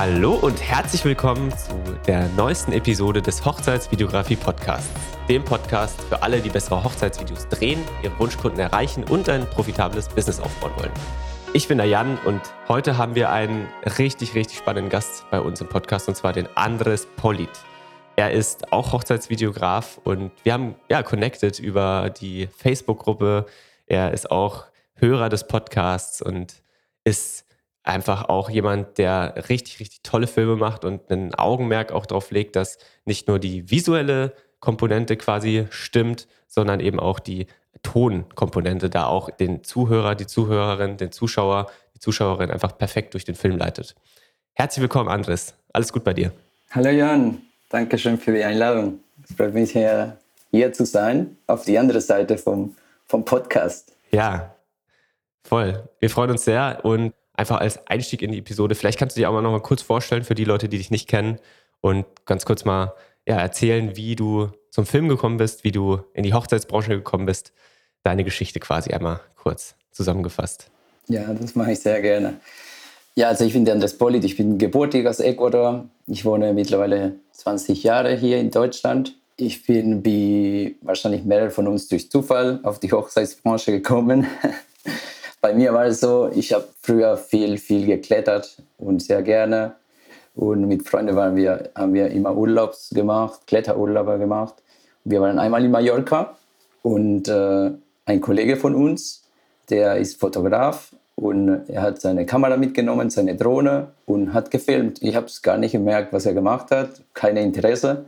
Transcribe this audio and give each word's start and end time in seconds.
Hallo 0.00 0.34
und 0.34 0.62
herzlich 0.62 1.04
willkommen 1.04 1.50
zu 1.50 1.74
der 2.06 2.28
neuesten 2.36 2.70
Episode 2.70 3.20
des 3.20 3.44
Hochzeitsvideografie 3.44 4.36
Podcasts. 4.36 4.88
Dem 5.28 5.44
Podcast 5.44 6.00
für 6.02 6.22
alle, 6.22 6.40
die 6.40 6.50
bessere 6.50 6.84
Hochzeitsvideos 6.84 7.48
drehen, 7.48 7.82
ihre 8.04 8.16
Wunschkunden 8.16 8.60
erreichen 8.60 9.02
und 9.02 9.28
ein 9.28 9.44
profitables 9.50 10.08
Business 10.08 10.38
aufbauen 10.38 10.70
wollen. 10.76 10.92
Ich 11.52 11.66
bin 11.66 11.78
der 11.78 11.88
Jan 11.88 12.16
und 12.24 12.40
heute 12.68 12.96
haben 12.96 13.16
wir 13.16 13.30
einen 13.30 13.66
richtig, 13.98 14.36
richtig 14.36 14.58
spannenden 14.58 14.88
Gast 14.88 15.28
bei 15.32 15.40
uns 15.40 15.60
im 15.60 15.68
Podcast 15.68 16.06
und 16.06 16.14
zwar 16.14 16.32
den 16.32 16.46
Andres 16.54 17.08
Polit. 17.16 17.50
Er 18.14 18.30
ist 18.30 18.72
auch 18.72 18.92
Hochzeitsvideograf 18.92 20.00
und 20.04 20.30
wir 20.44 20.52
haben 20.52 20.76
ja 20.88 21.02
connected 21.02 21.58
über 21.58 22.10
die 22.10 22.46
Facebook-Gruppe. 22.56 23.46
Er 23.88 24.12
ist 24.12 24.30
auch 24.30 24.66
Hörer 24.94 25.28
des 25.28 25.48
Podcasts 25.48 26.22
und 26.22 26.62
ist 27.02 27.47
einfach 27.82 28.28
auch 28.28 28.50
jemand, 28.50 28.98
der 28.98 29.48
richtig, 29.48 29.80
richtig 29.80 30.02
tolle 30.02 30.26
Filme 30.26 30.56
macht 30.56 30.84
und 30.84 31.10
ein 31.10 31.34
Augenmerk 31.34 31.92
auch 31.92 32.06
darauf 32.06 32.30
legt, 32.30 32.56
dass 32.56 32.78
nicht 33.04 33.28
nur 33.28 33.38
die 33.38 33.70
visuelle 33.70 34.34
Komponente 34.60 35.16
quasi 35.16 35.66
stimmt, 35.70 36.26
sondern 36.46 36.80
eben 36.80 37.00
auch 37.00 37.18
die 37.18 37.46
Tonkomponente 37.82 38.90
da 38.90 39.06
auch 39.06 39.30
den 39.30 39.62
Zuhörer, 39.62 40.14
die 40.14 40.26
Zuhörerin, 40.26 40.96
den 40.96 41.12
Zuschauer, 41.12 41.70
die 41.94 42.00
Zuschauerin 42.00 42.50
einfach 42.50 42.76
perfekt 42.76 43.14
durch 43.14 43.24
den 43.24 43.34
Film 43.34 43.56
leitet. 43.56 43.94
Herzlich 44.54 44.82
willkommen, 44.82 45.08
Andres. 45.08 45.54
Alles 45.72 45.92
gut 45.92 46.04
bei 46.04 46.14
dir? 46.14 46.32
Hallo 46.70 46.90
Jan, 46.90 47.40
danke 47.68 47.96
schön 47.96 48.18
für 48.18 48.32
die 48.32 48.42
Einladung. 48.42 49.00
Es 49.22 49.36
freut 49.36 49.54
mich 49.54 49.70
hier, 49.70 50.18
hier 50.50 50.72
zu 50.72 50.84
sein, 50.84 51.36
auf 51.46 51.64
die 51.64 51.78
andere 51.78 52.00
Seite 52.00 52.36
vom, 52.38 52.74
vom 53.06 53.24
Podcast. 53.24 53.92
Ja, 54.10 54.54
voll. 55.44 55.88
Wir 56.00 56.10
freuen 56.10 56.30
uns 56.30 56.44
sehr 56.44 56.80
und 56.82 57.14
einfach 57.38 57.60
als 57.60 57.86
Einstieg 57.86 58.22
in 58.22 58.32
die 58.32 58.38
Episode, 58.38 58.74
vielleicht 58.74 58.98
kannst 58.98 59.16
du 59.16 59.20
dich 59.20 59.26
auch 59.26 59.32
mal 59.32 59.42
noch 59.42 59.52
mal 59.52 59.62
kurz 59.62 59.82
vorstellen 59.82 60.24
für 60.24 60.34
die 60.34 60.44
Leute, 60.44 60.68
die 60.68 60.78
dich 60.78 60.90
nicht 60.90 61.08
kennen 61.08 61.38
und 61.80 62.04
ganz 62.26 62.44
kurz 62.44 62.64
mal 62.64 62.94
ja, 63.26 63.36
erzählen, 63.36 63.96
wie 63.96 64.16
du 64.16 64.50
zum 64.70 64.86
Film 64.86 65.08
gekommen 65.08 65.36
bist, 65.36 65.64
wie 65.64 65.70
du 65.70 66.00
in 66.14 66.24
die 66.24 66.34
Hochzeitsbranche 66.34 66.90
gekommen 66.90 67.26
bist. 67.26 67.52
Deine 68.02 68.24
Geschichte 68.24 68.58
quasi 68.58 68.92
einmal 68.92 69.20
kurz 69.36 69.76
zusammengefasst. 69.92 70.70
Ja, 71.08 71.32
das 71.32 71.54
mache 71.54 71.72
ich 71.72 71.80
sehr 71.80 72.00
gerne. 72.02 72.34
Ja, 73.14 73.28
also 73.28 73.44
ich 73.44 73.52
bin 73.52 73.64
der 73.64 73.74
Andres 73.74 73.96
Polit, 73.96 74.24
ich 74.24 74.36
bin 74.36 74.58
gebürtig 74.58 75.06
aus 75.06 75.20
Ecuador. 75.20 75.88
Ich 76.06 76.24
wohne 76.24 76.52
mittlerweile 76.52 77.16
20 77.32 77.82
Jahre 77.82 78.16
hier 78.16 78.38
in 78.38 78.50
Deutschland. 78.50 79.16
Ich 79.36 79.64
bin 79.64 80.04
wie 80.04 80.76
wahrscheinlich 80.82 81.24
mehrere 81.24 81.50
von 81.50 81.68
uns 81.68 81.88
durch 81.88 82.10
Zufall 82.10 82.60
auf 82.64 82.80
die 82.80 82.90
Hochzeitsbranche 82.90 83.72
gekommen. 83.72 84.26
Bei 85.40 85.54
mir 85.54 85.72
war 85.72 85.86
es 85.86 86.00
so, 86.00 86.30
ich 86.34 86.52
habe 86.52 86.66
früher 86.80 87.16
viel, 87.16 87.58
viel 87.58 87.86
geklettert 87.86 88.60
und 88.78 89.02
sehr 89.02 89.22
gerne. 89.22 89.76
Und 90.34 90.66
mit 90.66 90.88
Freunden 90.88 91.14
waren 91.16 91.36
wir, 91.36 91.70
haben 91.74 91.94
wir 91.94 92.10
immer 92.10 92.36
Urlaubs 92.36 92.90
gemacht, 92.90 93.46
Kletterurlaube 93.46 94.18
gemacht. 94.18 94.54
Wir 95.04 95.20
waren 95.20 95.38
einmal 95.38 95.64
in 95.64 95.70
Mallorca 95.70 96.36
und 96.82 97.28
äh, 97.28 97.70
ein 98.06 98.20
Kollege 98.20 98.56
von 98.56 98.74
uns, 98.74 99.24
der 99.70 99.96
ist 99.96 100.20
Fotograf 100.20 100.92
und 101.14 101.68
er 101.68 101.82
hat 101.82 102.00
seine 102.00 102.26
Kamera 102.26 102.56
mitgenommen, 102.56 103.10
seine 103.10 103.36
Drohne 103.36 103.88
und 104.06 104.32
hat 104.32 104.50
gefilmt. 104.50 105.02
Ich 105.02 105.14
habe 105.16 105.26
es 105.26 105.42
gar 105.42 105.56
nicht 105.58 105.72
gemerkt, 105.72 106.12
was 106.12 106.26
er 106.26 106.34
gemacht 106.34 106.70
hat, 106.70 107.02
keine 107.14 107.42
Interesse. 107.42 108.06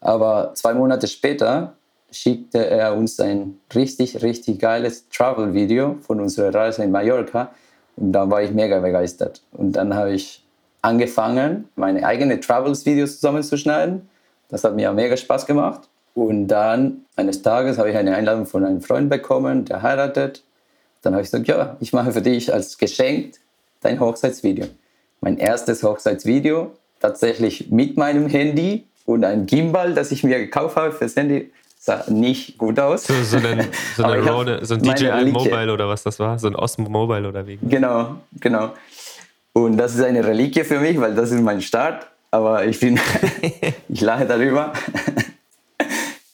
Aber 0.00 0.52
zwei 0.54 0.74
Monate 0.74 1.06
später 1.06 1.74
schickte 2.12 2.66
er 2.66 2.94
uns 2.94 3.18
ein 3.18 3.58
richtig, 3.74 4.22
richtig 4.22 4.60
geiles 4.60 5.08
Travel-Video 5.08 5.96
von 6.02 6.20
unserer 6.20 6.54
Reise 6.54 6.84
in 6.84 6.90
Mallorca. 6.90 7.50
Und 7.96 8.12
da 8.12 8.28
war 8.30 8.42
ich 8.42 8.52
mega 8.52 8.78
begeistert. 8.80 9.42
Und 9.52 9.72
dann 9.72 9.94
habe 9.94 10.12
ich 10.12 10.44
angefangen, 10.82 11.68
meine 11.76 12.04
eigenen 12.06 12.40
Travels-Videos 12.40 13.16
zusammenzuschneiden. 13.16 14.08
Das 14.48 14.64
hat 14.64 14.74
mir 14.74 14.92
mega 14.92 15.16
Spaß 15.16 15.46
gemacht. 15.46 15.88
Und 16.14 16.48
dann 16.48 17.04
eines 17.16 17.42
Tages 17.42 17.78
habe 17.78 17.90
ich 17.90 17.96
eine 17.96 18.14
Einladung 18.14 18.46
von 18.46 18.64
einem 18.64 18.82
Freund 18.82 19.08
bekommen, 19.08 19.64
der 19.64 19.82
heiratet. 19.82 20.42
Dann 21.00 21.14
habe 21.14 21.22
ich 21.22 21.30
gesagt, 21.30 21.48
ja, 21.48 21.76
ich 21.80 21.92
mache 21.92 22.12
für 22.12 22.22
dich 22.22 22.52
als 22.52 22.76
Geschenk 22.76 23.34
dein 23.80 23.98
Hochzeitsvideo. 23.98 24.66
Mein 25.20 25.38
erstes 25.38 25.82
Hochzeitsvideo, 25.82 26.72
tatsächlich 27.00 27.70
mit 27.70 27.96
meinem 27.96 28.26
Handy 28.26 28.86
und 29.06 29.24
einem 29.24 29.46
Gimbal, 29.46 29.94
das 29.94 30.12
ich 30.12 30.22
mir 30.22 30.38
gekauft 30.38 30.76
habe 30.76 30.92
fürs 30.92 31.16
Handy 31.16 31.50
sah 31.82 32.04
nicht 32.08 32.58
gut 32.58 32.78
aus. 32.78 33.04
So, 33.04 33.14
so, 33.24 33.38
einen, 33.38 33.66
so, 33.96 34.04
eine 34.04 34.30
Rode, 34.30 34.64
so 34.64 34.74
ein 34.74 34.82
DJI 34.82 35.32
Mobile 35.32 35.72
oder 35.72 35.88
was 35.88 36.04
das 36.04 36.18
war? 36.20 36.38
So 36.38 36.46
ein 36.46 36.54
Osmo 36.54 36.88
Mobile 36.88 37.28
oder 37.28 37.44
wie? 37.44 37.58
Genau, 37.60 38.20
genau. 38.40 38.70
Und 39.52 39.76
das 39.76 39.96
ist 39.96 40.02
eine 40.02 40.24
Reliquie 40.24 40.62
für 40.62 40.78
mich, 40.78 40.98
weil 41.00 41.14
das 41.14 41.32
ist 41.32 41.40
mein 41.40 41.60
Start. 41.60 42.06
Aber 42.30 42.64
ich 42.64 42.78
bin, 42.78 43.00
ich 43.88 44.00
lache 44.00 44.26
darüber. 44.26 44.72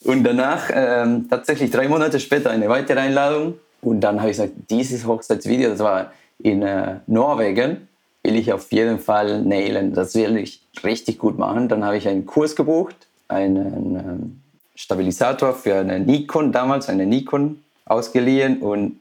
Und 0.05 0.23
danach, 0.23 0.71
ähm, 0.73 1.27
tatsächlich 1.31 1.71
drei 1.71 1.89
Monate 1.89 2.21
später, 2.21 2.51
eine 2.51 2.69
weitere 2.69 3.01
Einladung. 3.01 3.55
Und 3.81 4.01
dann 4.03 4.21
habe 4.21 4.31
ich 4.31 4.37
gesagt, 4.37 4.53
dieses 4.69 5.07
Hochzeitsvideo, 5.07 5.71
das 5.71 5.79
war 5.79 6.13
in 6.41 6.63
äh, 6.63 6.97
Norwegen, 7.07 7.89
will 8.23 8.37
ich 8.37 8.53
auf 8.53 8.71
jeden 8.71 8.99
Fall 8.99 9.41
nailen. 9.43 9.95
Das 9.95 10.15
will 10.15 10.37
ich 10.37 10.61
richtig 10.85 11.19
gut 11.19 11.39
machen. 11.39 11.69
Dann 11.69 11.85
habe 11.85 11.97
ich 11.97 12.07
einen 12.07 12.27
Kurs 12.27 12.55
gebucht, 12.55 12.97
einen 13.29 13.97
ähm, 13.97 14.41
Stabilisator 14.79 15.55
für 15.55 15.75
eine 15.75 15.99
Nikon 15.99 16.53
damals, 16.53 16.89
eine 16.89 17.05
Nikon 17.05 17.65
ausgeliehen 17.85 18.63
und 18.63 19.01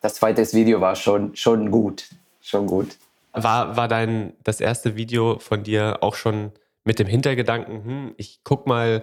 das 0.00 0.14
zweite 0.14 0.40
Video 0.52 0.80
war 0.80 0.94
schon, 0.94 1.34
schon 1.34 1.72
gut, 1.72 2.04
schon 2.40 2.68
gut. 2.68 2.96
War, 3.32 3.76
war 3.76 3.88
dein, 3.88 4.34
das 4.44 4.60
erste 4.60 4.94
Video 4.94 5.40
von 5.40 5.64
dir 5.64 5.98
auch 6.00 6.14
schon 6.14 6.52
mit 6.84 7.00
dem 7.00 7.08
Hintergedanken, 7.08 7.84
hm, 7.84 8.14
ich 8.16 8.38
guck 8.44 8.68
mal, 8.68 9.02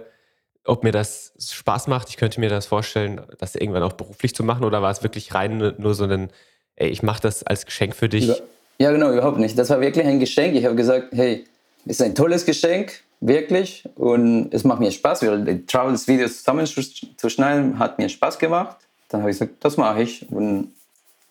ob 0.64 0.82
mir 0.82 0.92
das 0.92 1.34
Spaß 1.38 1.88
macht, 1.88 2.08
ich 2.08 2.16
könnte 2.16 2.40
mir 2.40 2.48
das 2.48 2.64
vorstellen, 2.64 3.20
das 3.38 3.54
irgendwann 3.54 3.82
auch 3.82 3.92
beruflich 3.92 4.34
zu 4.34 4.44
machen 4.44 4.64
oder 4.64 4.80
war 4.80 4.90
es 4.90 5.02
wirklich 5.02 5.34
rein 5.34 5.74
nur 5.76 5.94
so 5.94 6.04
ein, 6.04 6.30
ey, 6.76 6.88
ich 6.88 7.02
mache 7.02 7.20
das 7.20 7.42
als 7.42 7.66
Geschenk 7.66 7.94
für 7.94 8.08
dich? 8.08 8.32
Ja, 8.78 8.92
genau, 8.92 9.12
überhaupt 9.12 9.38
nicht. 9.38 9.58
Das 9.58 9.68
war 9.68 9.82
wirklich 9.82 10.06
ein 10.06 10.18
Geschenk. 10.20 10.56
Ich 10.56 10.64
habe 10.64 10.74
gesagt, 10.74 11.08
hey, 11.12 11.44
ist 11.84 12.00
ein 12.00 12.14
tolles 12.14 12.46
Geschenk 12.46 13.03
wirklich. 13.26 13.88
Und 13.96 14.52
es 14.52 14.64
macht 14.64 14.80
mir 14.80 14.90
Spaß, 14.90 15.22
weil 15.26 15.44
die 15.44 15.66
Travels-Videos 15.66 16.38
zusammenzuschneiden 16.38 17.78
hat 17.78 17.98
mir 17.98 18.08
Spaß 18.08 18.38
gemacht. 18.38 18.76
Dann 19.08 19.22
habe 19.22 19.30
ich 19.30 19.38
gesagt, 19.38 19.64
das 19.64 19.76
mache 19.76 20.02
ich. 20.02 20.30
Und 20.30 20.72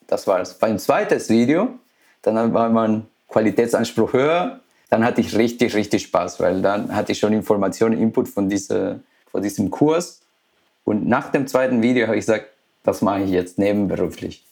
das 0.07 0.27
war 0.27 0.41
es. 0.41 0.53
Beim 0.55 0.77
zweiten 0.79 1.19
Video, 1.29 1.69
dann 2.21 2.53
war 2.53 2.69
mein 2.69 3.05
Qualitätsanspruch 3.29 4.13
höher. 4.13 4.59
Dann 4.89 5.03
hatte 5.03 5.21
ich 5.21 5.35
richtig, 5.35 5.73
richtig 5.75 6.03
Spaß, 6.03 6.39
weil 6.39 6.61
dann 6.61 6.93
hatte 6.95 7.13
ich 7.13 7.19
schon 7.19 7.33
Informationen, 7.33 7.99
Input 7.99 8.27
von, 8.27 8.47
diese, 8.47 8.99
von 9.31 9.41
diesem 9.41 9.71
Kurs. 9.71 10.21
Und 10.83 11.07
nach 11.07 11.31
dem 11.31 11.47
zweiten 11.47 11.81
Video 11.81 12.07
habe 12.07 12.17
ich 12.17 12.25
gesagt, 12.25 12.47
das 12.83 13.01
mache 13.01 13.23
ich 13.23 13.31
jetzt 13.31 13.57
nebenberuflich. 13.57 14.45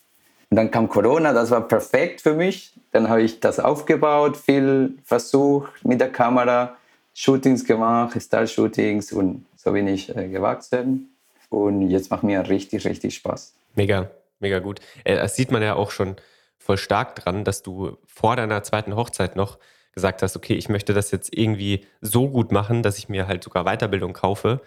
Und 0.50 0.58
dann 0.58 0.72
kam 0.72 0.90
Corona, 0.90 1.32
das 1.32 1.52
war 1.52 1.68
perfekt 1.68 2.22
für 2.22 2.34
mich. 2.34 2.74
Dann 2.92 3.08
habe 3.08 3.22
ich 3.22 3.40
das 3.40 3.60
aufgebaut, 3.60 4.36
viel 4.36 4.98
versucht 5.06 5.86
mit 5.86 6.02
der 6.02 6.12
Kamera. 6.12 6.76
Shootings 7.14 7.66
gemacht, 7.66 8.20
Style-Shootings 8.22 9.12
und 9.14 9.46
so 9.56 9.72
bin 9.72 9.88
ich 9.88 10.16
äh, 10.16 10.28
gewachsen. 10.28 11.16
Und 11.50 11.90
jetzt 11.90 12.10
macht 12.10 12.24
mir 12.24 12.48
richtig, 12.48 12.86
richtig 12.86 13.16
Spaß. 13.16 13.54
Mega, 13.76 14.10
mega 14.40 14.60
gut. 14.60 14.80
Äh, 15.04 15.18
das 15.18 15.36
sieht 15.36 15.52
man 15.52 15.62
ja 15.62 15.76
auch 15.76 15.92
schon 15.92 16.16
voll 16.58 16.78
stark 16.78 17.16
dran, 17.16 17.44
dass 17.44 17.64
du 17.64 17.98
vor 18.06 18.36
deiner 18.36 18.64
zweiten 18.64 18.96
Hochzeit 18.96 19.36
noch 19.36 19.60
gesagt 19.94 20.22
hast, 20.22 20.38
okay, 20.38 20.54
ich 20.54 20.70
möchte 20.70 20.94
das 20.94 21.12
jetzt 21.12 21.36
irgendwie 21.36 21.86
so 22.00 22.30
gut 22.30 22.52
machen, 22.52 22.84
dass 22.84 22.98
ich 22.98 23.10
mir 23.10 23.28
halt 23.28 23.44
sogar 23.44 23.66
Weiterbildung 23.66 24.14
kaufe, 24.14 24.62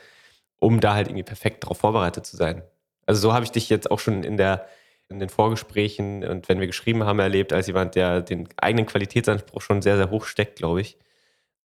um 0.58 0.80
da 0.80 0.94
halt 0.94 1.08
irgendwie 1.08 1.22
perfekt 1.22 1.64
darauf 1.64 1.78
vorbereitet 1.78 2.26
zu 2.26 2.36
sein. 2.36 2.62
Also 3.06 3.20
so 3.20 3.32
habe 3.32 3.44
ich 3.44 3.52
dich 3.52 3.70
jetzt 3.70 3.90
auch 3.90 3.98
schon 3.98 4.22
in 4.22 4.36
der 4.36 4.66
in 5.10 5.18
den 5.18 5.28
Vorgesprächen 5.28 6.24
und 6.24 6.48
wenn 6.48 6.60
wir 6.60 6.66
geschrieben 6.66 7.04
haben 7.04 7.18
erlebt, 7.18 7.52
als 7.52 7.66
jemand, 7.66 7.94
der 7.94 8.22
den 8.22 8.48
eigenen 8.56 8.86
Qualitätsanspruch 8.86 9.60
schon 9.60 9.82
sehr, 9.82 9.96
sehr 9.96 10.10
hoch 10.10 10.24
steckt, 10.24 10.56
glaube 10.56 10.80
ich. 10.80 10.96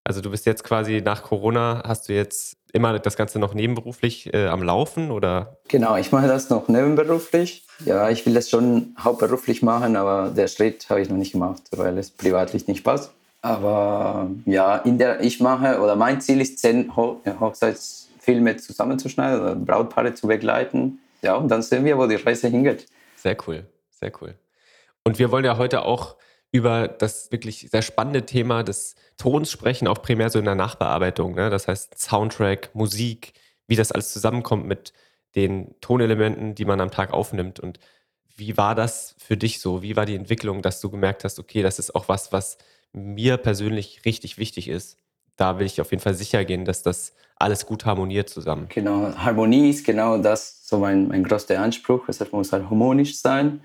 Also 0.05 0.21
du 0.21 0.31
bist 0.31 0.45
jetzt 0.45 0.65
quasi 0.65 1.01
nach 1.03 1.23
Corona, 1.23 1.83
hast 1.87 2.11
du 2.11 2.13
jetzt 2.13 2.59
immer 2.75 2.99
das 2.99 3.17
Ganze 3.17 3.39
noch 3.39 3.55
nebenberuflich 3.55 4.33
äh, 4.35 4.49
am 4.49 4.63
Laufen 4.63 5.11
oder? 5.11 5.57
Genau, 5.69 5.97
ich 5.97 6.13
mache 6.13 6.29
das 6.29 6.51
noch 6.51 6.69
nebenberuflich. 6.69 7.65
Ja, 7.87 8.11
ich 8.11 8.27
will 8.27 8.35
das 8.35 8.51
schon 8.51 8.95
hauptberuflich 9.03 9.63
machen, 9.63 9.97
aber 9.97 10.31
der 10.37 10.49
Schritt 10.49 10.91
habe 10.91 11.01
ich 11.01 11.09
noch 11.09 11.17
nicht 11.17 11.33
gemacht, 11.33 11.63
weil 11.71 11.97
es 11.97 12.11
privatlich 12.11 12.67
nicht 12.67 12.85
passt. 12.85 13.13
Aber 13.41 14.29
ja, 14.45 14.77
in 14.77 14.99
der 14.99 15.21
ich 15.21 15.41
mache 15.41 15.81
oder 15.81 15.97
mein 15.97 16.21
Ziel 16.21 16.41
ist, 16.41 16.59
zehn 16.59 16.95
Ho 16.97 17.21
Hochzeitsfilme 17.41 18.57
zusammenzuschneiden 18.59 19.41
oder 19.41 19.55
Brautpaare 19.55 20.15
zu 20.15 20.27
begleiten. 20.27 20.99
Ja, 21.23 21.37
und 21.37 21.49
dann 21.49 21.63
sehen 21.63 21.85
wir, 21.85 21.97
wo 21.97 22.07
die 22.07 22.17
Reise 22.17 22.49
hingeht. 22.49 22.87
Sehr 23.17 23.37
cool, 23.47 23.65
sehr 23.91 24.13
cool. 24.21 24.35
Und 25.05 25.19
wir 25.19 25.31
wollen 25.31 25.45
ja 25.45 25.57
heute 25.57 25.83
auch 25.83 26.17
über 26.55 26.87
das 26.87 27.33
wirklich 27.33 27.67
sehr 27.69 27.83
spannende 27.83 28.27
Thema 28.27 28.63
des 28.63 28.95
Tons 29.17 29.51
sprechen, 29.51 29.89
auch 29.89 30.01
primär 30.01 30.31
so 30.31 30.39
in 30.39 30.45
der 30.45 30.55
Nachbearbeitung. 30.55 31.35
Ne? 31.35 31.51
Das 31.51 31.67
heißt 31.67 31.99
Soundtrack, 31.99 32.71
Musik, 32.75 33.33
wie 33.67 33.75
das 33.75 33.91
alles 33.91 34.13
zusammenkommt 34.13 34.65
mit 34.65 34.93
den 35.35 35.75
Tonelementen, 35.81 36.55
die 36.55 36.65
man 36.65 36.81
am 36.81 36.93
Tag 36.93 37.13
aufnimmt. 37.13 37.59
Und 37.59 37.81
wie 38.37 38.57
war 38.57 38.77
das 38.77 39.17
für 39.19 39.37
dich 39.37 39.61
so? 39.61 39.83
Wie 39.83 39.97
war 39.97 40.07
die 40.07 40.15
Entwicklung, 40.15 40.63
dass 40.63 40.81
du 40.81 40.91
gemerkt 40.91 41.25
hast, 41.25 41.41
okay, 41.41 41.61
das 41.61 41.81
ist 41.81 41.93
auch 41.97 42.09
was, 42.09 42.31
was 42.31 42.57
mir 42.93 43.37
persönlich 43.37 44.03
richtig 44.05 44.39
wichtig 44.39 44.69
ist? 44.69 44.97
Da 45.35 45.59
will 45.59 45.67
ich 45.67 45.81
auf 45.81 45.91
jeden 45.91 46.05
Fall 46.05 46.15
sicher 46.15 46.45
gehen, 46.45 46.65
dass 46.65 46.85
das 46.85 47.15
alles 47.35 47.67
gut 47.67 47.85
harmoniert 47.85 48.31
zusammen. 48.31 48.67
Genau, 48.69 49.13
Harmonie 49.17 49.71
ist 49.71 49.85
genau 49.85 50.19
das, 50.19 50.69
so 50.69 50.79
mein, 50.79 51.09
mein 51.09 51.25
größter 51.25 51.59
Anspruch. 51.59 52.09
Es 52.09 52.21
muss 52.31 52.53
halt 52.53 52.71
harmonisch 52.71 53.17
sein. 53.17 53.61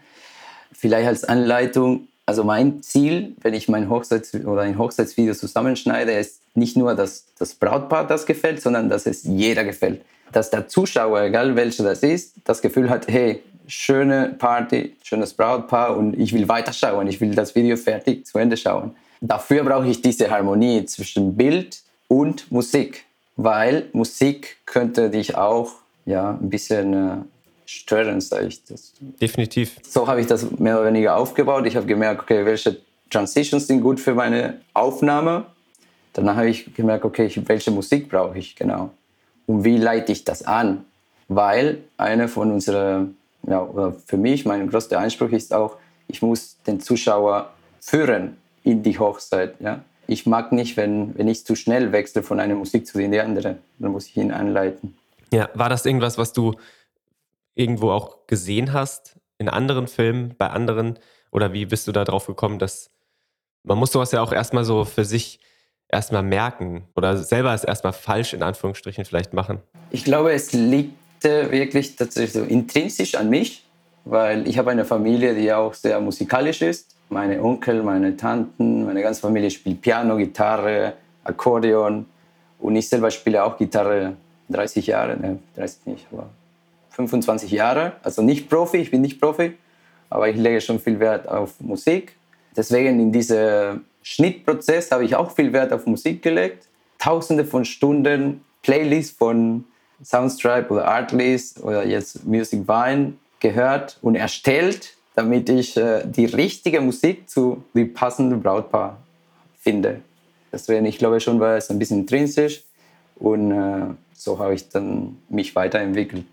Vielleicht 0.72 1.08
als 1.08 1.24
Anleitung, 1.24 2.08
also 2.30 2.44
mein 2.44 2.84
Ziel, 2.84 3.36
wenn 3.42 3.56
ich 3.56 3.70
mein 3.70 3.90
Hochzeits- 3.90 4.46
oder 4.46 4.62
ein 4.62 4.78
Hochzeitsvideo 4.78 5.34
zusammenschneide, 5.34 6.12
ist 6.12 6.42
nicht 6.54 6.78
nur, 6.78 6.94
dass 6.94 7.26
das 7.40 7.56
Brautpaar 7.56 8.06
das 8.06 8.28
gefällt, 8.28 8.62
sondern 8.62 8.88
dass 8.88 9.08
es 9.08 9.24
jeder 9.24 9.64
gefällt. 9.64 10.04
Dass 10.32 10.52
der 10.52 10.68
Zuschauer, 10.68 11.22
egal 11.22 11.56
welcher 11.56 11.84
das 11.84 12.04
ist, 12.04 12.36
das 12.44 12.62
Gefühl 12.62 12.92
hat, 12.92 13.08
hey, 13.08 13.42
schöne 13.66 14.36
Party, 14.38 14.96
schönes 15.02 15.34
Brautpaar 15.34 15.98
und 15.98 16.20
ich 16.20 16.32
will 16.32 16.48
weiterschauen, 16.48 17.08
ich 17.08 17.20
will 17.20 17.34
das 17.34 17.56
Video 17.56 17.76
fertig 17.78 18.28
zu 18.28 18.38
Ende 18.38 18.58
schauen. 18.58 18.96
Dafür 19.22 19.64
brauche 19.64 19.88
ich 19.88 20.04
diese 20.04 20.30
Harmonie 20.30 20.86
zwischen 20.86 21.36
Bild 21.36 21.82
und 22.08 22.52
Musik, 22.52 23.06
weil 23.38 23.90
Musik 23.92 24.58
könnte 24.68 25.10
dich 25.10 25.36
auch 25.36 25.72
ja, 26.06 26.38
ein 26.40 26.52
bisschen 26.52 27.26
äh, 27.70 27.80
stören, 27.80 28.22
sage 28.22 28.48
ich 28.48 28.64
das. 28.66 28.94
Definitiv. 29.00 29.78
So 29.84 30.08
habe 30.08 30.22
ich 30.22 30.28
das 30.28 30.50
mehr 30.52 30.80
oder 30.80 30.88
weniger 30.88 31.16
aufgebaut. 31.16 31.66
Ich 31.66 31.76
habe 31.76 31.86
gemerkt, 31.86 32.22
okay, 32.22 32.46
welche 32.46 32.78
Transitions 33.10 33.68
sind 33.68 33.82
gut 33.82 34.00
für 34.00 34.14
meine 34.14 34.62
Aufnahme. 34.74 35.46
Danach 36.14 36.38
habe 36.38 36.50
ich 36.50 36.74
gemerkt, 36.74 37.06
okay, 37.06 37.30
welche 37.46 37.72
Musik 37.72 38.10
brauche 38.10 38.38
ich 38.38 38.56
genau. 38.56 38.92
Und 39.46 39.64
wie 39.64 39.78
leite 39.78 40.12
ich 40.12 40.24
das 40.24 40.44
an? 40.44 40.86
Weil 41.28 41.80
eine 41.98 42.28
von 42.28 42.52
unseren, 42.52 43.18
ja, 43.48 43.62
oder 43.62 43.94
für 44.06 44.18
mich, 44.18 44.46
mein 44.46 44.70
größter 44.70 45.00
Anspruch 45.00 45.30
ist 45.30 45.54
auch, 45.54 45.78
ich 46.08 46.22
muss 46.22 46.58
den 46.66 46.80
Zuschauer 46.80 47.52
führen 47.80 48.38
in 48.64 48.84
die 48.84 48.98
Hochzeit. 48.98 49.56
Ja? 49.60 49.84
Ich 50.08 50.26
mag 50.26 50.52
nicht, 50.52 50.76
wenn, 50.76 51.18
wenn 51.18 51.28
ich 51.28 51.46
zu 51.46 51.56
schnell 51.56 51.92
wechsle 51.92 52.24
von 52.24 52.40
einer 52.40 52.56
Musik 52.56 52.88
zu 52.88 52.98
der 52.98 53.24
anderen. 53.24 53.60
Dann 53.78 53.92
muss 53.92 54.08
ich 54.08 54.18
ihn 54.18 54.32
anleiten. 54.32 54.98
Ja, 55.32 55.50
war 55.54 55.70
das 55.70 55.86
irgendwas, 55.86 56.18
was 56.18 56.34
du 56.34 56.56
irgendwo 57.60 57.92
auch 57.92 58.26
gesehen 58.26 58.74
hast 58.74 59.18
in 59.38 59.50
anderen 59.50 59.88
Filmen, 59.88 60.34
bei 60.38 60.50
anderen? 60.50 60.98
Oder 61.32 61.54
wie 61.54 61.66
bist 61.66 61.88
du 61.88 61.92
da 61.92 62.06
drauf 62.06 62.26
gekommen, 62.26 62.58
dass 62.58 62.90
man 63.64 63.78
muss 63.78 63.92
sowas 63.92 64.12
ja 64.14 64.22
auch 64.22 64.32
erstmal 64.32 64.64
so 64.64 64.86
für 64.86 65.04
sich 65.04 65.40
erstmal 65.90 66.24
merken 66.24 66.88
oder 66.96 67.18
selber 67.18 67.54
es 67.54 67.64
erstmal 67.64 67.94
falsch 67.94 68.34
in 68.34 68.42
Anführungsstrichen 68.42 69.04
vielleicht 69.06 69.34
machen? 69.34 69.60
Ich 69.92 70.06
glaube, 70.06 70.32
es 70.32 70.54
liegt 70.54 70.96
wirklich 71.22 71.98
tatsächlich 71.98 72.32
so 72.32 72.44
intrinsisch 72.44 73.16
an 73.16 73.30
mich, 73.30 73.66
weil 74.06 74.48
ich 74.48 74.58
habe 74.58 74.72
eine 74.72 74.86
Familie, 74.86 75.36
die 75.36 75.52
auch 75.52 75.74
sehr 75.74 76.00
musikalisch 76.00 76.62
ist. 76.62 76.96
Meine 77.10 77.44
Onkel, 77.44 77.84
meine 77.84 78.16
Tanten, 78.16 78.86
meine 78.86 79.02
ganze 79.02 79.20
Familie 79.20 79.52
spielt 79.52 79.82
Piano, 79.82 80.16
Gitarre, 80.16 80.94
Akkordeon 81.26 82.06
und 82.60 82.76
ich 82.76 82.88
selber 82.88 83.12
spiele 83.12 83.44
auch 83.44 83.58
Gitarre 83.58 84.16
30 84.50 84.88
Jahre, 84.88 85.18
ne, 85.18 85.40
30 85.56 85.86
nicht, 85.88 86.08
aber 86.12 86.30
25 87.08 87.52
Jahre, 87.52 87.94
also 88.04 88.22
nicht 88.22 88.50
Profi, 88.50 88.78
ich 88.78 88.92
bin 88.92 89.02
nicht 89.02 89.22
Profi, 89.22 89.54
aber 90.10 90.30
ich 90.30 90.36
lege 90.36 90.60
schon 90.60 90.80
viel 90.80 91.00
Wert 91.00 91.28
auf 91.28 91.60
Musik. 91.60 92.16
Deswegen 92.56 93.00
in 93.00 93.12
diesem 93.12 93.86
Schnittprozess 94.02 94.92
habe 94.92 95.06
ich 95.06 95.16
auch 95.16 95.32
viel 95.32 95.54
Wert 95.54 95.72
auf 95.72 95.86
Musik 95.86 96.22
gelegt. 96.22 96.68
Tausende 96.98 97.46
von 97.46 97.64
Stunden 97.64 98.42
Playlists 98.62 99.18
von 99.18 99.66
Soundstripe 100.04 100.74
oder 100.74 100.88
Artlist 100.88 101.64
oder 101.64 101.86
jetzt 101.86 102.26
Music 102.26 102.68
Vine 102.68 103.14
gehört 103.40 103.98
und 104.02 104.16
erstellt, 104.16 104.94
damit 105.16 105.50
ich 105.50 105.78
äh, 105.78 106.04
die 106.06 106.26
richtige 106.26 106.82
Musik 106.82 107.30
zu 107.30 107.64
dem 107.74 107.94
passenden 107.94 108.42
Brautpaar 108.42 108.98
finde. 109.60 110.02
Deswegen, 110.52 110.86
ich 110.86 110.98
glaube 110.98 111.20
schon, 111.20 111.40
war 111.40 111.58
es 111.58 111.70
ein 111.70 111.80
bisschen 111.80 112.00
intrinsisch 112.00 112.64
und 113.16 113.52
äh, 113.52 113.94
so 114.14 114.40
habe 114.40 114.56
ich 114.56 114.68
dann 114.70 115.18
mich 115.30 115.56
weiterentwickelt. 115.56 116.26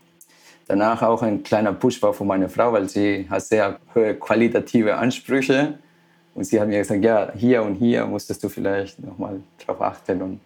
Danach 0.69 1.03
auch 1.03 1.23
ein 1.23 1.43
kleiner 1.43 1.73
Push 1.73 2.03
war 2.03 2.13
von 2.13 2.27
meiner 2.27 2.49
Frau, 2.49 2.73
weil 2.73 2.89
sie 2.89 3.27
hat 3.31 3.43
sehr 3.43 3.79
hohe 3.95 4.15
qualitative 4.15 4.97
Ansprüche. 4.97 5.79
Und 6.35 6.45
sie 6.45 6.61
hat 6.61 6.69
mir 6.69 6.79
gesagt, 6.79 7.03
ja, 7.03 7.33
hier 7.35 7.63
und 7.63 7.77
hier 7.77 8.05
musstest 8.05 8.43
du 8.45 8.49
vielleicht 8.49 8.99
nochmal 8.99 9.41
drauf 9.65 9.81
achten. 9.81 10.21
Und 10.21 10.41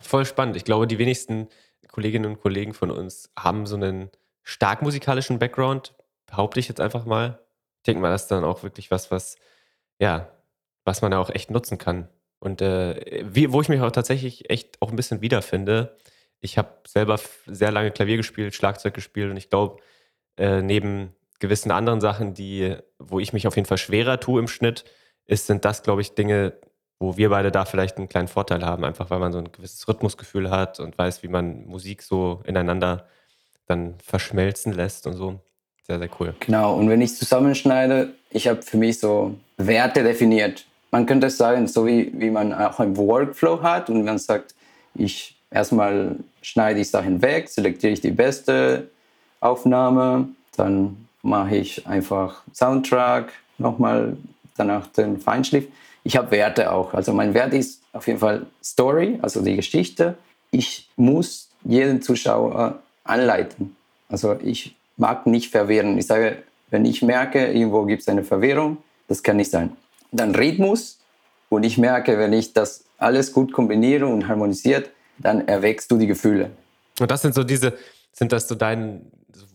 Voll 0.00 0.24
spannend. 0.24 0.56
Ich 0.56 0.64
glaube, 0.64 0.86
die 0.86 0.98
wenigsten 0.98 1.48
Kolleginnen 1.90 2.26
und 2.26 2.40
Kollegen 2.40 2.72
von 2.72 2.90
uns 2.90 3.30
haben 3.38 3.66
so 3.66 3.76
einen 3.76 4.10
stark 4.42 4.82
musikalischen 4.82 5.38
Background, 5.38 5.94
behaupte 6.26 6.60
ich 6.60 6.68
jetzt 6.68 6.80
einfach 6.80 7.04
mal. 7.04 7.40
Ich 7.78 7.82
denke 7.86 8.00
mal, 8.00 8.10
das 8.10 8.22
ist 8.22 8.30
dann 8.30 8.44
auch 8.44 8.62
wirklich 8.62 8.90
was, 8.90 9.10
was, 9.10 9.36
ja, 9.98 10.28
was 10.84 11.02
man 11.02 11.12
auch 11.14 11.30
echt 11.30 11.50
nutzen 11.50 11.78
kann. 11.78 12.08
Und 12.38 12.62
äh, 12.62 13.24
wie, 13.26 13.52
wo 13.52 13.60
ich 13.60 13.68
mich 13.68 13.80
auch 13.80 13.90
tatsächlich 13.90 14.50
echt 14.50 14.80
auch 14.82 14.90
ein 14.90 14.96
bisschen 14.96 15.20
wiederfinde, 15.20 15.96
ich 16.44 16.58
habe 16.58 16.68
selber 16.86 17.18
sehr 17.46 17.72
lange 17.72 17.90
Klavier 17.90 18.18
gespielt, 18.18 18.54
Schlagzeug 18.54 18.92
gespielt 18.92 19.30
und 19.30 19.38
ich 19.38 19.48
glaube, 19.48 19.78
äh, 20.36 20.60
neben 20.60 21.14
gewissen 21.40 21.70
anderen 21.70 22.02
Sachen, 22.02 22.34
die, 22.34 22.76
wo 22.98 23.18
ich 23.18 23.32
mich 23.32 23.46
auf 23.46 23.56
jeden 23.56 23.66
Fall 23.66 23.78
schwerer 23.78 24.20
tue 24.20 24.40
im 24.40 24.48
Schnitt, 24.48 24.84
ist, 25.24 25.46
sind 25.46 25.64
das, 25.64 25.82
glaube 25.82 26.02
ich, 26.02 26.14
Dinge, 26.14 26.52
wo 26.98 27.16
wir 27.16 27.30
beide 27.30 27.50
da 27.50 27.64
vielleicht 27.64 27.96
einen 27.96 28.10
kleinen 28.10 28.28
Vorteil 28.28 28.64
haben, 28.64 28.84
einfach 28.84 29.08
weil 29.08 29.20
man 29.20 29.32
so 29.32 29.38
ein 29.38 29.50
gewisses 29.52 29.88
Rhythmusgefühl 29.88 30.50
hat 30.50 30.80
und 30.80 30.98
weiß, 30.98 31.22
wie 31.22 31.28
man 31.28 31.64
Musik 31.66 32.02
so 32.02 32.42
ineinander 32.44 33.08
dann 33.66 33.94
verschmelzen 34.04 34.72
lässt 34.74 35.06
und 35.06 35.14
so. 35.14 35.40
Sehr, 35.86 35.98
sehr 35.98 36.10
cool. 36.20 36.34
Genau, 36.40 36.76
und 36.76 36.90
wenn 36.90 37.00
ich 37.00 37.14
zusammenschneide, 37.14 38.10
ich 38.30 38.48
habe 38.48 38.60
für 38.60 38.76
mich 38.76 39.00
so 39.00 39.34
Werte 39.56 40.02
definiert. 40.02 40.66
Man 40.90 41.06
könnte 41.06 41.28
es 41.28 41.38
sagen, 41.38 41.66
so 41.66 41.86
wie, 41.86 42.12
wie 42.14 42.30
man 42.30 42.52
auch 42.52 42.80
einen 42.80 42.96
Workflow 42.96 43.62
hat 43.62 43.88
und 43.88 44.04
man 44.04 44.18
sagt, 44.18 44.54
ich 44.94 45.34
Erstmal 45.54 46.16
schneide 46.42 46.80
ich 46.80 46.90
Sachen 46.90 47.22
weg, 47.22 47.48
selektiere 47.48 47.92
ich 47.92 48.00
die 48.00 48.10
beste 48.10 48.90
Aufnahme, 49.38 50.28
dann 50.56 51.06
mache 51.22 51.56
ich 51.56 51.86
einfach 51.86 52.42
Soundtrack, 52.52 53.32
nochmal 53.58 54.16
danach 54.56 54.88
den 54.88 55.20
Feinschliff. 55.20 55.66
Ich 56.02 56.16
habe 56.16 56.32
Werte 56.32 56.72
auch. 56.72 56.92
Also 56.92 57.12
mein 57.12 57.34
Wert 57.34 57.54
ist 57.54 57.82
auf 57.92 58.08
jeden 58.08 58.18
Fall 58.18 58.46
Story, 58.64 59.20
also 59.22 59.42
die 59.42 59.54
Geschichte. 59.54 60.16
Ich 60.50 60.88
muss 60.96 61.48
jeden 61.62 62.02
Zuschauer 62.02 62.80
anleiten. 63.04 63.76
Also 64.08 64.36
ich 64.42 64.74
mag 64.96 65.24
nicht 65.26 65.52
verwirren. 65.52 65.96
Ich 65.98 66.08
sage, 66.08 66.42
wenn 66.70 66.84
ich 66.84 67.00
merke, 67.00 67.52
irgendwo 67.52 67.84
gibt 67.84 68.02
es 68.02 68.08
eine 68.08 68.24
Verwirrung, 68.24 68.78
das 69.06 69.22
kann 69.22 69.36
nicht 69.36 69.52
sein. 69.52 69.70
Dann 70.10 70.34
Rhythmus 70.34 70.98
und 71.48 71.62
ich 71.64 71.78
merke, 71.78 72.18
wenn 72.18 72.32
ich 72.32 72.52
das 72.52 72.84
alles 72.98 73.32
gut 73.32 73.52
kombiniere 73.52 74.06
und 74.06 74.26
harmonisiert, 74.26 74.90
dann 75.18 75.46
erwächst 75.48 75.90
du 75.90 75.98
die 75.98 76.06
Gefühle. 76.06 76.50
Und 77.00 77.10
das 77.10 77.22
sind 77.22 77.34
so 77.34 77.44
diese, 77.44 77.74
sind 78.12 78.32
das 78.32 78.48
so 78.48 78.54
deine 78.54 79.00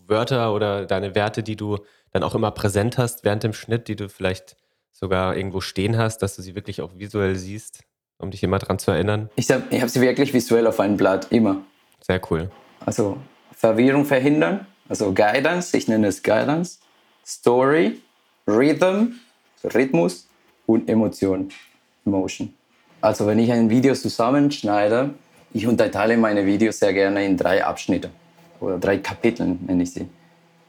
Wörter 0.06 0.54
oder 0.54 0.86
deine 0.86 1.14
Werte, 1.14 1.42
die 1.42 1.56
du 1.56 1.78
dann 2.12 2.22
auch 2.22 2.34
immer 2.34 2.50
präsent 2.50 2.98
hast 2.98 3.24
während 3.24 3.42
dem 3.42 3.52
Schnitt, 3.52 3.88
die 3.88 3.96
du 3.96 4.08
vielleicht 4.08 4.56
sogar 4.92 5.36
irgendwo 5.36 5.60
stehen 5.60 5.96
hast, 5.96 6.18
dass 6.18 6.36
du 6.36 6.42
sie 6.42 6.54
wirklich 6.54 6.82
auch 6.82 6.90
visuell 6.96 7.36
siehst, 7.36 7.80
um 8.18 8.30
dich 8.30 8.42
immer 8.42 8.58
daran 8.58 8.78
zu 8.78 8.90
erinnern? 8.90 9.30
Ich 9.36 9.50
habe 9.50 9.62
ich 9.70 9.80
hab 9.80 9.88
sie 9.88 10.00
wirklich 10.00 10.34
visuell 10.34 10.66
auf 10.66 10.80
einem 10.80 10.96
Blatt, 10.96 11.28
immer. 11.30 11.62
Sehr 12.00 12.20
cool. 12.30 12.50
Also 12.84 13.16
Verwirrung 13.52 14.04
verhindern, 14.04 14.66
also 14.88 15.12
Guidance, 15.14 15.76
ich 15.76 15.88
nenne 15.88 16.08
es 16.08 16.22
Guidance, 16.22 16.78
Story, 17.24 18.00
Rhythm, 18.46 19.14
also 19.62 19.78
Rhythmus 19.78 20.28
und 20.66 20.88
Emotion, 20.88 21.50
Emotion. 22.04 22.54
Also 23.00 23.26
wenn 23.26 23.38
ich 23.38 23.50
ein 23.52 23.70
Video 23.70 23.94
zusammenschneide, 23.94 25.14
ich 25.52 25.66
unterteile 25.66 26.16
meine 26.16 26.46
Videos 26.46 26.78
sehr 26.78 26.92
gerne 26.92 27.24
in 27.24 27.36
drei 27.36 27.64
Abschnitte 27.64 28.10
oder 28.60 28.78
drei 28.78 28.98
Kapitel, 28.98 29.56
nenne 29.66 29.82
ich 29.82 29.92
sie. 29.92 30.08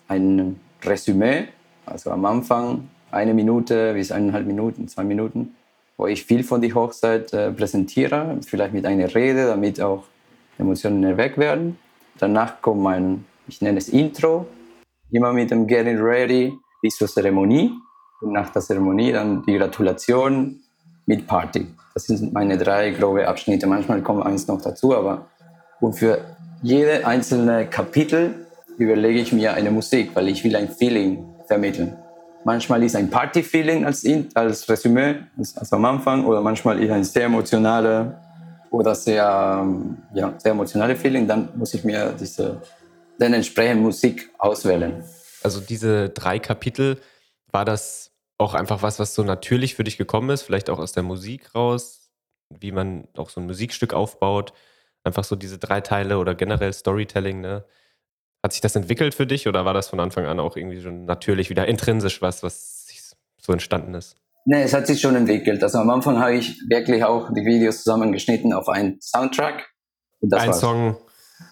Ein 0.07 0.59
Resümee, 0.83 1.47
also 1.85 2.11
am 2.11 2.25
Anfang 2.25 2.89
eine 3.11 3.33
Minute 3.33 3.93
bis 3.93 4.11
eineinhalb 4.11 4.45
Minuten, 4.45 4.87
zwei 4.87 5.03
Minuten. 5.03 5.55
wo 5.97 6.07
ich 6.07 6.25
viel 6.25 6.43
von 6.43 6.61
der 6.61 6.73
Hochzeit 6.73 7.31
äh, 7.31 7.51
präsentiere, 7.51 8.35
vielleicht 8.47 8.73
mit 8.73 8.87
einer 8.87 9.13
Rede, 9.13 9.45
damit 9.45 9.79
auch 9.79 10.05
Emotionen 10.57 11.03
erweckt 11.03 11.37
werden. 11.37 11.77
Danach 12.17 12.59
kommt 12.59 12.81
mein, 12.81 13.25
ich 13.47 13.61
nenne 13.61 13.77
es 13.77 13.87
Intro, 13.89 14.47
immer 15.11 15.31
mit 15.31 15.51
dem 15.51 15.67
Getting 15.67 15.99
Ready 15.99 16.53
bis 16.81 16.95
zur 16.95 17.07
Zeremonie. 17.07 17.71
Und 18.21 18.33
nach 18.33 18.49
der 18.49 18.63
Zeremonie 18.63 19.11
dann 19.11 19.43
die 19.43 19.55
Gratulation 19.55 20.59
mit 21.05 21.27
Party. 21.27 21.67
Das 21.93 22.05
sind 22.05 22.33
meine 22.33 22.57
drei 22.57 22.91
grobe 22.91 23.27
Abschnitte. 23.27 23.67
Manchmal 23.67 24.01
kommt 24.01 24.25
eins 24.25 24.47
noch 24.47 24.61
dazu, 24.61 24.95
aber 24.95 25.27
und 25.79 25.93
für 25.93 26.19
jede 26.61 27.05
einzelne 27.05 27.65
Kapitel 27.65 28.45
überlege 28.77 29.19
ich 29.19 29.33
mir 29.33 29.53
eine 29.53 29.71
Musik, 29.71 30.11
weil 30.13 30.27
ich 30.27 30.43
will 30.43 30.55
ein 30.55 30.69
Feeling 30.69 31.25
vermitteln. 31.47 31.97
Manchmal 32.43 32.83
ist 32.83 32.95
ein 32.95 33.09
Party-Feeling 33.09 33.85
als, 33.85 34.05
als 34.33 34.67
Resümee, 34.69 35.15
als, 35.37 35.73
am 35.73 35.85
Anfang, 35.85 36.25
oder 36.25 36.41
manchmal 36.41 36.81
ist 36.81 36.91
ein 36.91 37.03
sehr 37.03 37.25
emotionale 37.25 38.17
oder 38.71 38.95
sehr, 38.95 39.67
ja, 40.13 40.33
sehr 40.37 40.51
emotionale 40.51 40.95
Feeling. 40.95 41.27
Dann 41.27 41.49
muss 41.55 41.73
ich 41.73 41.83
mir 41.83 42.13
diese, 42.19 42.61
dann 43.19 43.33
entsprechend 43.33 43.81
Musik 43.81 44.31
auswählen. 44.39 45.03
Also 45.43 45.59
diese 45.59 46.09
drei 46.09 46.39
Kapitel, 46.39 46.97
war 47.51 47.65
das 47.65 48.10
auch 48.41 48.53
einfach 48.53 48.81
was, 48.81 48.99
was 48.99 49.15
so 49.15 49.23
natürlich 49.23 49.75
für 49.75 49.83
dich 49.83 49.97
gekommen 49.97 50.29
ist, 50.29 50.41
vielleicht 50.41 50.69
auch 50.69 50.79
aus 50.79 50.91
der 50.91 51.03
Musik 51.03 51.55
raus, 51.55 52.11
wie 52.49 52.71
man 52.71 53.07
auch 53.15 53.29
so 53.29 53.39
ein 53.39 53.47
Musikstück 53.47 53.93
aufbaut? 53.93 54.53
Einfach 55.03 55.23
so 55.23 55.35
diese 55.35 55.57
drei 55.57 55.81
Teile 55.81 56.17
oder 56.17 56.35
generell 56.35 56.73
Storytelling, 56.73 57.41
ne? 57.41 57.65
Hat 58.43 58.53
sich 58.53 58.61
das 58.61 58.75
entwickelt 58.75 59.13
für 59.13 59.27
dich 59.27 59.47
oder 59.47 59.65
war 59.65 59.73
das 59.73 59.89
von 59.89 59.99
Anfang 59.99 60.25
an 60.25 60.39
auch 60.39 60.57
irgendwie 60.57 60.81
schon 60.81 61.05
natürlich 61.05 61.49
wieder 61.49 61.67
intrinsisch 61.67 62.21
was, 62.21 62.41
was 62.41 62.81
so 63.39 63.51
entstanden 63.53 63.93
ist? 63.93 64.15
Nee, 64.45 64.63
es 64.63 64.73
hat 64.73 64.87
sich 64.87 64.99
schon 64.99 65.15
entwickelt. 65.15 65.63
Also 65.63 65.77
am 65.77 65.89
Anfang 65.89 66.19
habe 66.19 66.35
ich 66.35 66.59
wirklich 66.67 67.03
auch 67.03 67.31
die 67.31 67.45
Videos 67.45 67.83
zusammengeschnitten 67.83 68.53
auf 68.53 68.69
einen 68.69 68.99
Soundtrack. 68.99 69.69
Ein 70.23 70.31
war's. 70.31 70.59
Song 70.59 70.97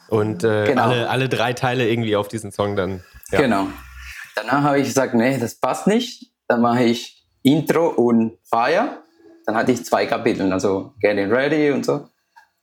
und 0.10 0.44
äh, 0.44 0.66
genau. 0.66 0.84
alle, 0.84 1.10
alle 1.10 1.30
drei 1.30 1.54
Teile 1.54 1.88
irgendwie 1.88 2.16
auf 2.16 2.28
diesen 2.28 2.52
Song 2.52 2.76
dann. 2.76 3.04
Ja. 3.32 3.42
Genau. 3.42 3.68
Danach 4.36 4.64
habe 4.64 4.80
ich 4.80 4.88
gesagt, 4.88 5.14
nee, 5.14 5.38
das 5.38 5.60
passt 5.60 5.86
nicht. 5.86 6.29
Dann 6.50 6.62
mache 6.62 6.84
ich 6.84 7.24
Intro 7.44 7.90
und 7.90 8.40
Fire. 8.44 9.04
Dann 9.46 9.56
hatte 9.56 9.72
ich 9.72 9.86
zwei 9.86 10.08
Kapitel, 10.08 10.52
also 10.52 10.94
Getting 11.00 11.32
Ready 11.32 11.72
und 11.72 11.86
so. 11.86 12.08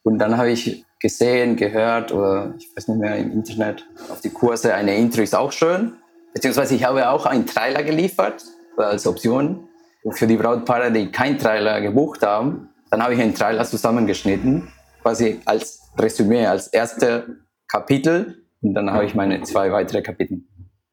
Und 0.02 0.18
dann 0.18 0.36
habe 0.36 0.50
ich 0.50 0.84
gesehen, 1.00 1.56
gehört 1.56 2.12
oder 2.12 2.54
ich 2.58 2.68
weiß 2.76 2.88
nicht 2.88 2.98
mehr 2.98 3.16
im 3.16 3.32
Internet 3.32 3.86
auf 4.10 4.20
die 4.20 4.30
Kurse, 4.30 4.74
eine 4.74 4.96
Intro 4.96 5.22
ist 5.22 5.34
auch 5.34 5.52
schön. 5.52 5.94
Beziehungsweise 6.34 6.74
ich 6.74 6.84
habe 6.84 7.08
auch 7.08 7.26
einen 7.26 7.46
Trailer 7.46 7.82
geliefert 7.84 8.44
als 8.76 9.06
Option. 9.06 9.68
Für 10.12 10.26
die 10.26 10.36
Brautpaare, 10.36 10.92
die 10.92 11.10
keinen 11.10 11.38
Trailer 11.38 11.80
gebucht 11.80 12.22
haben, 12.22 12.68
dann 12.90 13.02
habe 13.02 13.14
ich 13.14 13.20
einen 13.20 13.34
Trailer 13.34 13.64
zusammengeschnitten, 13.64 14.68
quasi 15.02 15.40
als 15.44 15.80
Resümee, 15.98 16.46
als 16.46 16.68
erste 16.68 17.38
Kapitel. 17.68 18.44
Und 18.62 18.74
dann 18.74 18.92
habe 18.92 19.04
ich 19.06 19.14
meine 19.14 19.42
zwei 19.42 19.70
weitere 19.72 20.02
Kapitel. 20.02 20.42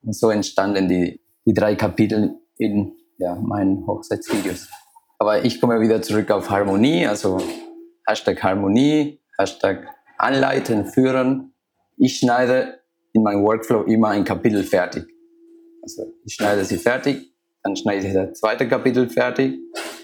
Und 0.04 0.16
so 0.16 0.30
entstanden 0.30 0.88
die, 0.88 1.22
die 1.46 1.54
drei 1.54 1.76
Kapitel 1.76 2.36
in 2.58 2.96
ja, 3.18 3.36
meinen 3.36 3.86
Hochzeitsvideos. 3.88 4.70
Aber 5.20 5.46
ich 5.46 5.62
komme 5.62 5.80
wieder 5.80 6.02
zurück 6.02 6.32
auf 6.32 6.50
Harmonie, 6.50 7.06
also 7.08 7.38
Hashtag 8.06 8.44
Harmonie, 8.44 9.22
Hashtag 9.38 9.88
Anleiten, 10.18 10.86
Führen. 10.86 11.54
Ich 11.98 12.18
schneide 12.18 12.80
in 13.14 13.24
meinem 13.24 13.44
Workflow 13.44 13.84
immer 13.84 14.10
ein 14.10 14.24
Kapitel 14.24 14.64
fertig. 14.64 15.06
Also 15.82 16.04
ich 16.26 16.34
schneide 16.34 16.66
sie 16.66 16.78
fertig, 16.78 17.34
dann 17.62 17.76
schneide 17.76 18.08
ich 18.08 18.14
das 18.14 18.40
zweite 18.40 18.68
Kapitel 18.68 19.10
fertig 19.10 19.60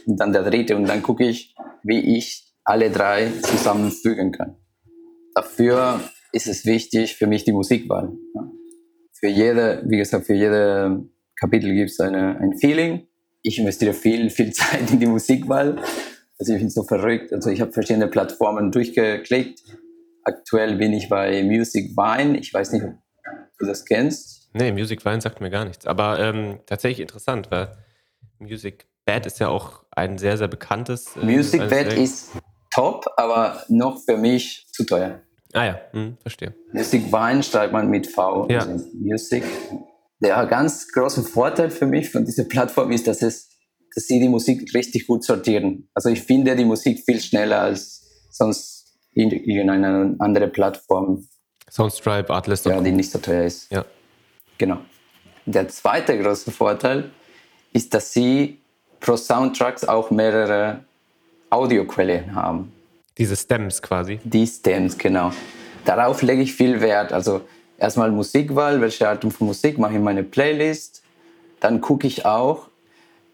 und 0.05 0.19
dann 0.19 0.33
der 0.33 0.43
dritte 0.43 0.75
und 0.75 0.87
dann 0.87 1.01
gucke 1.01 1.25
ich, 1.25 1.55
wie 1.83 2.17
ich 2.17 2.53
alle 2.63 2.89
drei 2.91 3.31
zusammenfügen 3.41 4.31
kann. 4.31 4.57
Dafür 5.33 6.01
ist 6.31 6.47
es 6.47 6.65
wichtig 6.65 7.15
für 7.15 7.27
mich 7.27 7.43
die 7.43 7.53
Musikwahl. 7.53 8.11
Für 9.13 9.27
jede, 9.27 9.83
wie 9.87 9.97
gesagt, 9.97 10.25
für 10.25 10.33
jede 10.33 11.09
Kapitel 11.39 11.73
gibt 11.73 11.91
es 11.91 11.99
ein 11.99 12.57
Feeling. 12.59 13.07
Ich 13.41 13.57
investiere 13.59 13.93
viel, 13.93 14.29
viel 14.29 14.51
Zeit 14.53 14.91
in 14.91 14.99
die 14.99 15.05
Musikwahl 15.05 15.77
also 16.39 16.53
ich 16.53 16.59
bin 16.59 16.69
so 16.69 16.83
verrückt. 16.83 17.33
Also 17.33 17.49
ich 17.49 17.61
habe 17.61 17.71
verschiedene 17.71 18.07
Plattformen 18.07 18.71
durchgeklickt. 18.71 19.61
Aktuell 20.23 20.75
bin 20.77 20.93
ich 20.93 21.09
bei 21.09 21.43
Music 21.43 21.95
Vine. 21.95 22.37
Ich 22.37 22.53
weiß 22.53 22.71
nicht, 22.71 22.85
ob 22.85 22.93
du 23.59 23.65
das 23.65 23.85
kennst. 23.85 24.49
Nee, 24.53 24.71
Music 24.71 25.05
Vine 25.05 25.21
sagt 25.21 25.41
mir 25.41 25.49
gar 25.49 25.65
nichts. 25.65 25.85
Aber 25.85 26.19
ähm, 26.19 26.59
tatsächlich 26.65 27.01
interessant, 27.01 27.51
weil 27.51 27.77
Music 28.39 28.87
Bad 29.05 29.25
ist 29.25 29.39
ja 29.39 29.49
auch 29.49 29.83
ein 29.91 30.17
sehr, 30.17 30.37
sehr 30.37 30.47
bekanntes. 30.47 31.15
Äh, 31.17 31.25
Music 31.25 31.69
Bad 31.69 31.93
ist 31.93 32.31
top, 32.71 33.05
aber 33.17 33.63
noch 33.67 33.99
für 33.99 34.17
mich 34.17 34.67
zu 34.71 34.85
teuer. 34.85 35.19
Ah 35.53 35.65
ja, 35.65 35.81
hm, 35.91 36.17
verstehe. 36.21 36.53
Music 36.71 37.11
Vine 37.11 37.43
schreibt 37.43 37.73
man 37.73 37.89
mit 37.89 38.07
V. 38.07 38.47
Ja. 38.49 38.59
Also 38.59 38.85
Music. 38.93 39.43
Der 40.21 40.45
ganz 40.47 40.87
große 40.91 41.23
Vorteil 41.23 41.69
für 41.69 41.85
mich 41.85 42.11
von 42.11 42.25
dieser 42.25 42.43
Plattform 42.43 42.91
ist, 42.91 43.07
dass 43.07 43.21
es 43.21 43.49
dass 43.93 44.07
sie 44.07 44.19
die 44.19 44.29
Musik 44.29 44.73
richtig 44.73 45.07
gut 45.07 45.23
sortieren. 45.23 45.89
Also 45.93 46.09
ich 46.09 46.21
finde 46.21 46.55
die 46.55 46.65
Musik 46.65 47.03
viel 47.05 47.19
schneller 47.19 47.61
als 47.61 48.27
sonst 48.29 48.97
in 49.13 49.31
irgendeiner 49.31 50.15
anderen 50.19 50.51
Plattform. 50.51 51.27
Soundstripe, 51.69 52.31
Artlist. 52.33 52.65
Ja, 52.65 52.79
die 52.81 52.91
nicht 52.91 53.11
so 53.11 53.19
teuer 53.19 53.45
ist. 53.45 53.71
Ja. 53.71 53.85
Genau. 54.57 54.77
Der 55.45 55.67
zweite 55.67 56.19
große 56.19 56.51
Vorteil 56.51 57.11
ist, 57.73 57.93
dass 57.93 58.13
sie 58.13 58.59
pro 58.99 59.15
Soundtracks 59.15 59.83
auch 59.83 60.11
mehrere 60.11 60.83
Audioquellen 61.49 62.35
haben. 62.35 62.71
Diese 63.17 63.35
Stems 63.35 63.81
quasi. 63.81 64.19
Die 64.23 64.45
Stems, 64.45 64.97
genau. 64.97 65.31
Darauf 65.85 66.21
lege 66.21 66.41
ich 66.41 66.53
viel 66.53 66.79
Wert. 66.81 67.11
Also 67.11 67.41
erstmal 67.79 68.11
Musikwahl, 68.11 68.81
welche 68.81 69.07
Art 69.07 69.23
von 69.23 69.47
Musik 69.47 69.77
mache 69.77 69.91
ich 69.91 69.97
in 69.97 70.03
meine 70.03 70.23
Playlist. 70.23 71.03
Dann 71.59 71.81
gucke 71.81 72.07
ich 72.07 72.25
auch, 72.25 72.69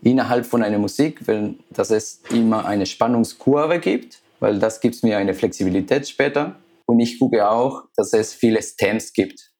innerhalb 0.02 0.46
von 0.46 0.64
einer 0.64 0.78
Musik, 0.78 1.28
wenn, 1.28 1.60
dass 1.70 1.90
es 1.90 2.22
immer 2.32 2.66
eine 2.66 2.86
Spannungskurve 2.86 3.80
gibt, 3.80 4.22
weil 4.40 4.60
das 4.60 4.80
gibt 4.80 5.02
mir 5.04 5.18
eine 5.18 5.34
Flexibilität 5.34 6.08
später. 6.08 6.56
Und 6.86 7.00
ich 7.00 7.18
gucke 7.20 7.50
auch, 7.50 7.86
dass 7.96 8.14
es 8.14 8.34
viele 8.34 8.62
Stems 8.62 9.14
gibt, 9.14 9.52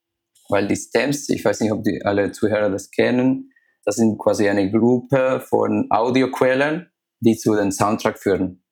weil 0.50 0.68
die 0.68 0.76
Stems, 0.76 1.30
ich 1.30 1.44
weiß 1.44 1.62
nicht, 1.62 1.72
ob 1.72 1.84
die 1.84 2.02
alle 2.04 2.32
Zuhörer 2.32 2.70
das 2.70 2.92
kennen, 2.92 3.52
das 3.84 3.96
sind 3.96 4.20
quasi 4.20 4.48
eine 4.48 4.70
Gruppe 4.72 5.44
von 5.48 5.88
Audioquellen, 5.90 6.92
die 7.20 7.36
zu 7.36 7.56
den 7.56 7.72
Soundtrack 7.72 8.20
führen. 8.20 8.64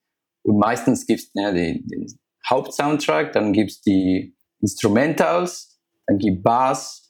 Und 0.43 0.59
meistens 0.59 1.05
gibt 1.05 1.21
es 1.21 1.31
den, 1.31 1.87
den 1.87 2.07
Hauptsoundtrack, 2.47 3.31
dann 3.33 3.53
gibt 3.53 3.71
es 3.71 3.81
die 3.81 4.35
Instrumentals, 4.59 5.72
dann 6.05 6.17
gibt 6.17 6.43
Bass, 6.43 7.09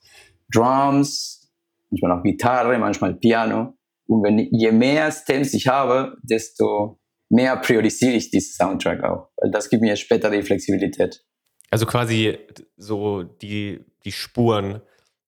Drums, 0.52 1.52
manchmal 1.90 2.20
auch 2.20 2.24
Gitarre, 2.24 2.78
manchmal 2.78 3.16
Piano. 3.16 3.74
Und 4.08 4.24
wenn, 4.24 4.40
je 4.40 4.72
mehr 4.72 5.12
Stems 5.12 5.54
ich 5.54 5.68
habe, 5.68 6.18
desto 6.22 7.00
mehr 7.30 7.56
priorisiere 7.58 8.14
ich 8.14 8.30
diesen 8.30 8.54
Soundtrack 8.54 9.04
auch, 9.04 9.30
weil 9.38 9.52
das 9.52 9.70
gibt 9.70 9.82
mir 9.82 9.96
später 9.96 10.30
die 10.30 10.44
Flexibilität. 10.44 11.24
Also 11.72 11.86
quasi 11.86 12.38
so 12.78 13.24
die, 13.24 13.84
die 14.06 14.12
Spuren 14.12 14.82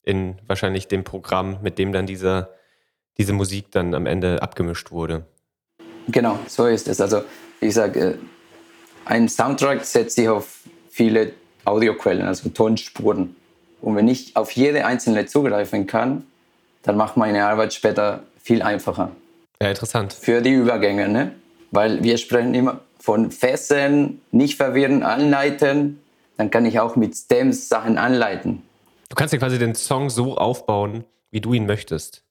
in 0.03 0.35
wahrscheinlich 0.45 0.87
dem 0.87 1.03
Programm, 1.03 1.59
mit 1.63 1.79
dem 1.79 1.91
dann 1.91 2.05
diese, 2.05 2.49
diese 3.17 3.33
Musik 3.33 3.71
dann 3.71 3.95
am 3.95 4.05
Ende 4.05 4.41
abgemischt 4.43 4.91
wurde. 4.91 5.25
Genau, 6.07 6.37
so 6.47 6.67
ist 6.67 6.87
es. 6.87 7.01
Also 7.01 7.23
ich 7.59 7.73
sage, 7.73 7.99
äh, 7.99 8.17
ein 9.05 9.27
Soundtrack 9.27 9.83
setzt 9.83 10.15
sich 10.15 10.29
auf 10.29 10.59
viele 10.89 11.33
Audioquellen, 11.63 12.23
also 12.23 12.49
Tonspuren. 12.49 13.35
Und 13.81 13.95
wenn 13.95 14.07
ich 14.07 14.35
auf 14.35 14.51
jede 14.51 14.85
einzelne 14.85 15.25
zugreifen 15.25 15.87
kann, 15.87 16.25
dann 16.83 16.97
macht 16.97 17.17
meine 17.17 17.45
Arbeit 17.45 17.73
später 17.73 18.23
viel 18.41 18.61
einfacher. 18.61 19.11
Ja, 19.61 19.69
interessant. 19.69 20.13
Für 20.13 20.41
die 20.41 20.53
Übergänge, 20.53 21.07
ne? 21.07 21.31
Weil 21.71 22.03
wir 22.03 22.17
sprechen 22.17 22.53
immer 22.53 22.81
von 22.99 23.31
Fesseln, 23.31 24.21
nicht 24.31 24.57
verwirren, 24.57 25.03
anleiten. 25.03 25.99
Dann 26.37 26.51
kann 26.51 26.65
ich 26.65 26.79
auch 26.79 26.95
mit 26.95 27.15
Stems 27.15 27.69
Sachen 27.69 27.97
anleiten. 27.97 28.63
Du 29.09 29.15
kannst 29.15 29.33
ja 29.33 29.39
quasi 29.39 29.57
den 29.57 29.75
Song 29.75 30.09
so 30.09 30.37
aufbauen, 30.37 31.05
wie 31.31 31.41
du 31.41 31.53
ihn 31.53 31.65
möchtest. 31.65 32.23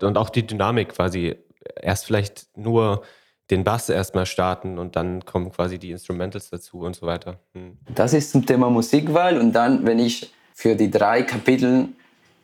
Und 0.00 0.16
auch 0.16 0.30
die 0.30 0.46
Dynamik 0.46 0.90
quasi. 0.90 1.36
Erst 1.80 2.06
vielleicht 2.06 2.46
nur 2.56 3.02
den 3.50 3.64
Bass 3.64 3.88
erstmal 3.88 4.26
starten 4.26 4.78
und 4.78 4.96
dann 4.96 5.24
kommen 5.24 5.50
quasi 5.50 5.78
die 5.78 5.90
Instrumentals 5.90 6.50
dazu 6.50 6.80
und 6.80 6.96
so 6.96 7.06
weiter. 7.06 7.38
Hm. 7.54 7.78
Das 7.94 8.12
ist 8.12 8.30
zum 8.30 8.44
Thema 8.44 8.70
Musikwahl 8.70 9.38
und 9.38 9.52
dann, 9.52 9.86
wenn 9.86 9.98
ich 9.98 10.32
für 10.58 10.74
die 10.74 10.90
drei 10.90 11.22
Kapitel 11.22 11.90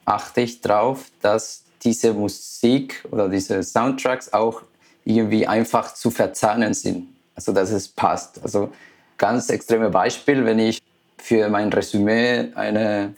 achte 0.04 0.42
ich 0.42 0.60
drauf, 0.60 1.06
dass 1.20 1.64
diese 1.82 2.14
Musik 2.14 3.04
oder 3.10 3.28
diese 3.28 3.60
Soundtracks 3.64 4.32
auch 4.32 4.62
irgendwie 5.04 5.48
einfach 5.48 5.94
zu 5.94 6.12
verzahnen 6.12 6.74
sind. 6.74 7.08
Also 7.34 7.50
dass 7.50 7.72
es 7.72 7.88
passt. 7.88 8.40
Also 8.44 8.70
ganz 9.18 9.50
extreme 9.50 9.90
Beispiel, 9.90 10.44
wenn 10.44 10.60
ich 10.60 10.80
für 11.18 11.48
mein 11.48 11.72
Resümee 11.72 12.52
eine 12.54 13.16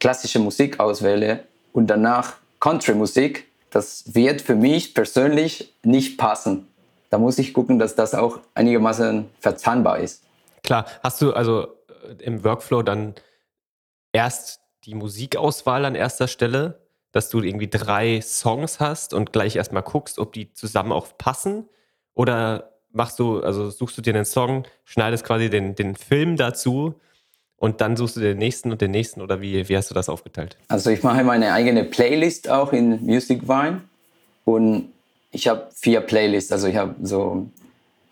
klassische 0.00 0.38
Musik 0.38 0.80
auswähle 0.80 1.44
und 1.74 1.88
danach 1.88 2.36
Country-Musik, 2.60 3.44
das 3.68 4.14
wird 4.14 4.40
für 4.40 4.54
mich 4.54 4.94
persönlich 4.94 5.74
nicht 5.82 6.16
passen. 6.16 6.66
da 7.10 7.18
muss 7.18 7.38
ich 7.38 7.52
gucken, 7.52 7.78
dass 7.78 7.96
das 7.96 8.14
auch 8.14 8.40
einigermaßen 8.54 9.26
verzahnbar 9.40 9.98
ist. 9.98 10.22
Klar, 10.62 10.86
hast 11.02 11.20
du 11.20 11.34
also 11.34 11.64
äh, 11.64 12.24
im 12.24 12.42
Workflow 12.44 12.82
dann 12.82 13.14
erst 14.12 14.60
die 14.84 14.94
Musikauswahl 14.94 15.84
an 15.84 15.94
erster 15.94 16.28
Stelle, 16.28 16.86
dass 17.12 17.30
du 17.30 17.42
irgendwie 17.42 17.68
drei 17.68 18.20
Songs 18.20 18.80
hast 18.80 19.14
und 19.14 19.32
gleich 19.32 19.56
erstmal 19.56 19.82
guckst, 19.82 20.18
ob 20.18 20.32
die 20.32 20.52
zusammen 20.52 20.92
auch 20.92 21.16
passen? 21.16 21.68
Oder 22.14 22.72
machst 22.92 23.18
du, 23.18 23.40
also 23.40 23.70
suchst 23.70 23.96
du 23.98 24.02
dir 24.02 24.14
einen 24.14 24.24
Song, 24.24 24.64
schneidest 24.84 25.24
quasi 25.24 25.50
den, 25.50 25.74
den 25.74 25.96
Film 25.96 26.36
dazu 26.36 26.94
und 27.56 27.80
dann 27.80 27.96
suchst 27.96 28.16
du 28.16 28.20
den 28.20 28.38
nächsten 28.38 28.70
und 28.70 28.80
den 28.80 28.90
nächsten 28.90 29.20
oder 29.20 29.40
wie, 29.40 29.68
wie 29.68 29.76
hast 29.76 29.90
du 29.90 29.94
das 29.94 30.08
aufgeteilt? 30.08 30.56
Also 30.68 30.90
ich 30.90 31.02
mache 31.02 31.24
meine 31.24 31.52
eigene 31.52 31.84
Playlist 31.84 32.48
auch 32.48 32.72
in 32.72 33.04
Music 33.04 33.48
Vine 33.48 33.82
und 34.44 34.92
ich 35.30 35.48
habe 35.48 35.68
vier 35.74 36.00
Playlists. 36.00 36.52
Also 36.52 36.68
ich 36.68 36.76
habe 36.76 36.94
so 37.02 37.48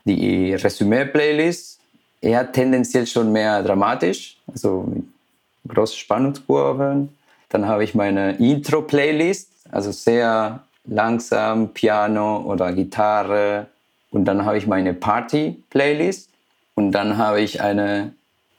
die 0.05 0.55
Resümee-Playlist, 0.55 1.81
eher 2.21 2.50
tendenziell 2.50 3.07
schon 3.07 3.33
mehr 3.33 3.62
dramatisch, 3.62 4.38
also 4.47 4.83
mit 4.83 5.05
großen 5.68 5.96
Spannungskurven. 5.96 7.11
Dann 7.49 7.66
habe 7.66 7.85
ich 7.85 7.94
meine 7.94 8.37
Intro-Playlist, 8.37 9.50
also 9.70 9.92
sehr 9.92 10.61
langsam, 10.85 11.68
Piano 11.68 12.42
oder 12.42 12.73
Gitarre. 12.73 13.66
Und 14.11 14.25
dann 14.25 14.44
habe 14.44 14.58
ich 14.58 14.66
meine 14.66 14.94
Party-Playlist. 14.94 16.30
Und 16.75 16.92
dann 16.92 17.16
habe 17.16 17.40
ich 17.40 17.61
eine 17.61 18.12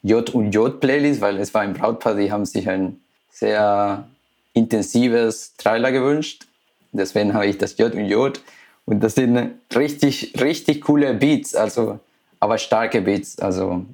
J 0.03 0.29
und 0.33 0.51
J 0.51 0.79
Playlist, 0.79 1.21
weil 1.21 1.37
es 1.37 1.53
war 1.53 1.61
ein 1.61 1.73
Brautpaar, 1.73 2.15
die 2.15 2.31
haben 2.31 2.45
sich 2.45 2.69
ein 2.69 2.99
sehr 3.29 4.07
intensives 4.53 5.55
Trailer 5.57 5.91
gewünscht. 5.91 6.45
Deswegen 6.91 7.33
habe 7.33 7.45
ich 7.45 7.57
das 7.57 7.77
J 7.77 7.93
und 7.93 8.05
J. 8.05 8.39
Und 8.85 9.03
das 9.03 9.15
sind 9.15 9.51
richtig, 9.75 10.33
richtig 10.41 10.81
coole 10.81 11.13
Beats, 11.13 11.53
also, 11.53 11.99
aber 12.39 12.57
starke 12.57 13.01
Beats. 13.01 13.37
Also 13.39 13.85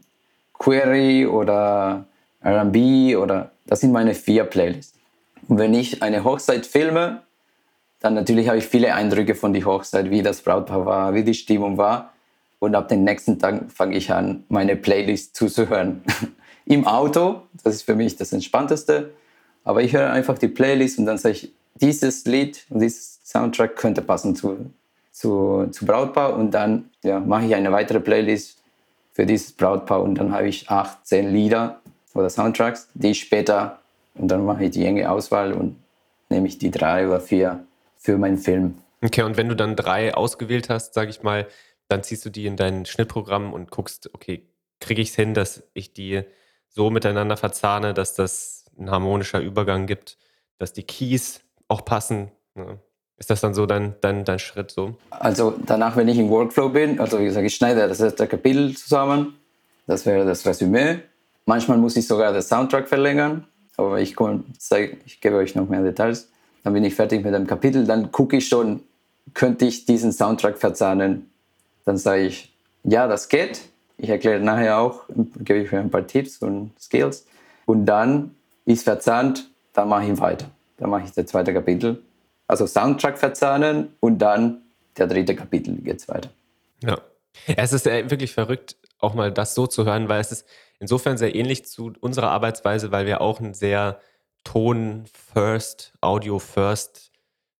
Query 0.57 1.25
oder 1.25 2.05
RB 2.43 3.17
oder 3.17 3.51
das 3.65 3.79
sind 3.79 3.91
meine 3.91 4.13
vier 4.13 4.43
Playlists. 4.43 4.97
Und 5.47 5.57
wenn 5.57 5.73
ich 5.73 6.03
eine 6.03 6.23
Hochzeit 6.23 6.65
filme, 6.65 7.23
dann 7.99 8.13
natürlich 8.13 8.47
habe 8.47 8.57
ich 8.57 8.65
viele 8.65 8.93
Eindrücke 8.93 9.35
von 9.35 9.53
der 9.53 9.65
Hochzeit, 9.65 10.09
wie 10.09 10.21
das 10.21 10.41
Brautpaar 10.41 10.85
war, 10.85 11.13
wie 11.13 11.23
die 11.23 11.33
Stimmung 11.33 11.77
war. 11.77 12.13
Und 12.59 12.75
ab 12.75 12.87
dem 12.87 13.03
nächsten 13.03 13.39
Tag 13.39 13.71
fange 13.71 13.95
ich 13.95 14.11
an, 14.11 14.43
meine 14.49 14.75
Playlist 14.75 15.35
zuzuhören. 15.35 16.01
Im 16.65 16.87
Auto, 16.87 17.41
das 17.63 17.75
ist 17.75 17.83
für 17.83 17.95
mich 17.95 18.15
das 18.15 18.31
Entspannteste. 18.31 19.13
Aber 19.63 19.81
ich 19.81 19.93
höre 19.93 20.11
einfach 20.11 20.37
die 20.37 20.47
Playlist 20.47 20.99
und 20.99 21.05
dann 21.05 21.17
sage 21.17 21.35
ich, 21.35 21.53
dieses 21.75 22.25
Lied 22.25 22.65
und 22.69 22.81
dieses 22.81 23.19
Soundtrack 23.23 23.75
könnte 23.75 24.01
passen 24.01 24.35
zu, 24.35 24.69
zu, 25.11 25.67
zu 25.71 25.85
Brautpaar. 25.85 26.35
Und 26.35 26.51
dann 26.51 26.89
ja, 27.03 27.19
mache 27.19 27.45
ich 27.45 27.55
eine 27.55 27.71
weitere 27.71 27.99
Playlist 27.99 28.61
für 29.13 29.25
dieses 29.25 29.51
Brautpaar 29.51 30.01
und 30.01 30.15
dann 30.15 30.33
habe 30.33 30.47
ich 30.47 30.69
acht, 30.69 31.05
zehn 31.05 31.31
Lieder 31.31 31.79
oder 32.13 32.29
Soundtracks, 32.29 32.89
die 32.93 33.15
später, 33.15 33.79
und 34.15 34.27
dann 34.27 34.45
mache 34.45 34.65
ich 34.65 34.71
die 34.71 34.85
enge 34.85 35.09
Auswahl 35.09 35.53
und 35.53 35.75
nehme 36.29 36.47
ich 36.47 36.57
die 36.57 36.71
drei 36.71 37.07
oder 37.07 37.19
vier 37.19 37.63
für 37.97 38.17
meinen 38.17 38.37
Film. 38.37 38.75
Okay, 39.03 39.23
und 39.23 39.37
wenn 39.37 39.49
du 39.49 39.55
dann 39.55 39.75
drei 39.75 40.13
ausgewählt 40.13 40.69
hast, 40.69 40.93
sage 40.93 41.09
ich 41.09 41.23
mal, 41.23 41.47
dann 41.87 42.03
ziehst 42.03 42.25
du 42.25 42.29
die 42.29 42.45
in 42.45 42.55
dein 42.55 42.85
Schnittprogramm 42.85 43.53
und 43.53 43.69
guckst, 43.69 44.09
okay, 44.13 44.47
kriege 44.79 45.01
ich 45.01 45.09
es 45.09 45.15
hin, 45.15 45.33
dass 45.33 45.63
ich 45.73 45.93
die 45.93 46.23
so 46.69 46.89
miteinander 46.89 47.37
verzahne, 47.37 47.93
dass 47.93 48.15
das 48.15 48.65
ein 48.77 48.89
harmonischer 48.89 49.39
Übergang 49.39 49.85
gibt, 49.85 50.17
dass 50.57 50.73
die 50.73 50.83
Keys 50.83 51.41
auch 51.67 51.85
passen. 51.85 52.31
Ja. 52.55 52.77
Ist 53.17 53.29
das 53.29 53.41
dann 53.41 53.53
so 53.53 53.65
dein, 53.65 53.95
dein, 54.01 54.25
dein 54.25 54.39
Schritt 54.39 54.71
so? 54.71 54.95
Also 55.11 55.53
danach, 55.65 55.95
wenn 55.95 56.07
ich 56.07 56.17
im 56.17 56.29
Workflow 56.29 56.69
bin, 56.69 56.99
also 56.99 57.19
wie 57.19 57.25
gesagt, 57.25 57.45
ich 57.45 57.55
schneide 57.55 57.87
das 57.87 57.99
erste 57.99 58.27
Kapitel 58.27 58.75
zusammen, 58.75 59.37
das 59.85 60.05
wäre 60.05 60.25
das 60.25 60.45
Resümee. 60.45 60.99
Manchmal 61.45 61.77
muss 61.77 61.95
ich 61.97 62.07
sogar 62.07 62.31
den 62.31 62.41
Soundtrack 62.41 62.87
verlängern, 62.87 63.45
aber 63.77 63.99
ich, 63.99 64.15
komm, 64.15 64.45
ich 65.05 65.21
gebe 65.21 65.35
euch 65.35 65.55
noch 65.55 65.67
mehr 65.67 65.83
Details. 65.83 66.29
Dann 66.63 66.73
bin 66.73 66.83
ich 66.83 66.95
fertig 66.95 67.23
mit 67.23 67.33
dem 67.33 67.47
Kapitel, 67.47 67.85
dann 67.85 68.11
gucke 68.11 68.37
ich 68.37 68.47
schon, 68.47 68.81
könnte 69.33 69.65
ich 69.65 69.85
diesen 69.85 70.11
Soundtrack 70.13 70.57
verzahnen 70.57 71.29
dann 71.85 71.97
sage 71.97 72.23
ich, 72.23 72.53
ja, 72.83 73.07
das 73.07 73.29
geht. 73.29 73.61
Ich 73.97 74.09
erkläre 74.09 74.39
nachher 74.39 74.79
auch, 74.79 75.03
gebe 75.39 75.59
ich 75.59 75.71
mir 75.71 75.79
ein 75.79 75.91
paar 75.91 76.05
Tipps 76.05 76.37
und 76.39 76.71
Skills. 76.79 77.25
Und 77.65 77.85
dann 77.85 78.35
ist 78.65 78.83
verzahnt, 78.83 79.49
dann 79.73 79.89
mache 79.89 80.05
ich 80.05 80.19
weiter. 80.19 80.49
Dann 80.77 80.89
mache 80.89 81.03
ich 81.05 81.11
das 81.11 81.25
zweite 81.27 81.53
Kapitel. 81.53 82.01
Also 82.47 82.67
Soundtrack 82.67 83.17
verzahnen 83.17 83.93
und 83.99 84.19
dann 84.19 84.61
der 84.97 85.07
dritte 85.07 85.35
Kapitel 85.35 85.75
geht 85.75 85.99
es 85.99 86.07
weiter. 86.07 86.29
Ja. 86.81 86.99
Es 87.47 87.73
ist 87.73 87.87
äh, 87.87 88.09
wirklich 88.11 88.31
verrückt, 88.31 88.75
auch 88.99 89.15
mal 89.15 89.31
das 89.31 89.55
so 89.55 89.65
zu 89.65 89.85
hören, 89.85 90.07
weil 90.07 90.21
es 90.21 90.31
ist 90.31 90.45
insofern 90.83 91.17
sehr 91.17 91.33
ähnlich 91.33 91.63
zu 91.63 91.93
unserer 92.01 92.29
Arbeitsweise, 92.31 92.91
weil 92.91 93.05
wir 93.05 93.21
auch 93.21 93.39
ein 93.39 93.53
sehr 93.53 94.01
Ton-First, 94.43 95.93
Audio-First 96.01 97.11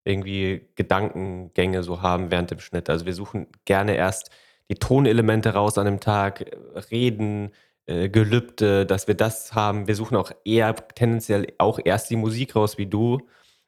irgendwie 0.04 0.68
Gedankengänge 0.74 1.82
so 1.82 2.02
haben 2.02 2.30
während 2.30 2.50
dem 2.50 2.60
Schnitt. 2.60 2.90
Also 2.90 3.06
wir 3.06 3.14
suchen 3.14 3.46
gerne 3.64 3.96
erst 3.96 4.28
die 4.68 4.74
Tonelemente 4.74 5.54
raus 5.54 5.78
an 5.78 5.86
dem 5.86 6.00
Tag, 6.00 6.54
Reden, 6.90 7.52
äh, 7.86 8.10
Gelübde, 8.10 8.84
dass 8.84 9.08
wir 9.08 9.14
das 9.14 9.54
haben. 9.54 9.88
Wir 9.88 9.96
suchen 9.96 10.18
auch 10.18 10.30
eher 10.44 10.74
tendenziell 10.94 11.46
auch 11.56 11.80
erst 11.82 12.10
die 12.10 12.16
Musik 12.16 12.54
raus 12.54 12.76
wie 12.76 12.86
du 12.86 13.22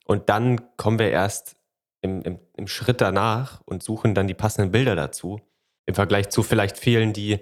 und 0.05 0.29
dann 0.29 0.77
kommen 0.77 0.99
wir 0.99 1.11
erst 1.11 1.57
im, 2.03 2.21
im, 2.21 2.39
im 2.59 2.69
Schritt 2.69 3.01
danach 3.01 3.63
und 3.65 3.83
suchen 3.83 4.15
dann 4.15 4.27
die 4.27 4.35
passenden 4.35 4.71
Bilder 4.71 4.95
dazu. 4.97 5.41
Im 5.87 5.95
Vergleich 5.95 6.29
zu 6.29 6.43
vielleicht 6.43 6.77
vielen, 6.77 7.15
die 7.15 7.39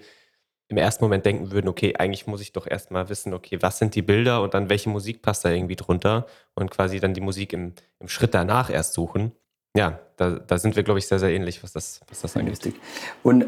im 0.68 0.76
ersten 0.76 1.04
Moment 1.04 1.26
denken 1.26 1.50
würden, 1.50 1.68
okay, 1.68 1.94
eigentlich 1.96 2.26
muss 2.26 2.40
ich 2.40 2.52
doch 2.52 2.66
erstmal 2.66 3.08
wissen, 3.08 3.34
okay, 3.34 3.58
was 3.60 3.78
sind 3.78 3.94
die 3.94 4.02
Bilder 4.02 4.42
und 4.42 4.54
dann 4.54 4.70
welche 4.70 4.88
Musik 4.88 5.22
passt 5.22 5.44
da 5.44 5.50
irgendwie 5.50 5.76
drunter 5.76 6.26
und 6.54 6.70
quasi 6.70 7.00
dann 7.00 7.14
die 7.14 7.20
Musik 7.20 7.52
im, 7.52 7.74
im 8.00 8.08
Schritt 8.08 8.34
danach 8.34 8.70
erst 8.70 8.94
suchen. 8.94 9.32
Ja, 9.76 9.98
da, 10.16 10.30
da 10.30 10.58
sind 10.58 10.76
wir, 10.76 10.82
glaube 10.82 11.00
ich, 11.00 11.06
sehr, 11.06 11.18
sehr 11.18 11.30
ähnlich, 11.30 11.62
was 11.62 11.72
das, 11.72 12.00
was 12.08 12.20
das 12.22 12.36
angeht. 12.36 12.74
Und 13.22 13.46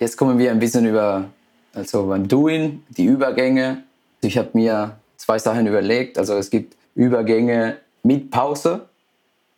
jetzt 0.00 0.16
kommen 0.16 0.38
wir 0.38 0.50
ein 0.50 0.58
bisschen 0.58 0.84
über, 0.86 1.30
also 1.72 2.06
beim 2.06 2.28
Doing, 2.28 2.82
die 2.90 3.04
Übergänge. 3.04 3.84
Ich 4.20 4.36
habe 4.36 4.50
mir 4.54 4.98
zwei 5.16 5.38
Sachen 5.38 5.66
überlegt. 5.66 6.18
Also 6.18 6.34
es 6.34 6.50
gibt 6.50 6.76
Übergänge 6.94 7.78
mit 8.02 8.30
Pause 8.30 8.88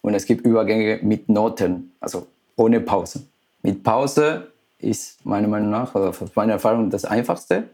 und 0.02 0.14
es 0.14 0.26
gibt 0.26 0.44
Übergänge 0.44 1.00
mit 1.02 1.28
Noten, 1.28 1.92
also 2.00 2.26
ohne 2.56 2.80
Pause. 2.80 3.24
Mit 3.62 3.82
Pause 3.82 4.52
ist 4.78 5.24
meiner 5.24 5.48
Meinung 5.48 5.70
nach, 5.70 5.94
oder 5.94 6.08
aus 6.08 6.34
meiner 6.34 6.54
Erfahrung, 6.54 6.90
das 6.90 7.04
Einfachste. 7.04 7.70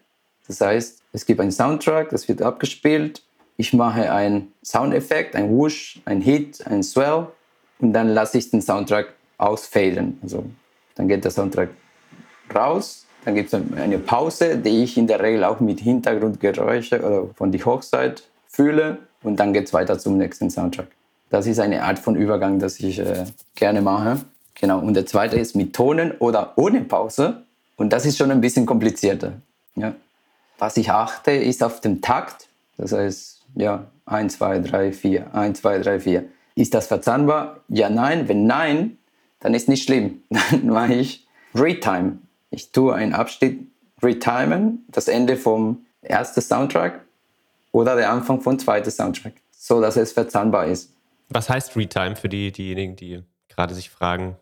Das 0.47 0.61
heißt, 0.61 1.03
es 1.13 1.27
gibt 1.27 1.41
einen 1.41 1.53
Soundtrack, 1.53 2.11
das 2.11 2.29
wird 2.29 2.43
abgespielt. 2.43 3.23
Ich 3.57 3.73
mache 3.73 4.11
einen 4.11 4.53
Soundeffekt, 4.65 5.37
ein 5.37 5.51
Whoosh, 5.51 6.01
ein 6.05 6.21
Hit, 6.21 6.67
ein 6.67 6.83
Swell 6.83 7.27
und 7.79 7.93
dann 7.93 8.09
lasse 8.09 8.39
ich 8.39 8.51
den 8.51 8.63
Soundtrack 8.63 9.13
ausfaden. 9.39 10.19
Also 10.23 10.45
dann 10.95 11.09
geht 11.09 11.25
der 11.25 11.31
Soundtrack 11.31 11.71
raus, 12.55 13.07
dann 13.25 13.35
gibt 13.35 13.53
es 13.53 13.61
eine 13.77 13.99
Pause, 13.99 14.57
die 14.57 14.83
ich 14.83 14.97
in 14.97 15.07
der 15.07 15.21
Regel 15.21 15.45
auch 15.45 15.61
mit 15.61 15.81
Hintergrundgeräusche 15.81 17.01
oder 17.01 17.35
von 17.35 17.53
der 17.53 17.65
Hochzeit 17.65 18.23
fühle 18.49 18.99
und 19.23 19.39
dann 19.39 19.53
geht 19.53 19.67
es 19.67 19.73
weiter 19.73 19.99
zum 19.99 20.17
nächsten 20.17 20.51
Soundtrack. 20.51 20.89
Das 21.29 21.47
ist 21.47 21.61
eine 21.61 21.85
Art 21.85 21.99
von 21.99 22.17
Übergang, 22.17 22.59
das 22.59 22.81
ich 22.81 22.99
äh, 22.99 23.25
gerne 23.55 23.83
mache. 23.83 24.21
Genau, 24.61 24.79
und 24.81 24.95
der 24.95 25.07
zweite 25.07 25.37
ist 25.37 25.57
mit 25.57 25.75
Tonen 25.75 26.13
oder 26.19 26.53
ohne 26.57 26.83
Pause. 26.83 27.43
Und 27.77 27.93
das 27.93 28.05
ist 28.05 28.19
schon 28.19 28.31
ein 28.31 28.43
bisschen 28.43 28.67
komplizierter. 28.67 29.33
Ja. 29.75 29.95
Was 30.59 30.77
ich 30.77 30.91
achte, 30.91 31.31
ist 31.31 31.63
auf 31.63 31.81
den 31.81 32.03
Takt. 32.03 32.49
Das 32.77 32.93
heißt, 32.93 33.47
ja, 33.55 33.87
1, 34.05 34.37
2, 34.37 34.59
3, 34.59 34.93
4, 34.93 35.35
1, 35.35 35.61
2, 35.61 35.79
3, 35.79 36.01
4. 36.01 36.25
Ist 36.57 36.75
das 36.75 36.89
verzahnbar? 36.89 37.61
Ja, 37.69 37.89
nein. 37.89 38.29
Wenn 38.29 38.47
nein, 38.47 38.99
dann 39.41 39.55
ist 39.55 39.69
nicht 39.69 39.85
schlimm. 39.85 40.23
Dann 40.51 40.67
mache 40.67 40.95
ich 40.95 41.27
Retime. 41.55 42.19
Ich 42.51 42.71
tue 42.73 42.95
einen 42.95 43.15
Abschnitt 43.15 43.67
retimen, 44.03 44.85
das 44.89 45.09
Ende 45.09 45.37
vom 45.37 45.87
ersten 46.03 46.41
Soundtrack 46.41 47.01
oder 47.73 47.97
der 47.97 48.11
Anfang 48.11 48.41
vom 48.41 48.59
zweiten 48.59 48.91
Soundtrack, 48.91 49.35
so 49.51 49.81
dass 49.81 49.97
es 49.97 50.13
verzahnbar 50.13 50.67
ist. 50.67 50.93
Was 51.29 51.49
heißt 51.49 51.77
Retime 51.77 52.17
für 52.17 52.29
die, 52.29 52.51
diejenigen, 52.51 52.97
die 52.97 53.23
gerade 53.49 53.75
sich 53.75 53.91
fragen, 53.91 54.37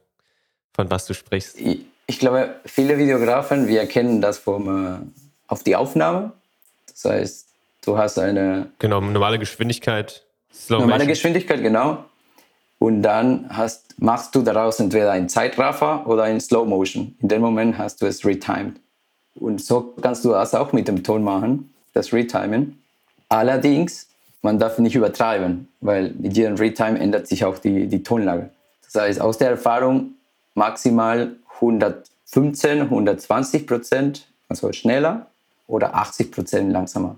von 0.78 0.88
was 0.92 1.06
du 1.06 1.14
sprichst? 1.14 1.58
Ich, 2.06 2.20
glaube, 2.20 2.54
viele 2.64 2.98
Videografen, 2.98 3.66
wir 3.66 3.80
erkennen 3.80 4.20
das 4.20 4.38
vom, 4.38 4.86
äh, 4.86 4.98
auf 5.48 5.64
die 5.64 5.74
Aufnahme. 5.74 6.30
Das 6.86 7.04
heißt, 7.04 7.48
du 7.84 7.98
hast 7.98 8.16
eine... 8.16 8.70
Genau, 8.78 9.00
normale 9.00 9.40
Geschwindigkeit. 9.40 10.24
Slow 10.54 10.78
normale 10.78 11.08
Geschwindigkeit, 11.08 11.62
genau. 11.62 12.04
Und 12.78 13.02
dann 13.02 13.46
hast, 13.48 14.00
machst 14.00 14.36
du 14.36 14.42
daraus 14.42 14.78
entweder 14.78 15.10
einen 15.10 15.28
Zeitraffer 15.28 16.06
oder 16.06 16.22
einen 16.22 16.40
Slow 16.40 16.64
Motion. 16.64 17.16
In 17.20 17.26
dem 17.26 17.42
Moment 17.42 17.76
hast 17.76 18.00
du 18.00 18.06
es 18.06 18.24
retimed. 18.24 18.76
Und 19.34 19.60
so 19.60 19.94
kannst 20.00 20.24
du 20.24 20.30
das 20.30 20.54
auch 20.54 20.72
mit 20.72 20.86
dem 20.86 21.02
Ton 21.02 21.24
machen, 21.24 21.74
das 21.92 22.12
Retimen. 22.12 22.80
Allerdings, 23.28 24.06
man 24.42 24.60
darf 24.60 24.78
nicht 24.78 24.94
übertreiben, 24.94 25.66
weil 25.80 26.12
mit 26.12 26.36
jedem 26.36 26.54
Retime 26.54 27.00
ändert 27.00 27.26
sich 27.26 27.44
auch 27.44 27.58
die, 27.58 27.88
die 27.88 28.04
Tonlage. 28.04 28.50
Das 28.84 29.02
heißt, 29.02 29.20
aus 29.20 29.38
der 29.38 29.50
Erfahrung 29.50 30.14
maximal 30.58 31.36
115, 31.54 32.82
120 32.82 33.66
Prozent, 33.66 34.28
also 34.48 34.72
schneller, 34.72 35.26
oder 35.66 35.94
80 35.94 36.32
Prozent 36.32 36.72
langsamer. 36.72 37.16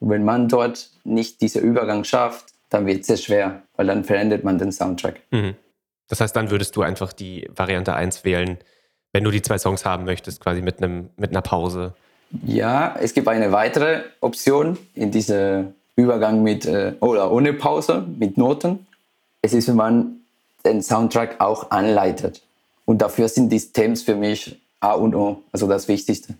Und 0.00 0.10
wenn 0.10 0.24
man 0.24 0.48
dort 0.48 0.90
nicht 1.04 1.40
diesen 1.40 1.62
Übergang 1.62 2.04
schafft, 2.04 2.46
dann 2.70 2.86
wird 2.86 3.00
es 3.00 3.06
sehr 3.06 3.16
schwer, 3.16 3.62
weil 3.76 3.86
dann 3.86 4.04
verändert 4.04 4.44
man 4.44 4.58
den 4.58 4.72
Soundtrack. 4.72 5.20
Mhm. 5.30 5.54
Das 6.08 6.20
heißt, 6.20 6.34
dann 6.34 6.50
würdest 6.50 6.74
du 6.76 6.82
einfach 6.82 7.12
die 7.12 7.48
Variante 7.54 7.94
1 7.94 8.24
wählen, 8.24 8.58
wenn 9.12 9.24
du 9.24 9.30
die 9.30 9.42
zwei 9.42 9.58
Songs 9.58 9.84
haben 9.84 10.04
möchtest, 10.04 10.40
quasi 10.40 10.62
mit, 10.62 10.82
einem, 10.82 11.10
mit 11.16 11.30
einer 11.30 11.42
Pause. 11.42 11.94
Ja, 12.44 12.96
es 13.00 13.12
gibt 13.12 13.28
eine 13.28 13.52
weitere 13.52 14.02
Option 14.20 14.78
in 14.94 15.10
diesem 15.10 15.74
Übergang 15.96 16.42
mit 16.42 16.64
äh, 16.64 16.94
oder 17.00 17.30
ohne 17.30 17.52
Pause, 17.52 18.04
mit 18.18 18.38
Noten. 18.38 18.86
Es 19.42 19.52
ist, 19.52 19.68
wenn 19.68 19.76
man 19.76 20.20
den 20.64 20.82
Soundtrack 20.82 21.40
auch 21.40 21.70
anleitet. 21.70 22.42
Und 22.90 22.98
dafür 22.98 23.28
sind 23.28 23.50
die 23.50 23.60
Stems 23.60 24.02
für 24.02 24.16
mich 24.16 24.60
A 24.80 24.94
und 24.94 25.14
O, 25.14 25.44
also 25.52 25.68
das 25.68 25.86
Wichtigste. 25.86 26.34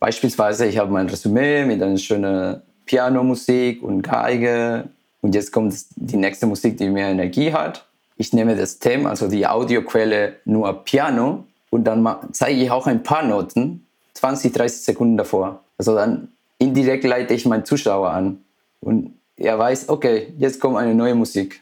Beispielsweise, 0.00 0.64
ich 0.64 0.78
habe 0.78 0.90
mein 0.90 1.06
Resümee 1.06 1.66
mit 1.66 1.82
einer 1.82 1.98
schönen 1.98 2.62
Pianomusik 2.86 3.82
und 3.82 4.00
Geige. 4.00 4.88
Und 5.20 5.34
jetzt 5.34 5.52
kommt 5.52 5.74
die 5.96 6.16
nächste 6.16 6.46
Musik, 6.46 6.78
die 6.78 6.88
mehr 6.88 7.08
Energie 7.08 7.52
hat. 7.52 7.84
Ich 8.16 8.32
nehme 8.32 8.56
das 8.56 8.78
Thema, 8.78 9.10
also 9.10 9.28
die 9.28 9.46
Audioquelle, 9.46 10.36
nur 10.46 10.82
Piano 10.82 11.44
und 11.68 11.84
dann 11.84 12.08
zeige 12.32 12.62
ich 12.62 12.70
auch 12.70 12.86
ein 12.86 13.02
paar 13.02 13.22
Noten, 13.22 13.84
20, 14.14 14.50
30 14.50 14.80
Sekunden 14.80 15.18
davor. 15.18 15.60
Also 15.76 15.94
dann 15.94 16.28
indirekt 16.56 17.04
leite 17.04 17.34
ich 17.34 17.44
meinen 17.44 17.66
Zuschauer 17.66 18.08
an 18.08 18.42
und 18.80 19.12
er 19.36 19.58
weiß, 19.58 19.90
okay, 19.90 20.32
jetzt 20.38 20.58
kommt 20.58 20.78
eine 20.78 20.94
neue 20.94 21.14
Musik. 21.14 21.60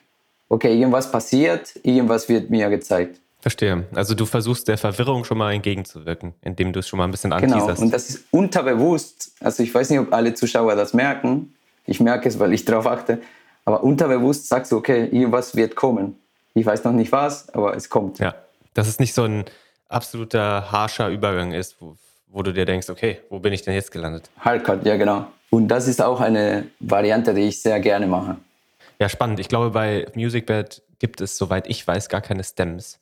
Okay, 0.49 0.73
irgendwas 0.79 1.11
passiert, 1.11 1.75
irgendwas 1.83 2.29
wird 2.29 2.49
mir 2.49 2.71
gezeigt. 2.71 3.19
Verstehe. 3.43 3.87
Also 3.93 4.15
du 4.15 4.25
versuchst 4.25 4.69
der 4.69 4.79
Verwirrung 4.79 5.25
schon 5.25 5.37
mal 5.37 5.53
entgegenzuwirken, 5.53 6.33
indem 6.43 6.73
du 6.73 6.79
es 6.79 6.87
schon 6.87 6.99
mal 6.99 7.05
ein 7.05 7.11
bisschen 7.11 7.33
anteaserst. 7.33 7.67
Genau, 7.67 7.81
und 7.81 7.93
das 7.93 8.09
ist 8.09 8.25
unterbewusst. 8.31 9.33
Also 9.41 9.65
ich 9.65 9.75
weiß 9.75 9.91
nicht, 9.91 9.99
ob 9.99 10.15
alle 10.15 10.33
Zuschauer 10.35 10.77
das 10.77 10.95
merken. 10.95 11.53
Ich 11.85 11.99
merke 11.99 12.29
es, 12.29 12.39
weil 12.39 12.53
ich 12.53 12.65
darauf 12.65 12.87
achte. 12.87 13.21
Aber 13.65 13.83
unterbewusst 13.83 14.49
sagst 14.49 14.71
du, 14.71 14.77
okay, 14.77 15.09
irgendwas 15.11 15.57
wird 15.57 15.75
kommen. 15.75 16.17
Ich 16.55 16.65
weiß 16.65 16.85
noch 16.85 16.93
nicht 16.93 17.11
was, 17.11 17.49
aber 17.53 17.77
es 17.77 17.91
kommt. 17.91 18.21
Ja, 18.21 18.37
dass 18.75 18.87
es 18.87 19.01
nicht 19.01 19.13
so 19.13 19.25
ein 19.25 19.45
absoluter 19.89 20.71
harscher 20.71 21.09
Übergang 21.09 21.51
ist, 21.51 21.77
wo, 21.81 21.97
wo 22.29 22.45
du 22.45 22.53
dir 22.53 22.65
denkst, 22.65 22.91
okay, 22.91 23.19
wo 23.29 23.41
bin 23.41 23.53
ich 23.53 23.63
denn 23.63 23.75
jetzt 23.75 23.91
gelandet? 23.91 24.31
Hardcut, 24.39 24.87
ja 24.87 24.97
genau. 24.97 25.27
Und 25.51 25.67
das 25.67 25.89
ist 25.89 26.01
auch 26.01 26.21
eine 26.21 26.69
Variante, 26.79 27.35
die 27.35 27.43
ich 27.43 27.61
sehr 27.61 27.81
gerne 27.81 28.07
mache. 28.07 28.37
Ja, 29.01 29.09
spannend. 29.09 29.41
Ich 29.41 29.49
glaube, 29.49 29.71
bei 29.71 30.07
MusicBed 30.15 30.81
gibt 31.01 31.21
es, 31.21 31.37
soweit 31.37 31.67
ich 31.67 31.85
weiß, 31.85 32.09
gar 32.09 32.21
keine 32.21 32.45
Stems. 32.45 33.01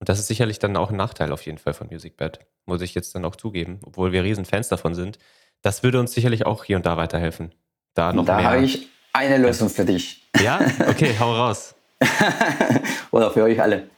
Und 0.00 0.08
das 0.08 0.18
ist 0.18 0.28
sicherlich 0.28 0.58
dann 0.58 0.76
auch 0.76 0.90
ein 0.90 0.96
Nachteil 0.96 1.32
auf 1.32 1.42
jeden 1.42 1.58
Fall 1.58 1.74
von 1.74 1.88
MusicBed, 1.90 2.38
muss 2.66 2.82
ich 2.82 2.94
jetzt 2.94 3.14
dann 3.14 3.24
auch 3.24 3.36
zugeben, 3.36 3.80
obwohl 3.84 4.12
wir 4.12 4.22
riesen 4.22 4.44
Fans 4.44 4.68
davon 4.68 4.94
sind. 4.94 5.18
Das 5.62 5.82
würde 5.82 5.98
uns 5.98 6.12
sicherlich 6.12 6.46
auch 6.46 6.64
hier 6.64 6.76
und 6.76 6.86
da 6.86 6.96
weiterhelfen. 6.96 7.52
Da 7.94 8.12
noch 8.12 8.24
da 8.24 8.42
habe 8.42 8.62
ich 8.62 8.88
eine 9.12 9.38
Lösung 9.38 9.68
für 9.68 9.84
dich. 9.84 10.22
Ja? 10.40 10.60
Okay, 10.88 11.16
hau 11.18 11.34
raus. 11.34 11.74
Oder 13.10 13.30
für 13.32 13.42
euch 13.42 13.60
alle. 13.60 13.88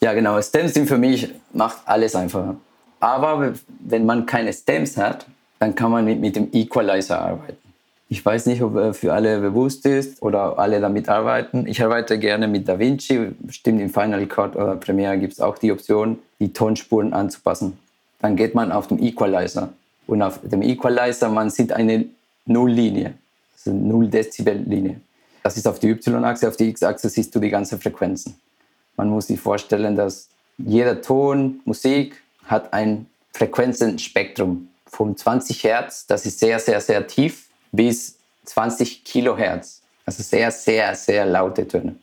Ja, 0.00 0.12
genau. 0.12 0.40
Stems 0.40 0.74
sind 0.74 0.86
für 0.86 0.98
mich, 0.98 1.28
macht 1.52 1.78
alles 1.84 2.14
einfacher. 2.14 2.56
Aber 3.00 3.54
wenn 3.80 4.06
man 4.06 4.26
keine 4.26 4.52
Stems 4.52 4.96
hat, 4.96 5.26
dann 5.58 5.74
kann 5.74 5.90
man 5.90 6.04
mit, 6.04 6.20
mit 6.20 6.36
dem 6.36 6.48
Equalizer 6.52 7.20
arbeiten. 7.20 7.67
Ich 8.10 8.24
weiß 8.24 8.46
nicht, 8.46 8.62
ob 8.62 8.74
er 8.76 8.94
für 8.94 9.12
alle 9.12 9.38
bewusst 9.40 9.84
ist 9.84 10.22
oder 10.22 10.58
alle 10.58 10.80
damit 10.80 11.10
arbeiten. 11.10 11.66
Ich 11.66 11.82
arbeite 11.82 12.18
gerne 12.18 12.48
mit 12.48 12.66
DaVinci. 12.66 13.32
Stimmt, 13.50 13.82
im 13.82 13.90
Final 13.90 14.26
Cut 14.26 14.56
oder 14.56 14.76
Premiere 14.76 15.18
gibt 15.18 15.34
es 15.34 15.40
auch 15.40 15.58
die 15.58 15.70
Option, 15.70 16.18
die 16.38 16.52
Tonspuren 16.52 17.12
anzupassen. 17.12 17.78
Dann 18.20 18.34
geht 18.34 18.54
man 18.54 18.72
auf 18.72 18.86
den 18.86 19.02
Equalizer. 19.02 19.74
Und 20.06 20.22
auf 20.22 20.40
dem 20.42 20.62
Equalizer, 20.62 21.28
man 21.28 21.50
sieht 21.50 21.70
eine 21.70 22.06
Nulllinie, 22.46 23.12
also 23.54 23.76
Null 23.76 24.08
Dezibel 24.08 24.56
Linie. 24.56 25.02
Das 25.42 25.58
ist 25.58 25.68
auf 25.68 25.78
die 25.78 25.90
Y-Achse, 25.90 26.48
auf 26.48 26.56
die 26.56 26.70
X-Achse 26.70 27.10
siehst 27.10 27.34
du 27.34 27.40
die 27.40 27.50
ganzen 27.50 27.78
Frequenzen. 27.78 28.36
Man 28.96 29.10
muss 29.10 29.26
sich 29.26 29.38
vorstellen, 29.38 29.96
dass 29.96 30.28
jeder 30.56 31.02
Ton, 31.02 31.60
Musik 31.66 32.22
hat 32.46 32.72
ein 32.72 33.06
Frequenzenspektrum 33.34 34.68
von 34.86 35.14
20 35.14 35.62
Hertz, 35.62 36.06
das 36.06 36.24
ist 36.24 36.40
sehr, 36.40 36.58
sehr, 36.58 36.80
sehr 36.80 37.06
tief 37.06 37.47
bis 37.72 38.16
20 38.44 39.04
Kilohertz. 39.04 39.82
Also 40.06 40.22
sehr, 40.22 40.50
sehr, 40.50 40.94
sehr 40.94 41.26
laute 41.26 41.68
Töne. 41.68 41.96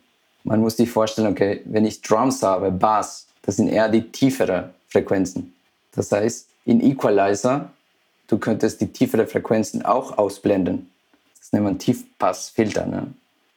Man 0.44 0.60
muss 0.60 0.76
sich 0.76 0.90
vorstellen, 0.90 1.28
okay, 1.28 1.60
wenn 1.64 1.84
ich 1.84 2.02
Drums 2.02 2.42
habe, 2.42 2.70
Bass, 2.70 3.26
das 3.42 3.56
sind 3.56 3.68
eher 3.68 3.88
die 3.88 4.02
tieferen 4.12 4.70
Frequenzen. 4.88 5.54
Das 5.92 6.12
heißt, 6.12 6.46
in 6.66 6.80
Equalizer, 6.80 7.70
du 8.28 8.38
könntest 8.38 8.80
die 8.80 8.86
tieferen 8.86 9.26
Frequenzen 9.26 9.84
auch 9.84 10.18
ausblenden. 10.18 10.90
Das 11.38 11.52
nennt 11.52 11.64
man 11.64 11.78
Tiefpassfilter. 11.78 12.86
Ne? 12.86 13.06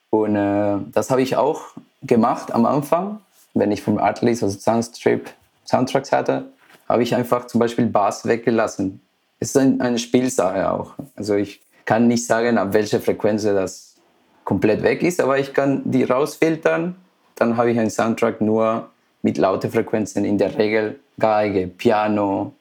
Und 0.09 0.35
äh, 0.35 0.77
das 0.91 1.11
habe 1.11 1.21
ich 1.21 1.35
auch 1.35 1.61
gemacht 2.01 2.51
am 2.51 2.65
Anfang, 2.65 3.19
wenn 3.53 3.71
ich 3.71 3.81
vom 3.81 3.97
Artlist, 3.97 4.43
also 4.43 4.57
Soundstrip, 4.57 5.29
Soundtracks 5.65 6.11
hatte, 6.11 6.45
habe 6.87 7.03
ich 7.03 7.13
einfach 7.13 7.45
zum 7.47 7.59
Beispiel 7.59 7.85
Bass 7.85 8.25
weggelassen. 8.25 9.01
Es 9.39 9.49
ist 9.49 9.57
ein, 9.57 9.79
eine 9.81 9.99
Spielsache 9.99 10.71
auch. 10.71 10.93
Also 11.15 11.35
ich 11.35 11.61
kann 11.85 12.07
nicht 12.07 12.25
sagen, 12.25 12.57
ab 12.57 12.73
welcher 12.73 12.99
Frequenz 12.99 13.43
das 13.43 13.95
komplett 14.43 14.81
weg 14.83 15.03
ist, 15.03 15.21
aber 15.21 15.37
ich 15.37 15.53
kann 15.53 15.81
die 15.85 16.03
rausfiltern. 16.03 16.95
Dann 17.35 17.57
habe 17.57 17.71
ich 17.71 17.79
einen 17.79 17.89
Soundtrack 17.89 18.41
nur 18.41 18.89
mit 19.21 19.37
lauten 19.37 19.71
Frequenzen, 19.71 20.25
in 20.25 20.37
der 20.37 20.57
Regel 20.57 20.99
Geige, 21.19 21.67
Piano 21.67 22.53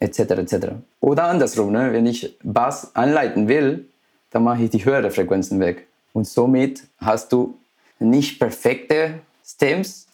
etc. 0.00 0.18
etc. 0.18 0.54
Oder 1.00 1.24
andersrum, 1.24 1.72
ne? 1.72 1.92
wenn 1.92 2.06
ich 2.06 2.36
Bass 2.42 2.94
anleiten 2.94 3.48
will, 3.48 3.86
dann 4.30 4.44
mache 4.44 4.62
ich 4.62 4.70
die 4.70 4.84
höheren 4.84 5.10
Frequenzen 5.10 5.60
weg. 5.60 5.86
Und 6.12 6.26
somit 6.26 6.84
hast 6.98 7.32
du 7.32 7.58
nicht 7.98 8.38
perfekte 8.38 9.20
Stems, 9.44 10.06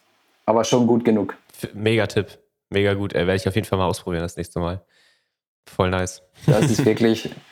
aber 0.46 0.64
schon 0.64 0.86
gut 0.86 1.04
genug. 1.04 1.36
Mega 1.74 2.06
Tipp, 2.06 2.38
mega 2.70 2.94
gut. 2.94 3.14
Werde 3.14 3.34
ich 3.34 3.46
auf 3.46 3.54
jeden 3.54 3.66
Fall 3.66 3.78
mal 3.78 3.86
ausprobieren 3.86 4.22
das 4.22 4.36
nächste 4.36 4.58
Mal. 4.58 4.80
Voll 5.66 5.90
nice. 5.90 6.22
Das 6.46 6.70
ist 6.70 6.84
wirklich 6.84 7.30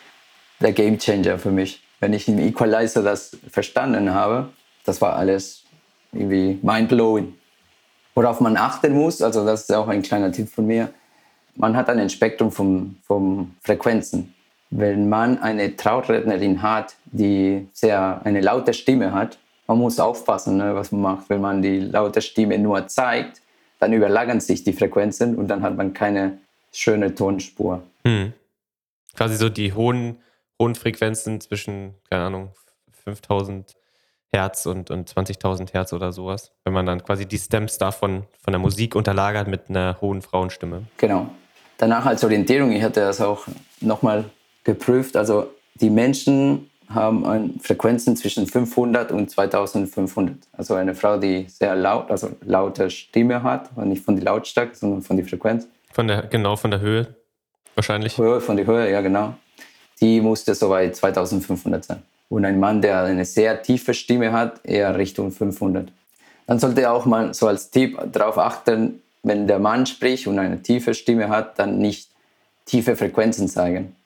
der 0.60 0.72
Game 0.72 0.98
Changer 0.98 1.38
für 1.38 1.50
mich. 1.50 1.82
Wenn 2.00 2.12
ich 2.12 2.28
im 2.28 2.38
Equalizer 2.38 3.02
das 3.02 3.36
verstanden 3.50 4.14
habe, 4.14 4.48
das 4.84 5.00
war 5.00 5.16
alles 5.16 5.64
irgendwie 6.12 6.58
mind-blowing. 6.62 7.34
Worauf 8.14 8.40
man 8.40 8.56
achten 8.56 8.94
muss, 8.94 9.22
also 9.22 9.44
das 9.44 9.62
ist 9.62 9.74
auch 9.74 9.88
ein 9.88 10.02
kleiner 10.02 10.32
Tipp 10.32 10.48
von 10.48 10.66
mir, 10.66 10.90
man 11.56 11.76
hat 11.76 11.88
ein 11.88 12.08
Spektrum 12.08 12.52
von, 12.52 12.96
von 13.04 13.54
Frequenzen. 13.62 14.34
Wenn 14.70 15.08
man 15.08 15.38
eine 15.38 15.76
Trautrednerin 15.76 16.62
hat, 16.62 16.94
die 17.06 17.66
sehr 17.72 18.20
eine 18.24 18.40
laute 18.40 18.74
Stimme 18.74 19.12
hat, 19.12 19.38
man 19.66 19.78
muss 19.78 19.98
aufpassen, 19.98 20.56
ne, 20.56 20.74
was 20.74 20.92
man 20.92 21.00
macht. 21.00 21.28
Wenn 21.28 21.40
man 21.40 21.62
die 21.62 21.80
laute 21.80 22.22
Stimme 22.22 22.58
nur 22.58 22.86
zeigt, 22.86 23.42
dann 23.78 23.92
überlagern 23.92 24.40
sich 24.40 24.64
die 24.64 24.72
Frequenzen 24.72 25.36
und 25.36 25.48
dann 25.48 25.62
hat 25.62 25.76
man 25.76 25.92
keine 25.92 26.38
schöne 26.72 27.14
Tonspur. 27.14 27.82
Hm. 28.04 28.32
Quasi 29.14 29.36
so 29.36 29.48
die 29.48 29.72
hohen 29.72 30.16
hohen 30.58 30.74
Frequenzen 30.74 31.40
zwischen, 31.40 31.94
keine 32.10 32.24
Ahnung, 32.24 32.50
5000 33.04 33.74
Hertz 34.30 34.66
und, 34.66 34.90
und 34.90 35.10
20.000 35.10 35.72
Hertz 35.72 35.92
oder 35.92 36.12
sowas. 36.12 36.52
Wenn 36.64 36.74
man 36.74 36.84
dann 36.84 37.02
quasi 37.02 37.26
die 37.26 37.38
Stems 37.38 37.78
davon 37.78 38.24
von 38.42 38.52
der 38.52 38.58
Musik 38.58 38.94
unterlagert 38.94 39.48
mit 39.48 39.70
einer 39.70 39.98
hohen 40.00 40.20
Frauenstimme. 40.20 40.82
Genau. 40.98 41.30
Danach 41.78 42.04
als 42.04 42.24
Orientierung, 42.24 42.72
ich 42.72 42.82
hatte 42.82 43.00
das 43.00 43.20
auch 43.20 43.46
nochmal 43.80 44.24
geprüft. 44.64 45.16
Also 45.16 45.50
die 45.74 45.90
Menschen 45.90 46.68
haben 46.90 47.58
Frequenzen 47.60 48.16
zwischen 48.16 48.46
500 48.46 49.12
und 49.12 49.30
2500. 49.30 50.36
Also 50.52 50.74
eine 50.74 50.94
Frau, 50.94 51.18
die 51.18 51.46
sehr 51.48 51.76
laut, 51.76 52.10
also 52.10 52.30
laute 52.42 52.90
Stimme 52.90 53.42
hat, 53.42 53.70
und 53.76 53.88
nicht 53.88 54.04
von 54.04 54.16
der 54.16 54.24
Lautstärke, 54.24 54.74
sondern 54.74 55.02
von 55.02 55.16
der 55.16 55.26
Frequenz. 55.26 55.68
Von 55.92 56.08
der, 56.08 56.22
genau, 56.22 56.56
von 56.56 56.70
der 56.70 56.80
Höhe 56.80 57.14
wahrscheinlich. 57.74 58.18
Höhe, 58.18 58.40
von 58.40 58.56
der 58.56 58.66
Höhe, 58.66 58.90
ja 58.90 59.00
genau 59.00 59.34
die 59.98 60.20
musste 60.20 60.54
so 60.54 60.68
bei 60.68 60.90
2500 60.90 61.84
sein. 61.84 62.02
Und 62.28 62.44
ein 62.44 62.60
Mann, 62.60 62.82
der 62.82 63.02
eine 63.04 63.24
sehr 63.24 63.62
tiefe 63.62 63.94
Stimme 63.94 64.32
hat, 64.32 64.60
eher 64.64 64.96
Richtung 64.98 65.32
500. 65.32 65.90
Dann 66.46 66.58
sollte 66.58 66.90
auch 66.90 67.06
mal 67.06 67.32
so 67.34 67.46
als 67.46 67.70
Tipp 67.70 67.98
darauf 68.12 68.38
achten, 68.38 69.02
wenn 69.22 69.46
der 69.46 69.58
Mann 69.58 69.86
spricht 69.86 70.26
und 70.26 70.38
eine 70.38 70.62
tiefe 70.62 70.94
Stimme 70.94 71.28
hat, 71.28 71.58
dann 71.58 71.78
nicht 71.78 72.08
tiefe 72.66 72.96
Frequenzen 72.96 73.48
zeigen. 73.48 73.96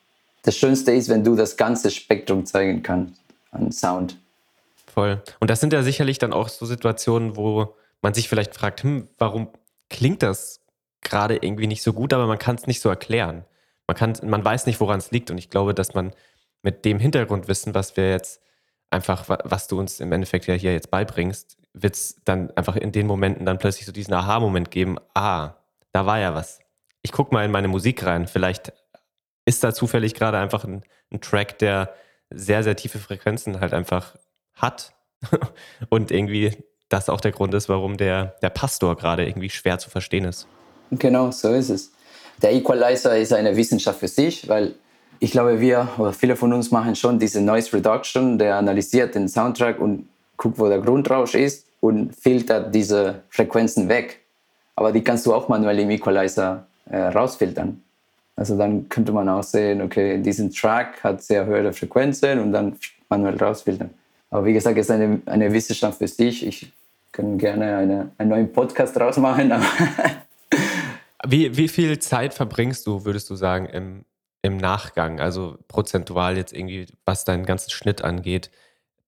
Das 0.42 0.56
Schönste 0.56 0.92
ist, 0.92 1.08
wenn 1.08 1.24
du 1.24 1.36
das 1.36 1.56
ganze 1.56 1.90
Spektrum 1.90 2.46
zeigen 2.46 2.82
kannst 2.82 3.20
an 3.50 3.70
Sound. 3.70 4.16
Voll. 4.92 5.22
Und 5.40 5.50
das 5.50 5.60
sind 5.60 5.72
ja 5.72 5.82
sicherlich 5.82 6.18
dann 6.18 6.32
auch 6.32 6.48
so 6.48 6.66
Situationen, 6.66 7.36
wo 7.36 7.74
man 8.02 8.14
sich 8.14 8.28
vielleicht 8.28 8.54
fragt, 8.54 8.82
hm, 8.82 9.08
warum 9.18 9.48
klingt 9.88 10.22
das 10.22 10.60
gerade 11.00 11.36
irgendwie 11.36 11.66
nicht 11.66 11.82
so 11.82 11.92
gut, 11.92 12.12
aber 12.12 12.26
man 12.26 12.38
kann 12.38 12.56
es 12.56 12.66
nicht 12.66 12.80
so 12.80 12.88
erklären 12.88 13.44
man 13.92 13.96
kann, 13.96 14.28
man 14.28 14.44
weiß 14.44 14.66
nicht, 14.66 14.80
woran 14.80 14.98
es 14.98 15.10
liegt. 15.10 15.30
Und 15.30 15.38
ich 15.38 15.50
glaube, 15.50 15.74
dass 15.74 15.94
man 15.94 16.12
mit 16.62 16.84
dem 16.84 16.98
Hintergrundwissen, 16.98 17.74
was 17.74 17.96
wir 17.96 18.10
jetzt 18.10 18.40
einfach, 18.90 19.28
was 19.28 19.68
du 19.68 19.78
uns 19.78 20.00
im 20.00 20.12
Endeffekt 20.12 20.46
ja 20.46 20.54
hier 20.54 20.72
jetzt 20.72 20.90
beibringst, 20.90 21.58
wird 21.74 21.94
es 21.94 22.16
dann 22.24 22.50
einfach 22.52 22.76
in 22.76 22.92
den 22.92 23.06
Momenten 23.06 23.46
dann 23.46 23.58
plötzlich 23.58 23.86
so 23.86 23.92
diesen 23.92 24.14
Aha-Moment 24.14 24.70
geben, 24.70 24.98
ah, 25.14 25.54
da 25.92 26.06
war 26.06 26.18
ja 26.18 26.34
was. 26.34 26.60
Ich 27.02 27.12
gucke 27.12 27.34
mal 27.34 27.44
in 27.44 27.50
meine 27.50 27.68
Musik 27.68 28.04
rein. 28.04 28.26
Vielleicht 28.26 28.72
ist 29.44 29.64
da 29.64 29.74
zufällig 29.74 30.14
gerade 30.14 30.38
einfach 30.38 30.64
ein, 30.64 30.84
ein 31.10 31.20
Track, 31.20 31.58
der 31.58 31.92
sehr, 32.30 32.62
sehr 32.62 32.76
tiefe 32.76 32.98
Frequenzen 32.98 33.60
halt 33.60 33.74
einfach 33.74 34.16
hat. 34.54 34.94
Und 35.90 36.10
irgendwie 36.10 36.56
das 36.88 37.08
auch 37.08 37.20
der 37.20 37.32
Grund 37.32 37.54
ist, 37.54 37.68
warum 37.68 37.96
der, 37.96 38.36
der 38.42 38.50
Pastor 38.50 38.96
gerade 38.96 39.26
irgendwie 39.26 39.50
schwer 39.50 39.78
zu 39.78 39.90
verstehen 39.90 40.24
ist. 40.24 40.46
Genau, 40.90 41.30
so 41.30 41.52
ist 41.52 41.70
es. 41.70 41.92
Der 42.42 42.52
Equalizer 42.52 43.16
ist 43.16 43.32
eine 43.32 43.56
Wissenschaft 43.56 44.00
für 44.00 44.08
sich, 44.08 44.48
weil 44.48 44.74
ich 45.20 45.30
glaube, 45.30 45.60
wir 45.60 45.88
oder 45.98 46.12
viele 46.12 46.34
von 46.34 46.52
uns 46.52 46.72
machen 46.72 46.96
schon 46.96 47.18
diese 47.20 47.40
Noise 47.40 47.72
Reduction, 47.76 48.36
der 48.38 48.56
analysiert 48.56 49.14
den 49.14 49.28
Soundtrack 49.28 49.80
und 49.80 50.08
guckt, 50.36 50.58
wo 50.58 50.68
der 50.68 50.80
Grundrausch 50.80 51.36
ist 51.36 51.66
und 51.80 52.14
filtert 52.16 52.74
diese 52.74 53.22
Frequenzen 53.28 53.88
weg. 53.88 54.18
Aber 54.74 54.90
die 54.90 55.04
kannst 55.04 55.24
du 55.26 55.32
auch 55.32 55.48
manuell 55.48 55.78
im 55.78 55.90
Equalizer 55.90 56.66
äh, 56.90 56.98
rausfiltern. 56.98 57.80
Also 58.34 58.58
dann 58.58 58.88
könnte 58.88 59.12
man 59.12 59.28
auch 59.28 59.44
sehen, 59.44 59.80
okay, 59.80 60.18
diesen 60.18 60.50
Track 60.50 61.04
hat 61.04 61.22
sehr 61.22 61.46
höhere 61.46 61.72
Frequenzen 61.72 62.40
und 62.40 62.50
dann 62.50 62.76
manuell 63.08 63.36
rausfiltern. 63.36 63.90
Aber 64.30 64.44
wie 64.46 64.54
gesagt, 64.54 64.76
es 64.78 64.86
ist 64.86 64.90
eine, 64.90 65.20
eine 65.26 65.52
Wissenschaft 65.52 65.98
für 65.98 66.08
sich. 66.08 66.44
Ich 66.44 66.72
kann 67.12 67.38
gerne 67.38 67.76
eine, 67.76 68.10
einen 68.18 68.30
neuen 68.30 68.52
Podcast 68.52 68.96
draus 68.96 69.18
machen. 69.18 69.52
wie, 71.26 71.56
wie 71.56 71.68
viel 71.68 71.98
Zeit 71.98 72.34
verbringst 72.34 72.86
du, 72.86 73.04
würdest 73.04 73.30
du 73.30 73.34
sagen, 73.34 73.66
im, 73.66 74.04
im 74.42 74.56
Nachgang, 74.56 75.20
also 75.20 75.56
prozentual 75.68 76.36
jetzt 76.36 76.52
irgendwie, 76.52 76.86
was 77.04 77.24
deinen 77.24 77.46
ganzen 77.46 77.70
Schnitt 77.70 78.02
angeht, 78.02 78.50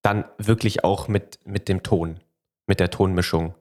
dann 0.03 0.25
wirklich 0.39 0.85
auch 0.85 1.09
mit, 1.09 1.39
mit 1.45 1.69
dem 1.69 1.83
Ton, 1.83 2.21
mit 2.67 2.81
der 2.81 2.91
Tonmischung? 2.91 3.55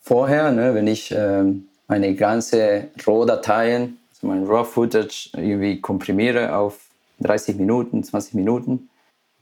Vorher, 0.00 0.50
ne, 0.50 0.74
wenn 0.74 0.86
ich 0.86 1.14
ähm, 1.16 1.68
meine 1.88 2.14
ganze 2.14 2.88
Rohdateien, 3.06 3.98
also 4.10 4.26
mein 4.26 4.44
Raw-Footage 4.44 5.30
irgendwie 5.34 5.80
komprimiere 5.80 6.56
auf 6.56 6.78
30 7.20 7.56
Minuten, 7.56 8.04
20 8.04 8.34
Minuten, 8.34 8.88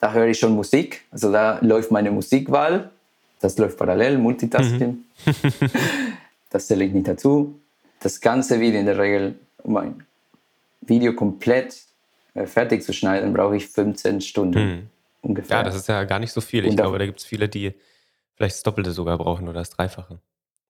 da 0.00 0.12
höre 0.12 0.29
ich 0.29 0.38
schon 0.38 0.55
Musik. 0.55 1.05
Also 1.11 1.31
da 1.31 1.59
läuft 1.61 1.90
meine 1.90 2.11
Musikwahl. 2.11 2.90
Das 3.40 3.57
läuft 3.59 3.79
parallel, 3.79 4.18
Multitasking. 4.18 5.05
Mhm. 5.24 5.35
das 6.50 6.66
zähle 6.66 6.85
ich 6.85 6.92
nicht 6.92 7.09
dazu. 7.09 7.60
Das 8.00 8.20
ganze 8.20 8.60
Video 8.60 8.80
in 8.80 8.86
der 8.86 8.98
Regel, 8.98 9.38
um 9.62 9.76
ein 9.76 10.06
Video 10.80 11.12
komplett 11.12 11.76
äh, 12.34 12.46
fertig 12.46 12.82
zu 12.82 12.92
schneiden, 12.92 13.32
brauche 13.32 13.56
ich 13.56 13.68
15 13.68 14.20
Stunden 14.20 14.58
mhm. 14.58 14.86
ungefähr. 15.22 15.58
Ja, 15.58 15.62
das 15.62 15.76
ist 15.76 15.88
ja 15.88 16.04
gar 16.04 16.18
nicht 16.18 16.32
so 16.32 16.40
viel. 16.40 16.66
Ich 16.66 16.76
glaube, 16.76 16.98
da 16.98 17.06
gibt 17.06 17.20
es 17.20 17.24
viele, 17.26 17.48
die 17.48 17.74
vielleicht 18.36 18.56
das 18.56 18.62
Doppelte 18.62 18.92
sogar 18.92 19.18
brauchen 19.18 19.48
oder 19.48 19.60
das 19.60 19.70
Dreifache. 19.70 20.18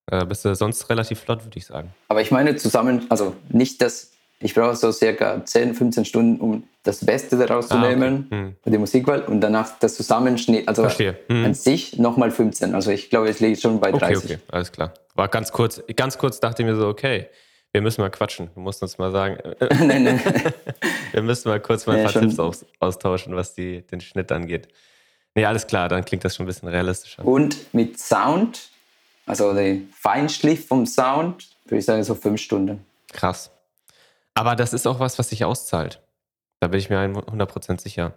Äh, 0.06 0.26
bist 0.26 0.44
du 0.44 0.54
sonst 0.54 0.90
relativ 0.90 1.20
flott, 1.20 1.44
würde 1.44 1.56
ich 1.56 1.66
sagen. 1.66 1.94
Aber 2.08 2.20
ich 2.20 2.32
meine 2.32 2.56
zusammen, 2.56 3.06
also 3.10 3.36
nicht 3.48 3.80
das, 3.80 4.10
ich 4.42 4.54
brauche 4.54 4.74
so 4.74 4.90
circa 4.90 5.44
10, 5.44 5.74
15 5.74 6.04
Stunden, 6.04 6.40
um 6.40 6.64
das 6.82 7.04
Beste 7.04 7.36
daraus 7.36 7.68
zu 7.68 7.74
ah, 7.74 7.88
nehmen, 7.88 8.26
okay. 8.26 8.54
hm. 8.64 8.72
die 8.72 8.78
Musikwahl, 8.78 9.22
und 9.22 9.40
danach 9.42 9.78
das 9.78 9.96
Zusammenschnitt, 9.96 10.66
also 10.66 10.82
Verstehe. 10.82 11.18
Hm. 11.28 11.44
an 11.44 11.54
sich 11.54 11.98
nochmal 11.98 12.30
15. 12.30 12.74
Also 12.74 12.90
ich 12.90 13.10
glaube, 13.10 13.28
es 13.28 13.40
liegt 13.40 13.60
schon 13.60 13.80
bei 13.80 13.92
30. 13.92 14.16
Okay, 14.16 14.34
okay, 14.34 14.38
alles 14.50 14.72
klar. 14.72 14.94
War 15.14 15.28
ganz 15.28 15.52
kurz, 15.52 15.82
ganz 15.94 16.16
kurz 16.16 16.40
dachte 16.40 16.62
ich 16.62 16.68
mir 16.68 16.76
so, 16.76 16.88
okay, 16.88 17.28
wir 17.72 17.82
müssen 17.82 18.00
mal 18.00 18.10
quatschen. 18.10 18.50
Du 18.54 18.60
musst 18.60 18.82
uns 18.82 18.96
mal 18.96 19.12
sagen. 19.12 19.36
nein, 19.78 20.04
nein. 20.04 20.20
wir 21.12 21.22
müssen 21.22 21.48
mal 21.48 21.60
kurz 21.60 21.86
mal 21.86 21.96
ein 21.96 22.04
paar 22.04 22.20
Tipps 22.20 22.38
aus, 22.38 22.64
austauschen, 22.78 23.36
was 23.36 23.54
die, 23.54 23.82
den 23.82 24.00
Schnitt 24.00 24.32
angeht. 24.32 24.68
Nee, 25.34 25.44
alles 25.44 25.66
klar, 25.66 25.88
dann 25.88 26.04
klingt 26.04 26.24
das 26.24 26.34
schon 26.34 26.44
ein 26.44 26.48
bisschen 26.48 26.68
realistischer. 26.68 27.24
Und 27.24 27.72
mit 27.72 27.98
Sound, 28.00 28.70
also 29.26 29.52
der 29.52 29.76
Feinschliff 29.94 30.66
vom 30.66 30.86
Sound, 30.86 31.46
würde 31.66 31.78
ich 31.78 31.84
sagen, 31.84 32.02
so 32.02 32.14
fünf 32.14 32.40
Stunden. 32.40 32.84
Krass. 33.12 33.50
Aber 34.40 34.56
das 34.56 34.72
ist 34.72 34.86
auch 34.86 35.00
was, 35.00 35.18
was 35.18 35.28
sich 35.28 35.44
auszahlt. 35.44 36.00
Da 36.60 36.68
bin 36.68 36.80
ich 36.80 36.88
mir 36.88 36.98
100% 36.98 37.78
sicher. 37.78 38.14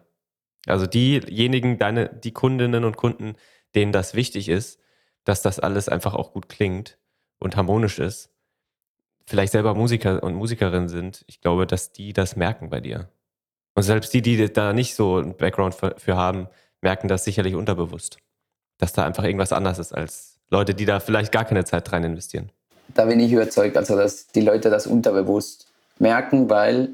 Also 0.66 0.88
diejenigen, 0.88 1.78
deine, 1.78 2.08
die 2.08 2.32
Kundinnen 2.32 2.86
und 2.86 2.96
Kunden, 2.96 3.36
denen 3.76 3.92
das 3.92 4.14
wichtig 4.14 4.48
ist, 4.48 4.80
dass 5.26 5.42
das 5.42 5.60
alles 5.60 5.90
einfach 5.90 6.14
auch 6.14 6.32
gut 6.32 6.48
klingt 6.48 6.98
und 7.40 7.58
harmonisch 7.58 8.00
ist, 8.00 8.30
vielleicht 9.26 9.52
selber 9.52 9.74
Musiker 9.74 10.24
und 10.24 10.36
Musikerinnen 10.36 10.88
sind, 10.88 11.26
ich 11.28 11.42
glaube, 11.42 11.68
dass 11.68 11.92
die 11.92 12.14
das 12.14 12.38
merken 12.38 12.70
bei 12.70 12.80
dir. 12.80 13.10
Und 13.76 13.84
selbst 13.84 14.14
die, 14.14 14.22
die 14.22 14.48
da 14.48 14.72
nicht 14.72 14.96
so 14.96 15.18
einen 15.18 15.36
Background 15.36 15.76
für, 15.76 15.96
für 15.98 16.16
haben, 16.16 16.48
merken 16.80 17.10
das 17.10 17.26
sicherlich 17.26 17.56
unterbewusst. 17.56 18.16
Dass 18.78 18.94
da 18.94 19.06
einfach 19.06 19.26
irgendwas 19.26 19.52
anders 19.52 19.78
ist 19.78 19.92
als 19.92 20.40
Leute, 20.50 20.74
die 20.74 20.86
da 20.86 21.02
vielleicht 21.02 21.34
gar 21.34 21.44
keine 21.44 21.66
Zeit 21.66 21.92
rein 21.92 22.06
investieren. 22.06 22.50
Da 22.94 23.04
bin 23.04 23.20
ich 23.20 23.34
überzeugt, 23.34 23.76
also 23.76 23.98
dass 23.98 24.28
die 24.28 24.40
Leute 24.40 24.70
das 24.70 24.88
unterbewusst 24.88 25.73
merken, 26.00 26.50
weil, 26.50 26.90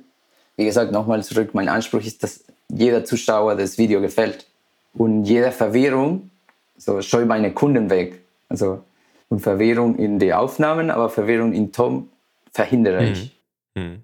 wie 0.56 0.66
gesagt, 0.66 0.92
nochmal 0.92 1.24
zurück, 1.24 1.52
mein 1.54 1.70
Anspruch 1.70 2.02
ist, 2.02 2.24
dass 2.24 2.44
jeder 2.70 3.06
Zuschauer 3.06 3.56
das 3.56 3.78
Video 3.78 4.02
gefällt. 4.02 4.46
Und 4.94 5.26
jede 5.26 5.52
Verwirrung, 5.52 6.30
so 6.78 7.02
scheue 7.02 7.26
meine 7.26 7.54
Kunden 7.54 7.90
weg. 7.90 8.20
Also, 8.48 8.84
und 9.30 9.42
Verwirrung 9.42 9.98
in 9.98 10.20
die 10.20 10.34
Aufnahmen, 10.34 10.90
aber 10.90 11.10
Verwirrung 11.10 11.54
in 11.54 11.72
Tom 11.72 12.10
verhindere 12.52 13.02
mhm. 13.02 13.12
ich. 13.12 13.32
Mhm. 13.76 14.04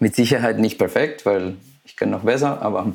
Mit 0.00 0.14
Sicherheit 0.14 0.58
nicht 0.58 0.78
perfekt, 0.78 1.26
weil 1.26 1.56
ich 1.84 1.96
kann 1.96 2.10
noch 2.10 2.22
besser, 2.22 2.62
aber, 2.62 2.92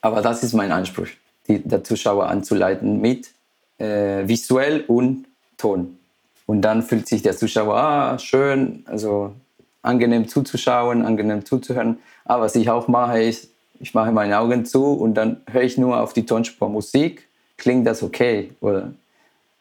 aber 0.00 0.22
das 0.22 0.42
ist 0.42 0.54
mein 0.54 0.72
Anspruch, 0.72 1.08
die, 1.46 1.60
der 1.60 1.84
Zuschauer 1.84 2.28
anzuleiten 2.28 3.00
mit 3.00 3.30
äh, 3.78 4.26
visuell 4.26 4.84
und 4.86 5.26
Ton. 5.56 5.98
Und 6.46 6.62
dann 6.62 6.82
fühlt 6.82 7.06
sich 7.06 7.22
der 7.22 7.36
Zuschauer, 7.36 7.76
ah, 7.76 8.18
schön, 8.18 8.84
also 8.86 9.34
angenehm 9.82 10.28
zuzuschauen, 10.28 11.02
angenehm 11.02 11.44
zuzuhören. 11.44 11.98
Aber 12.24 12.44
was 12.44 12.54
ich 12.54 12.70
auch 12.70 12.88
mache, 12.88 13.22
ist, 13.22 13.50
ich 13.80 13.94
mache 13.94 14.12
meine 14.12 14.38
Augen 14.38 14.64
zu 14.64 14.92
und 14.92 15.14
dann 15.14 15.40
höre 15.50 15.62
ich 15.62 15.78
nur 15.78 16.00
auf 16.00 16.12
die 16.12 16.26
Tonspur 16.26 16.68
Musik. 16.68 17.28
Klingt 17.56 17.86
das 17.86 18.02
okay? 18.02 18.52
Oder? 18.60 18.92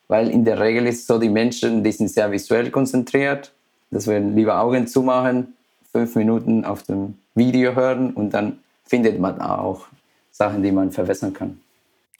Weil 0.07 0.29
in 0.29 0.43
der 0.43 0.59
Regel 0.59 0.87
ist 0.87 1.07
so, 1.07 1.19
die 1.19 1.29
Menschen, 1.29 1.83
die 1.83 1.91
sind 1.91 2.09
sehr 2.09 2.31
visuell 2.31 2.71
konzentriert 2.71 3.51
dass 3.91 4.07
wir 4.07 4.19
lieber 4.19 4.59
Augen 4.59 4.87
zumachen, 4.87 5.55
fünf 5.91 6.15
Minuten 6.15 6.65
auf 6.65 6.83
dem 6.83 7.17
Video 7.35 7.75
hören 7.75 8.13
und 8.13 8.31
dann 8.31 8.59
findet 8.85 9.19
man 9.19 9.41
auch 9.41 9.87
Sachen, 10.31 10.63
die 10.63 10.71
man 10.71 10.91
verbessern 10.91 11.33
kann. 11.33 11.59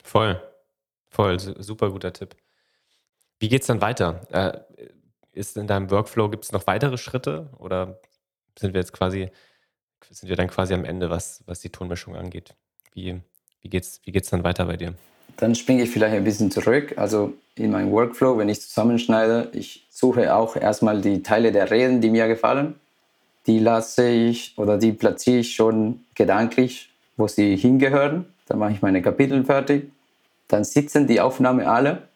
Voll, 0.04 0.42
voll, 1.10 1.40
super 1.40 1.92
guter 1.92 2.12
Tipp. 2.12 2.36
Wie 3.40 3.50
geht 3.50 3.62
es 3.62 3.68
dann 3.68 3.82
weiter? 3.82 4.22
Äh, 4.32 4.60
ist 5.40 5.58
in 5.58 5.68
deinem 5.68 5.90
Workflow, 5.90 6.30
gibt 6.30 6.44
es 6.44 6.52
noch 6.52 6.68
weitere 6.68 6.98
Schritte 6.98 7.50
oder 7.58 8.00
sind 8.58 8.74
wir 8.74 8.82
jetzt 8.82 8.94
quasi, 8.94 9.30
sind 10.10 10.30
wir 10.30 10.36
dann 10.36 10.50
quasi 10.50 10.74
am 10.74 10.86
Ende, 10.86 11.10
was, 11.10 11.44
was 11.48 11.62
die 11.62 11.70
Tonmischung 11.70 12.16
angeht? 12.16 12.54
Wie, 12.94 13.22
wie 13.62 13.70
geht 13.70 13.84
es 13.84 14.02
wie 14.04 14.12
geht's 14.12 14.30
dann 14.30 14.44
weiter 14.44 14.66
bei 14.66 14.78
dir? 14.78 14.94
Dann 15.38 15.56
springe 15.56 15.84
ich 15.84 15.90
vielleicht 15.90 16.16
ein 16.16 16.24
bisschen 16.24 16.52
zurück. 16.52 16.98
Also 16.98 17.34
in 17.56 17.72
meinem 17.72 17.92
Workflow, 17.92 18.38
wenn 18.38 18.50
ich 18.50 18.62
zusammenschneide, 18.62 19.50
ich 19.54 19.88
suche 19.90 20.36
auch 20.36 20.56
erstmal 20.56 21.02
die 21.02 21.24
Teile 21.24 21.52
der 21.52 21.72
Reden, 21.72 22.02
die 22.02 22.10
mir 22.10 22.28
gefallen. 22.28 22.76
Die 23.48 23.60
lasse 23.60 24.10
ich 24.10 24.54
oder 24.58 24.78
die 24.78 24.92
platziere 24.92 25.40
ich 25.40 25.56
schon 25.56 26.04
gedanklich, 26.14 26.90
wo 27.16 27.28
sie 27.28 27.56
hingehören. 27.56 28.26
Dann 28.48 28.60
mache 28.60 28.74
ich 28.74 28.82
meine 28.82 29.02
Kapitel 29.02 29.46
fertig. 29.46 29.92
Dann 30.50 30.66
sitzen 30.66 31.08
die 31.08 31.22
Aufnahmen 31.22 31.66
alle 31.66 32.10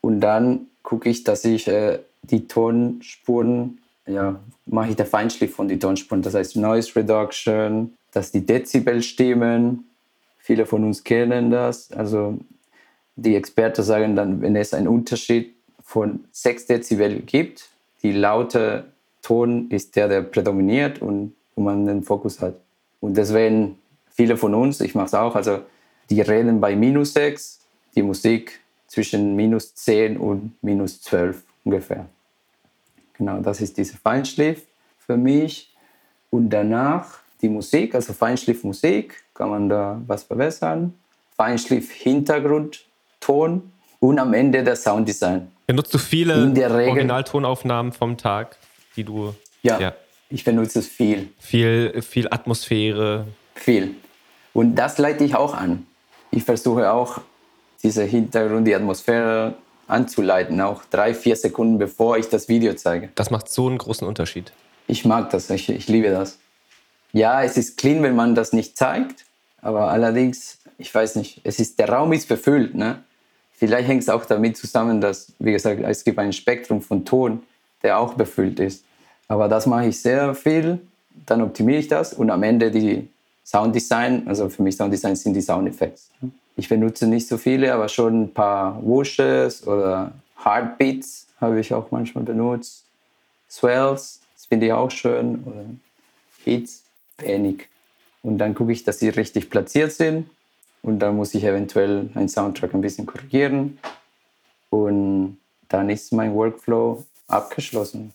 und 0.00 0.20
dann 0.20 0.66
gucke 0.82 1.08
ich, 1.08 1.22
dass 1.22 1.44
ich 1.44 1.68
äh, 1.68 2.00
die 2.30 2.46
Tonspuren, 2.46 3.78
ja, 4.06 4.40
mache 4.66 4.90
ich 4.90 4.96
den 4.96 5.06
Feinschliff 5.06 5.54
von 5.54 5.68
den 5.68 5.80
Tonspuren. 5.80 6.22
Das 6.22 6.34
heißt 6.34 6.56
Noise 6.56 6.96
Reduction, 6.96 7.94
dass 8.12 8.32
die 8.32 8.44
Dezibel 8.44 9.02
stimmen. 9.02 9.84
Viele 10.38 10.66
von 10.66 10.84
uns 10.84 11.04
kennen 11.04 11.50
das. 11.50 11.90
Also 11.92 12.38
die 13.16 13.34
Experten 13.34 13.82
sagen 13.82 14.16
dann, 14.16 14.40
wenn 14.42 14.56
es 14.56 14.74
einen 14.74 14.88
Unterschied 14.88 15.54
von 15.82 16.24
6 16.32 16.66
Dezibel 16.66 17.20
gibt, 17.20 17.68
die 18.02 18.12
laute 18.12 18.84
Ton 19.22 19.70
ist 19.70 19.96
der, 19.96 20.08
der 20.08 20.22
prädominiert 20.22 21.00
und 21.02 21.34
wo 21.54 21.62
man 21.62 21.86
den 21.86 22.02
Fokus 22.02 22.40
hat. 22.40 22.54
Und 23.00 23.16
deswegen 23.16 23.78
viele 24.10 24.36
von 24.36 24.54
uns, 24.54 24.80
ich 24.80 24.94
mache 24.94 25.06
es 25.06 25.14
auch, 25.14 25.34
also 25.34 25.60
die 26.10 26.20
reden 26.20 26.60
bei 26.60 26.76
minus 26.76 27.14
6, 27.14 27.60
die 27.94 28.02
Musik 28.02 28.60
zwischen 28.86 29.34
minus 29.34 29.74
10 29.74 30.16
und 30.16 30.52
minus 30.62 31.00
12 31.02 31.42
ungefähr. 31.64 32.06
Genau, 33.18 33.40
das 33.40 33.60
ist 33.60 33.76
dieser 33.76 33.96
Feinschliff 33.98 34.62
für 34.98 35.16
mich. 35.16 35.74
Und 36.30 36.50
danach 36.50 37.20
die 37.40 37.48
Musik, 37.48 37.94
also 37.94 38.12
Feinschliff-Musik, 38.12 39.22
kann 39.34 39.50
man 39.50 39.68
da 39.68 40.00
was 40.06 40.24
verbessern. 40.24 40.94
Feinschliff-Hintergrund, 41.36 42.84
Ton 43.20 43.70
und 44.00 44.18
am 44.18 44.34
Ende 44.34 44.62
der 44.62 44.76
Sounddesign. 44.76 45.48
Benutzt 45.66 45.92
du 45.92 45.98
viele 45.98 46.34
Originaltonaufnahmen 46.44 47.92
vom 47.92 48.16
Tag, 48.16 48.56
die 48.94 49.04
du. 49.04 49.34
Ja, 49.62 49.80
ja, 49.80 49.94
ich 50.30 50.44
benutze 50.44 50.78
es 50.78 50.88
viel. 50.88 51.28
Viel, 51.38 52.02
viel 52.02 52.28
Atmosphäre. 52.30 53.26
Viel. 53.54 53.96
Und 54.52 54.74
das 54.76 54.98
leite 54.98 55.24
ich 55.24 55.34
auch 55.34 55.54
an. 55.54 55.86
Ich 56.30 56.44
versuche 56.44 56.90
auch, 56.90 57.20
diese 57.82 58.04
Hintergrund, 58.04 58.66
die 58.66 58.74
Atmosphäre 58.74 59.54
anzuleiten, 59.86 60.60
auch 60.60 60.84
drei, 60.90 61.14
vier 61.14 61.36
Sekunden 61.36 61.78
bevor 61.78 62.16
ich 62.16 62.28
das 62.28 62.48
Video 62.48 62.74
zeige. 62.74 63.10
Das 63.14 63.30
macht 63.30 63.48
so 63.48 63.66
einen 63.66 63.78
großen 63.78 64.06
Unterschied. 64.06 64.52
Ich 64.86 65.04
mag 65.04 65.30
das, 65.30 65.50
ich, 65.50 65.68
ich 65.68 65.88
liebe 65.88 66.10
das. 66.10 66.38
Ja, 67.12 67.42
es 67.42 67.56
ist 67.56 67.76
clean, 67.76 68.02
wenn 68.02 68.16
man 68.16 68.34
das 68.34 68.52
nicht 68.52 68.76
zeigt, 68.76 69.24
aber 69.62 69.90
allerdings, 69.90 70.58
ich 70.78 70.94
weiß 70.94 71.16
nicht, 71.16 71.40
es 71.44 71.58
ist, 71.58 71.78
der 71.78 71.88
Raum 71.88 72.12
ist 72.12 72.28
befüllt. 72.28 72.74
Ne? 72.74 73.02
Vielleicht 73.52 73.88
hängt 73.88 74.02
es 74.02 74.08
auch 74.08 74.24
damit 74.24 74.56
zusammen, 74.56 75.00
dass, 75.00 75.32
wie 75.38 75.52
gesagt, 75.52 75.80
es 75.82 76.04
gibt 76.04 76.18
ein 76.18 76.32
Spektrum 76.32 76.82
von 76.82 77.04
Ton, 77.04 77.42
der 77.82 77.98
auch 77.98 78.14
befüllt 78.14 78.60
ist. 78.60 78.84
Aber 79.28 79.48
das 79.48 79.66
mache 79.66 79.86
ich 79.86 80.00
sehr 80.00 80.34
viel, 80.34 80.80
dann 81.24 81.42
optimiere 81.42 81.78
ich 81.78 81.88
das 81.88 82.12
und 82.12 82.30
am 82.30 82.42
Ende 82.42 82.70
die 82.70 83.08
Sounddesign, 83.44 84.26
also 84.28 84.48
für 84.48 84.62
mich 84.62 84.76
Sounddesign 84.76 85.16
sind 85.16 85.34
die 85.34 85.40
Soundeffekte. 85.40 86.00
Ich 86.56 86.68
benutze 86.70 87.06
nicht 87.06 87.28
so 87.28 87.36
viele, 87.36 87.72
aber 87.74 87.88
schon 87.88 88.22
ein 88.22 88.34
paar 88.34 88.82
Whooshes 88.82 89.66
oder 89.66 90.12
Heartbeats 90.42 91.26
habe 91.38 91.60
ich 91.60 91.72
auch 91.74 91.90
manchmal 91.90 92.24
benutzt. 92.24 92.84
Swells, 93.48 94.20
das 94.34 94.46
finde 94.46 94.66
ich 94.66 94.72
auch 94.72 94.90
schön. 94.90 95.42
Oder 95.44 95.64
Hits, 96.44 96.84
wenig. 97.18 97.68
Und 98.22 98.38
dann 98.38 98.54
gucke 98.54 98.72
ich, 98.72 98.84
dass 98.84 98.98
sie 98.98 99.10
richtig 99.10 99.50
platziert 99.50 99.92
sind. 99.92 100.30
Und 100.82 101.00
dann 101.00 101.16
muss 101.16 101.34
ich 101.34 101.44
eventuell 101.44 102.08
einen 102.14 102.28
Soundtrack 102.28 102.72
ein 102.72 102.80
bisschen 102.80 103.04
korrigieren. 103.06 103.78
Und 104.70 105.38
dann 105.68 105.90
ist 105.90 106.12
mein 106.12 106.34
Workflow 106.34 107.04
abgeschlossen. 107.28 108.14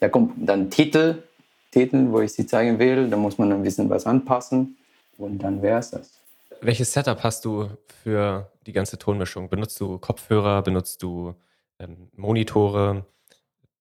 Ja, 0.00 0.08
kommt 0.08 0.32
dann 0.36 0.70
Titel, 0.70 1.22
Titel, 1.70 2.06
wo 2.10 2.20
ich 2.20 2.32
sie 2.32 2.46
zeigen 2.46 2.78
will. 2.78 3.10
Da 3.10 3.16
muss 3.16 3.36
man 3.36 3.52
ein 3.52 3.62
bisschen 3.62 3.90
was 3.90 4.06
anpassen. 4.06 4.76
Und 5.18 5.38
dann 5.38 5.60
wäre 5.60 5.80
es 5.80 5.90
das. 5.90 6.21
Welches 6.60 6.92
Setup 6.92 7.22
hast 7.22 7.44
du 7.44 7.70
für 8.02 8.50
die 8.66 8.72
ganze 8.72 8.98
Tonmischung? 8.98 9.48
Benutzt 9.48 9.80
du 9.80 9.98
Kopfhörer? 9.98 10.62
Benutzt 10.62 11.02
du 11.02 11.34
ähm, 11.78 12.08
Monitore? 12.16 13.04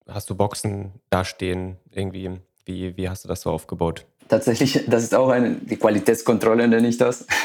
Hast 0.07 0.29
du 0.29 0.36
Boxen 0.36 0.91
dastehen? 1.10 1.77
Irgendwie, 1.91 2.31
wie, 2.65 2.95
wie 2.97 3.10
hast 3.10 3.23
du 3.23 3.27
das 3.27 3.41
so 3.41 3.51
aufgebaut? 3.51 4.05
Tatsächlich, 4.27 4.86
das 4.88 5.03
ist 5.03 5.13
auch 5.13 5.29
eine, 5.29 5.55
die 5.55 5.77
Qualitätskontrolle, 5.77 6.67
nenne 6.67 6.88
ich 6.88 6.97
das. 6.97 7.25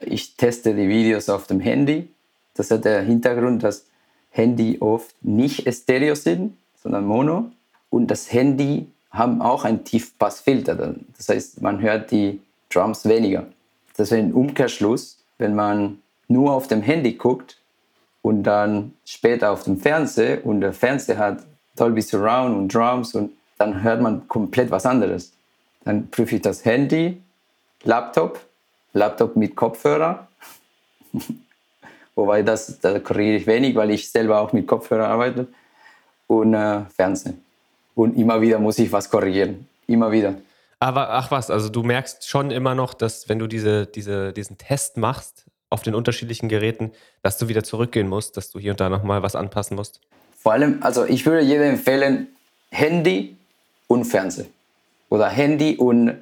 Ich 0.00 0.36
teste 0.36 0.74
die 0.74 0.88
Videos 0.88 1.28
auf 1.28 1.48
dem 1.48 1.58
Handy. 1.58 2.08
Das 2.54 2.70
hat 2.70 2.84
der 2.84 3.02
Hintergrund, 3.02 3.64
dass 3.64 3.84
Handy 4.30 4.78
oft 4.80 5.12
nicht 5.22 5.70
Stereo 5.74 6.14
sind, 6.14 6.56
sondern 6.80 7.04
Mono. 7.04 7.50
Und 7.90 8.06
das 8.06 8.32
Handy 8.32 8.86
haben 9.10 9.42
auch 9.42 9.64
ein 9.64 9.84
Tiefpassfilter. 9.84 10.94
Das 11.16 11.28
heißt, 11.28 11.62
man 11.62 11.80
hört 11.80 12.10
die 12.10 12.40
Drums 12.70 13.06
weniger. 13.06 13.46
Das 13.98 14.12
wäre 14.12 14.22
ein 14.22 14.32
Umkehrschluss, 14.32 15.18
wenn 15.38 15.56
man 15.56 15.98
nur 16.28 16.52
auf 16.52 16.68
dem 16.68 16.82
Handy 16.82 17.14
guckt 17.14 17.58
und 18.22 18.44
dann 18.44 18.94
später 19.04 19.50
auf 19.50 19.64
dem 19.64 19.76
Fernseher 19.76 20.46
und 20.46 20.60
der 20.60 20.72
Fernseher 20.72 21.18
hat 21.18 21.42
Dolby 21.76 22.00
Surround 22.00 22.56
und 22.56 22.72
Drums 22.72 23.14
und 23.14 23.32
dann 23.58 23.82
hört 23.82 24.00
man 24.00 24.28
komplett 24.28 24.70
was 24.70 24.86
anderes. 24.86 25.32
Dann 25.84 26.08
prüfe 26.10 26.36
ich 26.36 26.42
das 26.42 26.64
Handy, 26.64 27.20
Laptop, 27.82 28.40
Laptop 28.92 29.34
mit 29.34 29.56
Kopfhörer. 29.56 30.28
Wobei 32.14 32.42
das, 32.42 32.78
da 32.80 33.00
korrigiere 33.00 33.36
ich 33.36 33.46
wenig, 33.48 33.74
weil 33.74 33.90
ich 33.90 34.08
selber 34.10 34.40
auch 34.40 34.52
mit 34.52 34.66
Kopfhörer 34.68 35.08
arbeite. 35.08 35.48
Und 36.28 36.54
äh, 36.54 36.82
Fernsehen. 36.94 37.42
Und 37.96 38.16
immer 38.16 38.40
wieder 38.40 38.60
muss 38.60 38.78
ich 38.78 38.92
was 38.92 39.10
korrigieren. 39.10 39.66
Immer 39.88 40.12
wieder. 40.12 40.34
Aber 40.80 41.10
ach 41.10 41.30
was, 41.30 41.50
also 41.50 41.68
du 41.68 41.82
merkst 41.82 42.28
schon 42.28 42.50
immer 42.50 42.74
noch, 42.74 42.94
dass 42.94 43.28
wenn 43.28 43.38
du 43.38 43.46
diese, 43.46 43.86
diese, 43.86 44.32
diesen 44.32 44.58
Test 44.58 44.96
machst 44.96 45.44
auf 45.70 45.82
den 45.82 45.94
unterschiedlichen 45.94 46.48
Geräten, 46.48 46.92
dass 47.22 47.36
du 47.38 47.48
wieder 47.48 47.64
zurückgehen 47.64 48.08
musst, 48.08 48.36
dass 48.36 48.50
du 48.50 48.58
hier 48.58 48.72
und 48.72 48.80
da 48.80 48.88
nochmal 48.88 49.22
was 49.22 49.34
anpassen 49.34 49.76
musst? 49.76 50.00
Vor 50.38 50.52
allem, 50.52 50.78
also 50.82 51.04
ich 51.04 51.26
würde 51.26 51.42
jedem 51.42 51.70
empfehlen, 51.70 52.28
Handy 52.70 53.36
und 53.88 54.04
Fernseher. 54.04 54.46
Oder 55.10 55.28
Handy 55.28 55.76
und 55.76 56.14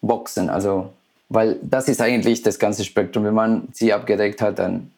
Boxen. 0.00 0.48
Also, 0.48 0.92
weil 1.28 1.58
das 1.62 1.88
ist 1.88 2.00
eigentlich 2.00 2.42
das 2.42 2.58
ganze 2.58 2.84
Spektrum. 2.84 3.24
Wenn 3.24 3.34
man 3.34 3.68
sie 3.72 3.92
abgedeckt 3.92 4.40
hat, 4.40 4.58
dann, 4.58 4.92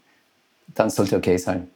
dann 0.69 0.91
sollte 0.91 1.17
okay 1.17 1.39
sein. 1.39 1.71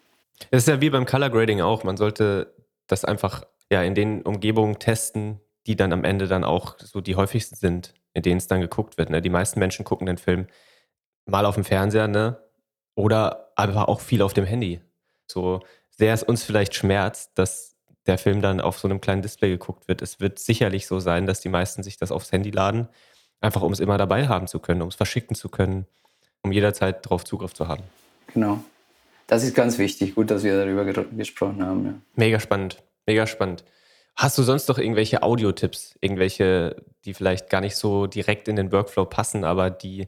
Das 0.50 0.64
ist 0.64 0.68
ja 0.68 0.80
wie 0.80 0.90
beim 0.90 1.06
Color 1.06 1.30
Grading 1.30 1.60
auch. 1.60 1.84
Man 1.84 1.96
sollte 1.96 2.52
das 2.86 3.04
einfach 3.04 3.44
ja, 3.70 3.82
in 3.82 3.94
den 3.94 4.22
Umgebungen 4.22 4.78
testen, 4.78 5.40
die 5.66 5.76
dann 5.76 5.92
am 5.92 6.04
Ende 6.04 6.28
dann 6.28 6.44
auch 6.44 6.76
so 6.78 7.00
die 7.00 7.16
häufigsten 7.16 7.56
sind, 7.56 7.94
in 8.12 8.22
denen 8.22 8.38
es 8.38 8.46
dann 8.46 8.60
geguckt 8.60 8.98
wird. 8.98 9.10
Ne? 9.10 9.22
Die 9.22 9.30
meisten 9.30 9.58
Menschen 9.58 9.84
gucken 9.84 10.06
den 10.06 10.18
Film 10.18 10.46
mal 11.26 11.46
auf 11.46 11.54
dem 11.54 11.64
Fernseher, 11.64 12.08
ne? 12.08 12.38
Oder 12.94 13.52
aber 13.56 13.88
auch 13.88 14.00
viel 14.00 14.22
auf 14.22 14.34
dem 14.34 14.44
Handy. 14.44 14.80
So 15.26 15.60
sehr 15.90 16.14
es 16.14 16.22
uns 16.22 16.44
vielleicht 16.44 16.74
schmerzt, 16.74 17.32
dass 17.34 17.76
der 18.06 18.18
Film 18.18 18.42
dann 18.42 18.60
auf 18.60 18.78
so 18.78 18.86
einem 18.86 19.00
kleinen 19.00 19.22
Display 19.22 19.50
geguckt 19.50 19.88
wird. 19.88 20.02
Es 20.02 20.20
wird 20.20 20.38
sicherlich 20.38 20.86
so 20.86 21.00
sein, 21.00 21.26
dass 21.26 21.40
die 21.40 21.48
meisten 21.48 21.82
sich 21.82 21.96
das 21.96 22.12
aufs 22.12 22.32
Handy 22.32 22.50
laden, 22.50 22.88
einfach 23.40 23.62
um 23.62 23.72
es 23.72 23.80
immer 23.80 23.98
dabei 23.98 24.28
haben 24.28 24.46
zu 24.46 24.58
können, 24.58 24.82
um 24.82 24.88
es 24.88 24.94
verschicken 24.94 25.34
zu 25.34 25.48
können, 25.48 25.86
um 26.42 26.52
jederzeit 26.52 27.04
darauf 27.06 27.24
Zugriff 27.24 27.54
zu 27.54 27.66
haben. 27.68 27.82
Genau. 28.32 28.62
Das 29.26 29.42
ist 29.42 29.54
ganz 29.54 29.78
wichtig. 29.78 30.14
Gut, 30.14 30.30
dass 30.30 30.42
wir 30.42 30.58
darüber 30.58 30.84
gesprochen 30.84 31.64
haben. 31.64 31.86
Ja. 31.86 31.94
Mega 32.14 32.38
spannend. 32.38 32.82
Mega 33.06 33.26
spannend. 33.26 33.64
Hast 34.16 34.38
du 34.38 34.42
sonst 34.42 34.68
noch 34.68 34.78
irgendwelche 34.78 35.22
Audiotipps? 35.22 35.96
Irgendwelche, 36.00 36.76
die 37.04 37.14
vielleicht 37.14 37.50
gar 37.50 37.60
nicht 37.60 37.76
so 37.76 38.06
direkt 38.06 38.46
in 38.48 38.56
den 38.56 38.70
Workflow 38.70 39.04
passen, 39.06 39.44
aber 39.44 39.70
die 39.70 40.06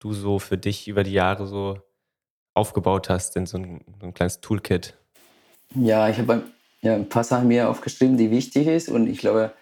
du 0.00 0.12
so 0.12 0.38
für 0.38 0.58
dich 0.58 0.88
über 0.88 1.04
die 1.04 1.12
Jahre 1.12 1.46
so 1.46 1.78
aufgebaut 2.52 3.08
hast 3.08 3.36
in 3.36 3.46
so 3.46 3.58
ein, 3.58 3.80
so 4.00 4.06
ein 4.06 4.14
kleines 4.14 4.40
Toolkit? 4.40 4.94
Ja, 5.74 6.08
ich 6.08 6.18
habe 6.18 6.42
ja, 6.82 6.94
ein 6.94 7.08
paar 7.08 7.24
Sachen 7.24 7.48
mir 7.48 7.68
aufgeschrieben, 7.68 8.16
die 8.16 8.30
wichtig 8.30 8.66
ist 8.66 8.88
und 8.88 9.08
ich 9.08 9.18
glaube, 9.18 9.52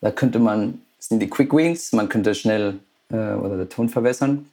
da 0.00 0.10
könnte 0.10 0.38
man, 0.38 0.80
das 0.96 1.08
sind 1.08 1.20
die 1.20 1.28
Quick 1.28 1.52
Wings, 1.52 1.92
man 1.92 2.08
könnte 2.08 2.34
schnell 2.34 2.78
äh, 3.10 3.34
oder 3.34 3.56
den 3.56 3.68
Ton 3.68 3.88
verbessern. 3.88 4.46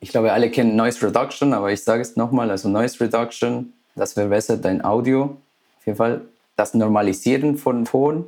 Ich 0.00 0.10
glaube, 0.10 0.32
alle 0.32 0.50
kennen 0.50 0.76
Noise 0.76 1.06
Reduction, 1.06 1.54
aber 1.54 1.72
ich 1.72 1.82
sage 1.82 2.02
es 2.02 2.16
nochmal, 2.16 2.50
also 2.50 2.68
Noise 2.68 3.00
Reduction, 3.00 3.72
das 3.94 4.14
verbessert 4.14 4.64
dein 4.64 4.84
Audio. 4.84 5.36
Auf 5.78 5.86
jeden 5.86 5.96
Fall 5.96 6.22
das 6.56 6.74
Normalisieren 6.74 7.56
von 7.56 7.84
Ton, 7.84 8.26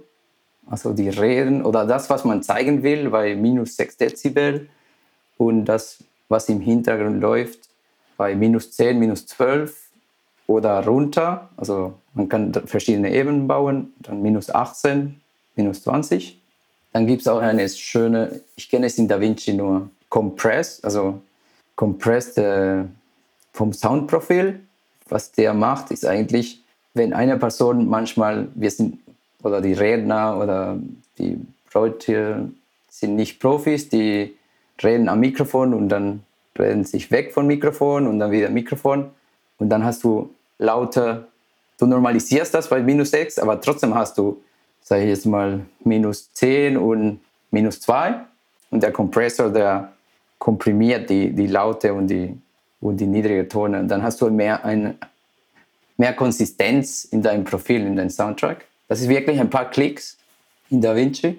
also 0.69 0.93
die 0.93 1.09
Reden 1.09 1.65
oder 1.65 1.87
das, 1.87 2.11
was 2.11 2.25
man 2.25 2.43
zeigen 2.43 2.83
will, 2.83 3.11
bei 3.11 3.37
minus 3.37 3.77
6 3.77 3.97
Dezibel 3.97 4.69
und 5.39 5.65
das, 5.67 6.03
was 6.29 6.49
im 6.49 6.61
Hintergrund 6.61 7.21
läuft, 7.21 7.69
bei 8.17 8.35
minus 8.35 8.73
10, 8.73 8.99
minus 8.99 9.27
12 9.27 9.91
oder 10.47 10.85
runter. 10.85 11.51
Also 11.57 11.95
man 12.15 12.29
kann 12.29 12.53
verschiedene 12.53 13.13
Ebenen 13.13 13.47
bauen, 13.47 13.93
dann 14.01 14.23
minus 14.23 14.51
18, 14.51 15.21
minus 15.55 15.83
20. 15.83 16.41
Dann 16.93 17.07
gibt 17.07 17.23
es 17.23 17.29
auch 17.29 17.41
eine 17.41 17.69
schöne, 17.69 18.41
ich 18.57 18.69
kenne 18.69 18.87
es 18.87 18.99
in 18.99 19.07
DaVinci 19.07 19.53
nur, 19.53 19.91
Compress, 20.09 20.83
also 20.83 21.21
Compressed 21.75 22.39
äh, 22.39 22.85
vom 23.53 23.73
Soundprofil. 23.73 24.61
Was 25.09 25.31
der 25.33 25.53
macht, 25.53 25.91
ist 25.91 26.07
eigentlich, 26.07 26.63
wenn 26.97 27.13
eine 27.13 27.37
Person 27.37 27.89
manchmal, 27.89 28.49
wir 28.55 28.71
sind, 28.71 28.99
oder 29.43 29.61
die 29.61 29.75
Redner 29.75 30.39
oder 30.39 30.79
die 31.19 31.39
Leute 31.73 32.51
sind 32.89 33.17
nicht 33.17 33.39
Profis, 33.39 33.89
die 33.89 34.35
reden 34.83 35.09
am 35.09 35.21
Mikrofon 35.21 35.75
und 35.75 35.89
dann 35.89 36.23
reden 36.59 36.85
sich 36.85 37.11
weg 37.11 37.33
vom 37.33 37.47
Mikrofon 37.47 38.07
und 38.07 38.19
dann 38.19 38.31
wieder 38.31 38.49
Mikrofon. 38.49 39.11
Und 39.59 39.69
dann 39.69 39.85
hast 39.85 40.05
du 40.05 40.31
lauter, 40.59 41.27
du 41.79 41.87
normalisierst 41.87 42.55
das 42.55 42.69
bei 42.69 42.83
minus 42.83 43.11
6, 43.11 43.39
aber 43.39 43.61
trotzdem 43.61 43.95
hast 43.95 44.17
du, 44.17 44.41
sage 44.83 45.03
ich 45.03 45.11
jetzt 45.11 45.27
mal, 45.27 45.61
minus 45.85 46.33
10 46.33 46.77
und 46.77 47.21
minus 47.51 47.81
2. 47.81 48.15
Und 48.71 48.83
der 48.83 48.93
Kompressor, 48.93 49.51
der 49.51 49.93
komprimiert 50.39 51.09
die, 51.11 51.33
die 51.33 51.47
Laute 51.47 51.93
und 51.93 52.09
die, 52.09 52.37
und 52.81 52.99
die 52.99 53.07
niedrige. 53.07 53.47
Und 53.59 53.89
dann 53.89 54.03
hast 54.03 54.21
du 54.21 54.31
mehr 54.31 54.65
ein, 54.65 54.97
mehr 55.97 56.15
Konsistenz 56.15 57.05
in 57.05 57.23
deinem 57.23 57.45
Profil, 57.45 57.83
in 57.83 57.97
deinem 57.97 58.11
Soundtrack. 58.11 58.67
Das 58.89 59.01
ist 59.01 59.09
wirklich 59.09 59.41
ein 59.41 59.51
paar 59.51 59.71
Klicks 59.71 60.19
in 60.71 60.81
DaVinci. 60.81 61.39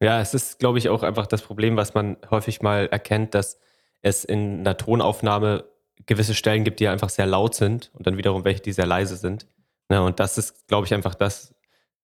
Ja, 0.00 0.20
es 0.20 0.32
ist, 0.32 0.58
glaube 0.58 0.78
ich, 0.78 0.88
auch 0.88 1.02
einfach 1.02 1.26
das 1.26 1.42
Problem, 1.42 1.76
was 1.76 1.94
man 1.94 2.16
häufig 2.30 2.62
mal 2.62 2.86
erkennt, 2.86 3.34
dass 3.34 3.58
es 4.02 4.24
in 4.24 4.60
einer 4.60 4.76
Tonaufnahme 4.76 5.64
gewisse 6.06 6.34
Stellen 6.34 6.64
gibt, 6.64 6.80
die 6.80 6.88
einfach 6.88 7.10
sehr 7.10 7.26
laut 7.26 7.54
sind 7.54 7.90
und 7.94 8.06
dann 8.06 8.16
wiederum 8.16 8.44
welche, 8.44 8.62
die 8.62 8.72
sehr 8.72 8.86
leise 8.86 9.16
sind. 9.16 9.46
Ja, 9.90 10.00
und 10.00 10.18
das 10.18 10.38
ist, 10.38 10.66
glaube 10.68 10.86
ich, 10.86 10.94
einfach 10.94 11.14
das, 11.14 11.54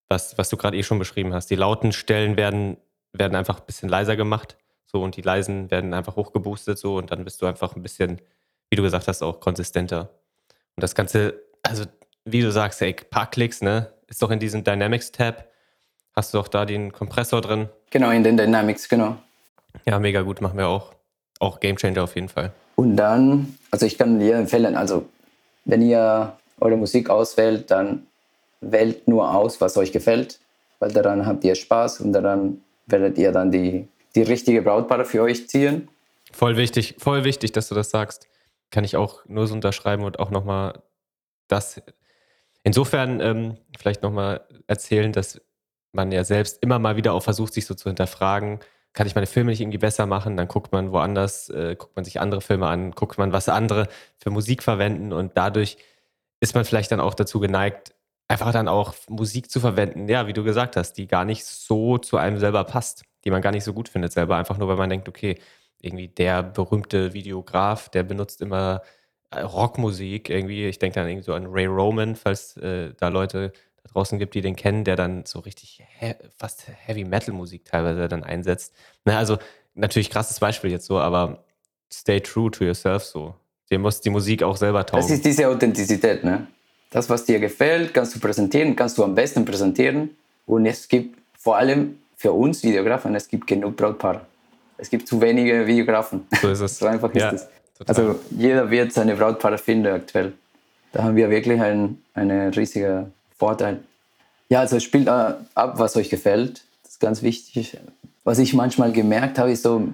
was, 0.09 0.37
was 0.37 0.51
du 0.51 0.57
gerade 0.57 0.77
eh 0.77 0.83
schon 0.83 0.99
beschrieben 0.99 1.33
hast. 1.33 1.51
Die 1.51 1.55
lauten 1.55 1.93
Stellen 1.93 2.37
werden, 2.37 2.77
werden 3.13 3.35
einfach 3.35 3.61
ein 3.61 3.67
bisschen 3.67 3.89
leiser 3.89 4.17
gemacht. 4.17 4.59
So, 4.87 5.03
und 5.03 5.17
die 5.17 5.23
leisen 5.23 5.71
werden 5.71 5.95
einfach 5.95 6.17
hochgeboostet, 6.17 6.79
so, 6.79 6.97
und 6.97 7.11
dann 7.11 7.25
bist 7.25 7.41
du 7.43 7.47
einfach 7.47 7.75
ein 7.75 7.83
bisschen, 7.83 8.21
wie 8.71 8.77
du 8.77 8.83
gesagt 8.83 9.09
hast, 9.09 9.23
auch 9.23 9.41
konsistenter. 9.41 10.11
Und 10.77 10.83
das 10.83 10.95
Ganze 10.95 11.43
also 11.69 11.85
wie 12.25 12.41
du 12.41 12.51
sagst, 12.51 12.83
ey, 12.83 12.95
paar 12.95 13.31
Klicks, 13.31 13.63
ne? 13.63 13.93
Ist 14.09 14.23
doch 14.23 14.31
in 14.31 14.39
diesem 14.39 14.65
Dynamics-Tab. 14.65 15.49
Hast 16.15 16.35
du 16.35 16.41
auch 16.41 16.49
da 16.49 16.65
den 16.65 16.93
Kompressor 16.93 17.41
drin? 17.41 17.69
Genau, 17.91 18.11
in 18.11 18.25
den 18.25 18.37
Dynamics, 18.37 18.89
genau. 18.89 19.17
Ja, 19.85 19.99
mega 19.99 20.23
gut, 20.23 20.41
machen 20.41 20.59
wir 20.59 20.69
auch. 20.69 20.95
Auch 21.39 21.61
Gamechanger 21.61 22.03
auf 22.03 22.15
jeden 22.15 22.29
Fall. 22.29 22.53
Und 22.77 22.97
dann, 22.97 23.57
also 23.71 23.87
ich 23.87 23.99
kann 23.99 24.19
dir 24.19 24.37
empfehlen, 24.37 24.77
also 24.77 25.07
wenn 25.65 25.83
ihr 25.83 26.33
eure 26.61 26.77
Musik 26.77 27.11
auswählt, 27.11 27.71
dann 27.71 28.07
wählt 28.61 29.07
nur 29.07 29.35
aus, 29.35 29.61
was 29.61 29.77
euch 29.77 29.93
gefällt, 29.93 30.41
weil 30.79 30.93
daran 30.93 31.27
habt 31.27 31.45
ihr 31.45 31.55
Spaß 31.55 32.01
und 32.01 32.13
daran 32.13 32.63
werdet 32.87 33.19
ihr 33.19 33.33
dann 33.33 33.51
die, 33.51 33.87
die 34.15 34.23
richtige 34.23 34.63
Brautpaare 34.63 35.05
für 35.05 35.23
euch 35.23 35.49
ziehen. 35.49 35.89
Voll 36.33 36.57
wichtig, 36.57 36.97
voll 36.99 37.25
wichtig, 37.25 37.53
dass 37.53 37.69
du 37.69 37.75
das 37.75 37.91
sagst. 37.91 38.29
Kann 38.71 38.85
ich 38.85 38.97
auch 38.97 39.25
nur 39.27 39.47
so 39.47 39.55
unterschreiben 39.55 40.05
und 40.05 40.19
auch 40.19 40.31
nochmal 40.31 40.83
das 41.49 41.83
insofern 42.63 43.21
ähm, 43.21 43.59
vielleicht 43.79 44.03
nochmal 44.03 44.47
erzählen, 44.67 45.13
dass 45.13 45.41
man 45.93 46.13
ja 46.13 46.25
selbst 46.25 46.63
immer 46.63 46.79
mal 46.79 46.97
wieder 46.97 47.15
auch 47.15 47.23
versucht, 47.23 47.55
sich 47.55 47.67
so 47.67 47.75
zu 47.75 47.89
hinterfragen, 47.89 48.61
kann 48.93 49.07
ich 49.07 49.15
meine 49.15 49.27
Filme 49.27 49.51
nicht 49.51 49.61
irgendwie 49.61 49.79
besser 49.79 50.07
machen? 50.07 50.37
Dann 50.37 50.49
guckt 50.49 50.73
man 50.73 50.91
woanders, 50.91 51.51
äh, 51.51 51.77
guckt 51.77 51.97
man 51.97 52.05
sich 52.05 52.19
andere 52.21 52.41
Filme 52.41 52.67
an, 52.67 52.93
guckt 52.93 53.19
man, 53.19 53.33
was 53.33 53.49
andere 53.49 53.89
für 54.17 54.31
Musik 54.31 54.63
verwenden 54.63 55.13
und 55.13 55.37
dadurch 55.37 55.77
ist 56.41 56.55
man 56.55 56.65
vielleicht 56.65 56.93
dann 56.93 57.01
auch 57.01 57.15
dazu 57.15 57.41
geneigt, 57.41 57.95
einfach 58.29 58.53
dann 58.53 58.69
auch 58.69 58.95
Musik 59.09 59.51
zu 59.51 59.61
verwenden, 59.61 60.09
ja, 60.09 60.27
wie 60.27 60.33
du 60.33 60.45
gesagt 60.45 60.77
hast, 60.77 60.95
die 60.95 61.07
gar 61.07 61.25
nicht 61.25 61.45
so 61.45 61.99
zu 61.99 62.17
einem 62.17 62.39
selber 62.39 62.65
passt, 62.65 63.05
die 63.25 63.31
man 63.31 63.43
gar 63.43 63.53
nicht 63.53 63.65
so 63.65 63.73
gut 63.73 63.89
findet 63.89 64.13
selber, 64.13 64.37
einfach 64.37 64.59
nur 64.59 64.69
weil 64.69 64.77
man 64.77 64.91
denkt, 64.91 65.09
okay, 65.09 65.39
irgendwie 65.81 66.09
der 66.09 66.43
berühmte 66.43 67.13
Videograf, 67.13 67.89
der 67.91 68.03
benutzt 68.03 68.41
immer 68.41 68.83
Rockmusik, 69.35 70.31
irgendwie, 70.31 70.67
ich 70.67 70.79
denke 70.79 70.95
dann 70.95 71.09
irgendwie 71.09 71.25
so 71.25 71.35
an 71.35 71.47
Ray 71.47 71.67
Roman, 71.67 72.15
falls 72.17 72.57
äh, 72.59 72.93
da 72.99 73.09
Leute 73.09 73.53
da 73.83 73.93
draußen 73.93 74.19
gibt, 74.19 74.35
die 74.35 74.41
den 74.41 74.57
kennen, 74.57 74.85
der 74.85 74.97
dann 74.97 75.25
so 75.27 75.41
richtig 75.41 75.83
he 75.99 76.15
fast 76.37 76.65
Heavy 76.69 77.05
Metal 77.05 77.35
Musik 77.35 77.65
teilweise 77.65 78.09
dann 78.09 78.25
einsetzt. 78.25 78.75
Na, 79.05 79.13
ne, 79.13 79.19
also 79.19 79.39
natürlich 79.75 80.11
krasses 80.11 80.41
Beispiel 80.41 80.71
jetzt 80.71 80.87
so, 80.87 80.99
aber 80.99 81.45
stay 81.93 82.21
true 82.21 82.51
to 82.51 82.65
yourself 82.65 83.05
so. 83.05 83.35
Dir 83.71 83.79
muss 83.79 84.01
die 84.01 84.11
Musik 84.11 84.43
auch 84.43 84.57
selber 84.57 84.87
taugen. 84.87 85.03
Das 85.03 85.11
ist 85.11 85.25
diese 85.25 85.49
Authentizität, 85.49 86.23
ne? 86.23 86.47
Das, 86.91 87.11
was 87.11 87.25
dir 87.25 87.41
gefällt, 87.41 87.93
kannst 87.93 88.15
du 88.15 88.21
präsentieren, 88.21 88.77
kannst 88.77 88.97
du 88.97 89.05
am 89.05 89.15
besten 89.15 89.45
präsentieren. 89.45 90.17
Und 90.47 90.67
es 90.67 90.87
gibt 90.87 91.19
vor 91.37 91.57
allem 91.57 91.99
für 92.17 92.33
uns 92.33 92.63
Videografen, 92.63 93.15
es 93.15 93.27
gibt 93.27 93.47
genug 93.47 93.77
Brautpaare. 93.77 94.23
Es 94.79 94.89
gibt 94.89 95.09
zu 95.09 95.21
wenige 95.21 95.67
Videografen. 95.67 96.27
So 96.41 96.49
ist 96.51 96.61
es. 96.61 96.79
so 96.79 96.87
einfach 96.87 97.11
ist 97.13 97.21
ja, 97.21 97.33
es. 97.33 97.49
Also 97.87 98.19
jeder 98.31 98.71
wird 98.71 98.93
seine 98.93 99.17
Brautpaare 99.17 99.59
finden 99.59 99.93
aktuell. 99.93 100.33
Da 100.93 101.03
haben 101.03 101.17
wir 101.17 101.29
wirklich 101.29 101.61
einen, 101.61 102.03
einen 102.15 102.53
riesigen 102.53 103.13
Vorteil. 103.39 103.81
Ja, 104.49 104.61
also 104.61 104.81
spielt 104.81 105.09
ab, 105.09 105.45
was 105.55 105.97
euch 105.97 106.09
gefällt. 106.09 106.63
Das 106.83 106.93
ist 106.93 107.01
ganz 107.01 107.23
wichtig. 107.23 107.77
Was 108.25 108.39
ich 108.39 108.55
manchmal 108.55 108.93
gemerkt 108.93 109.39
habe, 109.39 109.53
ist 109.53 109.63
so 109.63 109.89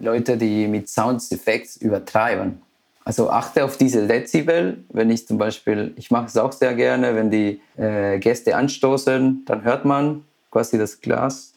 Leute, 0.00 0.36
die 0.36 0.66
mit 0.66 0.88
Soundeffekts 0.88 1.76
übertreiben. 1.76 2.60
Also 3.04 3.30
achte 3.30 3.64
auf 3.64 3.76
diese 3.76 4.06
Dezibel. 4.06 4.84
Wenn 4.88 5.10
ich 5.10 5.26
zum 5.26 5.38
Beispiel, 5.38 5.92
ich 5.96 6.10
mache 6.10 6.26
es 6.26 6.36
auch 6.36 6.52
sehr 6.52 6.74
gerne, 6.74 7.14
wenn 7.14 7.30
die 7.30 7.60
äh, 7.76 8.18
Gäste 8.18 8.56
anstoßen, 8.56 9.44
dann 9.44 9.64
hört 9.64 9.84
man 9.84 10.24
quasi 10.50 10.78
das 10.78 11.00
Glas, 11.00 11.52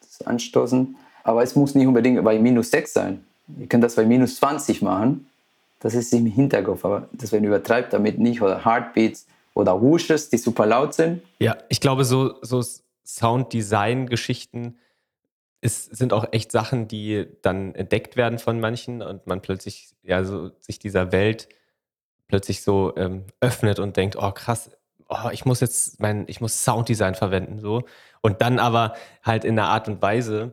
das 0.00 0.26
Anstoßen. 0.26 0.96
Aber 1.22 1.42
es 1.42 1.54
muss 1.54 1.74
nicht 1.74 1.86
unbedingt 1.86 2.22
bei 2.24 2.38
minus 2.38 2.70
6 2.70 2.92
sein. 2.92 3.24
Ihr 3.58 3.66
könnt 3.66 3.84
das 3.84 3.96
bei 3.96 4.04
minus 4.04 4.36
20 4.36 4.82
machen. 4.82 5.26
Das 5.80 5.94
ist 5.94 6.12
im 6.12 6.26
Hinterkopf, 6.26 6.84
aber 6.84 7.08
das 7.12 7.32
wenn 7.32 7.44
übertreibt 7.44 7.92
damit 7.92 8.18
nicht. 8.18 8.40
Oder 8.40 8.64
Heartbeats 8.64 9.26
oder 9.54 9.80
Whooshes, 9.80 10.30
die 10.30 10.38
super 10.38 10.66
laut 10.66 10.94
sind. 10.94 11.22
Ja, 11.38 11.56
ich 11.68 11.80
glaube, 11.80 12.04
so, 12.04 12.36
so 12.42 12.62
Sounddesign-Geschichten 13.04 14.78
sind 15.62 16.12
auch 16.12 16.26
echt 16.32 16.52
Sachen, 16.52 16.88
die 16.88 17.26
dann 17.40 17.74
entdeckt 17.74 18.16
werden 18.16 18.38
von 18.38 18.60
manchen 18.60 19.00
und 19.00 19.26
man 19.26 19.40
plötzlich 19.40 19.94
ja 20.02 20.22
so 20.24 20.50
sich 20.60 20.78
dieser 20.78 21.10
Welt 21.10 21.48
plötzlich 22.28 22.62
so 22.62 22.94
ähm, 22.96 23.24
öffnet 23.40 23.78
und 23.78 23.96
denkt, 23.96 24.16
oh 24.16 24.30
krass, 24.32 24.70
oh, 25.08 25.30
ich 25.32 25.46
muss 25.46 25.60
jetzt 25.60 26.00
mein, 26.00 26.24
ich 26.26 26.40
muss 26.42 26.64
Sounddesign 26.64 27.14
verwenden 27.14 27.60
so 27.60 27.84
und 28.20 28.42
dann 28.42 28.58
aber 28.58 28.94
halt 29.22 29.44
in 29.44 29.58
einer 29.58 29.68
Art 29.68 29.88
und 29.88 30.02
Weise, 30.02 30.52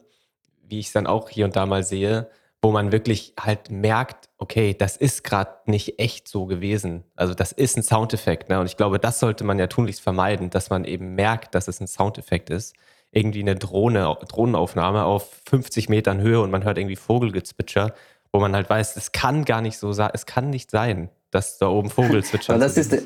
wie 0.67 0.79
ich 0.79 0.87
es 0.87 0.93
dann 0.93 1.07
auch 1.07 1.29
hier 1.29 1.43
und 1.43 1.57
da 1.57 1.65
mal 1.65 1.83
sehe, 1.83 2.29
wo 2.61 2.71
man 2.71 2.91
wirklich 2.91 3.33
halt 3.39 3.71
merkt, 3.71 4.29
okay, 4.37 4.75
das 4.77 4.95
ist 4.95 5.23
gerade 5.23 5.51
nicht 5.65 5.99
echt 5.99 6.27
so 6.27 6.45
gewesen. 6.45 7.03
Also 7.15 7.33
das 7.33 7.51
ist 7.51 7.75
ein 7.75 7.83
Soundeffekt. 7.83 8.49
Ne? 8.49 8.59
Und 8.59 8.67
ich 8.67 8.77
glaube, 8.77 8.99
das 8.99 9.19
sollte 9.19 9.43
man 9.43 9.57
ja 9.57 9.67
tunlichst 9.67 10.01
vermeiden, 10.01 10.51
dass 10.51 10.69
man 10.69 10.85
eben 10.85 11.15
merkt, 11.15 11.55
dass 11.55 11.67
es 11.67 11.79
ein 11.79 11.87
Soundeffekt 11.87 12.51
ist. 12.51 12.75
Irgendwie 13.11 13.41
eine 13.41 13.55
Drohne, 13.55 14.15
Drohnenaufnahme 14.27 15.03
auf 15.03 15.41
50 15.49 15.89
Metern 15.89 16.21
Höhe 16.21 16.39
und 16.39 16.51
man 16.51 16.63
hört 16.63 16.77
irgendwie 16.77 16.95
Vogelgezwitscher, 16.95 17.93
wo 18.31 18.39
man 18.39 18.55
halt 18.55 18.69
weiß, 18.69 18.95
es 18.95 19.11
kann 19.11 19.43
gar 19.43 19.61
nicht 19.61 19.77
so 19.77 19.91
sein, 19.91 20.11
es 20.13 20.25
kann 20.25 20.49
nicht 20.49 20.71
sein, 20.71 21.09
dass 21.31 21.57
da 21.57 21.67
oben 21.67 21.89
Vogelzwitscher 21.89 22.57
Das 22.59 22.77
ist 22.77 22.91
der, 22.91 23.01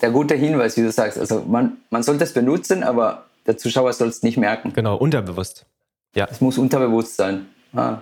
der, 0.00 0.10
gute 0.10 0.34
Hinweis, 0.34 0.76
wie 0.76 0.82
du 0.82 0.92
sagst. 0.92 1.18
Also 1.18 1.40
man, 1.40 1.78
man 1.90 2.02
sollte 2.02 2.24
es 2.24 2.34
benutzen, 2.34 2.84
aber 2.84 3.24
der 3.46 3.56
Zuschauer 3.56 3.92
soll 3.94 4.08
es 4.08 4.22
nicht 4.22 4.36
merken. 4.36 4.72
Genau, 4.74 4.96
unterbewusst. 4.96 5.64
Ja. 6.14 6.28
Es 6.30 6.40
muss 6.40 6.58
unterbewusst 6.58 7.16
sein. 7.16 7.46
Ah. 7.74 7.98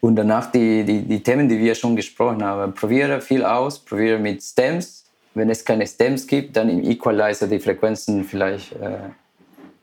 Und 0.00 0.16
danach 0.16 0.50
die, 0.52 0.84
die, 0.84 1.02
die 1.02 1.22
Themen, 1.22 1.48
die 1.48 1.58
wir 1.58 1.74
schon 1.74 1.96
gesprochen 1.96 2.42
haben. 2.42 2.72
Probiere 2.72 3.20
viel 3.20 3.44
aus, 3.44 3.78
probiere 3.78 4.18
mit 4.18 4.42
Stems. 4.42 5.04
Wenn 5.34 5.50
es 5.50 5.64
keine 5.64 5.86
Stems 5.86 6.26
gibt, 6.26 6.56
dann 6.56 6.68
im 6.68 6.82
Equalizer 6.82 7.46
die 7.46 7.58
Frequenzen 7.58 8.24
vielleicht 8.24 8.72
äh, 8.72 8.98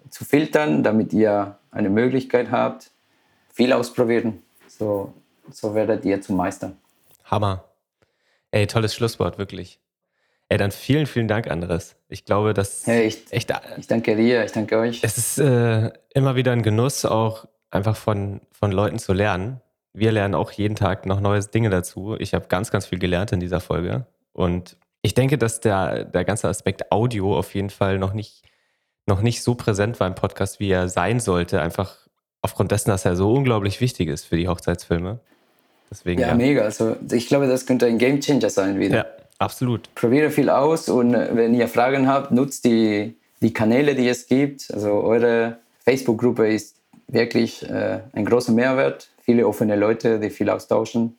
zu 0.09 0.23
filtern, 0.23 0.83
damit 0.83 1.13
ihr 1.13 1.57
eine 1.71 1.89
Möglichkeit 1.89 2.49
habt, 2.51 2.91
viel 3.53 3.73
ausprobieren. 3.73 4.41
So, 4.67 5.13
so 5.51 5.75
werdet 5.75 6.05
ihr 6.05 6.21
zum 6.21 6.37
Meister. 6.37 6.73
Hammer. 7.25 7.65
Ey, 8.51 8.67
tolles 8.67 8.95
Schlusswort, 8.95 9.37
wirklich. 9.37 9.79
Ey, 10.47 10.57
dann 10.57 10.71
vielen, 10.71 11.07
vielen 11.07 11.27
Dank, 11.27 11.47
Andres. 11.47 11.95
Ich 12.07 12.23
glaube, 12.23 12.53
das 12.53 12.85
hey, 12.85 13.07
ich, 13.07 13.31
echt. 13.31 13.51
Ich 13.77 13.87
danke 13.87 14.15
dir, 14.15 14.45
ich 14.45 14.51
danke 14.51 14.77
euch. 14.77 15.03
Es 15.03 15.17
ist 15.17 15.39
äh, 15.39 15.91
immer 16.13 16.35
wieder 16.35 16.51
ein 16.51 16.61
Genuss, 16.61 17.03
auch 17.03 17.45
einfach 17.71 17.95
von, 17.95 18.41
von 18.51 18.71
Leuten 18.71 18.99
zu 18.99 19.11
lernen 19.11 19.59
wir 19.95 20.11
lernen 20.11 20.35
auch 20.35 20.51
jeden 20.51 20.75
Tag 20.75 21.05
noch 21.05 21.21
neue 21.21 21.39
Dinge 21.39 21.69
dazu. 21.69 22.15
Ich 22.19 22.33
habe 22.33 22.47
ganz, 22.47 22.69
ganz 22.69 22.85
viel 22.85 22.99
gelernt 22.99 23.31
in 23.31 23.39
dieser 23.39 23.61
Folge. 23.61 24.05
Und 24.33 24.77
ich 25.01 25.13
denke, 25.13 25.37
dass 25.37 25.61
der, 25.61 26.03
der 26.03 26.25
ganze 26.25 26.49
Aspekt 26.49 26.91
Audio 26.91 27.37
auf 27.37 27.55
jeden 27.55 27.69
Fall 27.69 27.97
noch 27.97 28.13
nicht, 28.13 28.43
noch 29.05 29.21
nicht 29.21 29.41
so 29.41 29.55
präsent 29.55 29.99
war 29.99 30.07
im 30.07 30.15
Podcast, 30.15 30.59
wie 30.59 30.69
er 30.69 30.89
sein 30.89 31.19
sollte. 31.19 31.61
Einfach 31.61 31.95
aufgrund 32.41 32.71
dessen, 32.71 32.89
dass 32.89 33.05
er 33.05 33.15
so 33.15 33.31
unglaublich 33.33 33.79
wichtig 33.79 34.09
ist 34.09 34.25
für 34.25 34.35
die 34.35 34.47
Hochzeitsfilme. 34.49 35.19
Deswegen, 35.89 36.19
ja, 36.19 36.29
ja. 36.29 36.35
mega. 36.35 36.63
Also 36.63 36.97
ich 37.11 37.27
glaube, 37.27 37.47
das 37.47 37.65
könnte 37.65 37.85
ein 37.85 37.97
Gamechanger 37.97 38.49
sein 38.49 38.79
wieder. 38.79 38.97
Ja, 38.97 39.05
absolut. 39.37 39.93
Probiere 39.95 40.29
viel 40.29 40.49
aus 40.49 40.89
und 40.89 41.13
wenn 41.13 41.53
ihr 41.53 41.69
Fragen 41.69 42.07
habt, 42.07 42.31
nutzt 42.31 42.65
die, 42.65 43.15
die 43.41 43.53
Kanäle, 43.53 43.95
die 43.95 44.09
es 44.09 44.27
gibt. 44.27 44.73
Also 44.73 44.91
eure 44.91 45.59
Facebook-Gruppe 45.85 46.51
ist 46.51 46.75
wirklich 47.07 47.69
äh, 47.69 48.01
ein 48.13 48.25
großer 48.25 48.51
Mehrwert 48.51 49.09
viele 49.25 49.47
offene 49.47 49.75
Leute, 49.75 50.19
die 50.19 50.29
viel 50.29 50.49
austauschen. 50.49 51.17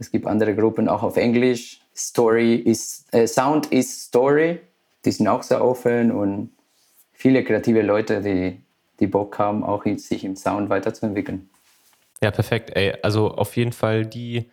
Es 0.00 0.10
gibt 0.10 0.26
andere 0.26 0.54
Gruppen 0.56 0.88
auch 0.88 1.04
auf 1.04 1.16
Englisch. 1.16 1.80
Story 1.96 2.56
ist, 2.56 3.12
äh, 3.14 3.26
Sound 3.26 3.66
ist 3.66 4.02
Story. 4.02 4.60
Die 5.04 5.12
sind 5.12 5.28
auch 5.28 5.44
sehr 5.44 5.64
offen 5.64 6.10
und 6.10 6.50
viele 7.12 7.44
kreative 7.44 7.82
Leute, 7.82 8.20
die, 8.20 8.60
die 8.98 9.06
Bock 9.06 9.38
haben, 9.38 9.62
auch 9.62 9.84
sich 9.84 10.24
im 10.24 10.34
Sound 10.34 10.68
weiterzuentwickeln. 10.68 11.48
Ja, 12.20 12.32
perfekt. 12.32 12.70
Ey, 12.74 12.96
also 13.02 13.30
auf 13.30 13.56
jeden 13.56 13.72
Fall 13.72 14.04
die, 14.04 14.50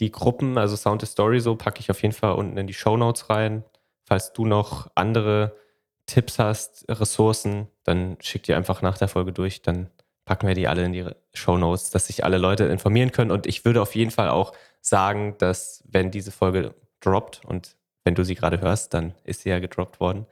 die 0.00 0.12
Gruppen, 0.12 0.58
also 0.58 0.76
Sound 0.76 1.02
is 1.02 1.12
Story, 1.12 1.40
so 1.40 1.56
packe 1.56 1.80
ich 1.80 1.90
auf 1.90 2.02
jeden 2.02 2.14
Fall 2.14 2.34
unten 2.34 2.58
in 2.58 2.66
die 2.66 2.74
Show 2.74 2.98
Notes 2.98 3.30
rein. 3.30 3.64
Falls 4.04 4.34
du 4.34 4.44
noch 4.44 4.90
andere 4.94 5.56
Tipps 6.04 6.38
hast, 6.38 6.84
Ressourcen, 6.88 7.68
dann 7.84 8.18
schick 8.20 8.42
die 8.42 8.52
einfach 8.52 8.82
nach 8.82 8.98
der 8.98 9.08
Folge 9.08 9.32
durch. 9.32 9.62
Dann 9.62 9.90
packen 10.28 10.46
wir 10.46 10.54
die 10.54 10.68
alle 10.68 10.84
in 10.84 10.92
die 10.92 11.06
Show 11.32 11.56
Notes, 11.56 11.90
dass 11.90 12.06
sich 12.06 12.22
alle 12.22 12.36
Leute 12.36 12.64
informieren 12.64 13.12
können. 13.12 13.30
Und 13.30 13.46
ich 13.46 13.64
würde 13.64 13.80
auf 13.80 13.94
jeden 13.94 14.10
Fall 14.10 14.28
auch 14.28 14.52
sagen, 14.82 15.36
dass 15.38 15.82
wenn 15.88 16.10
diese 16.10 16.30
Folge 16.30 16.74
droppt 17.00 17.44
und 17.46 17.76
wenn 18.04 18.14
du 18.14 18.24
sie 18.24 18.34
gerade 18.34 18.60
hörst, 18.60 18.92
dann 18.92 19.14
ist 19.24 19.40
sie 19.40 19.48
ja 19.48 19.58
gedroppt 19.58 20.00
worden, 20.00 20.26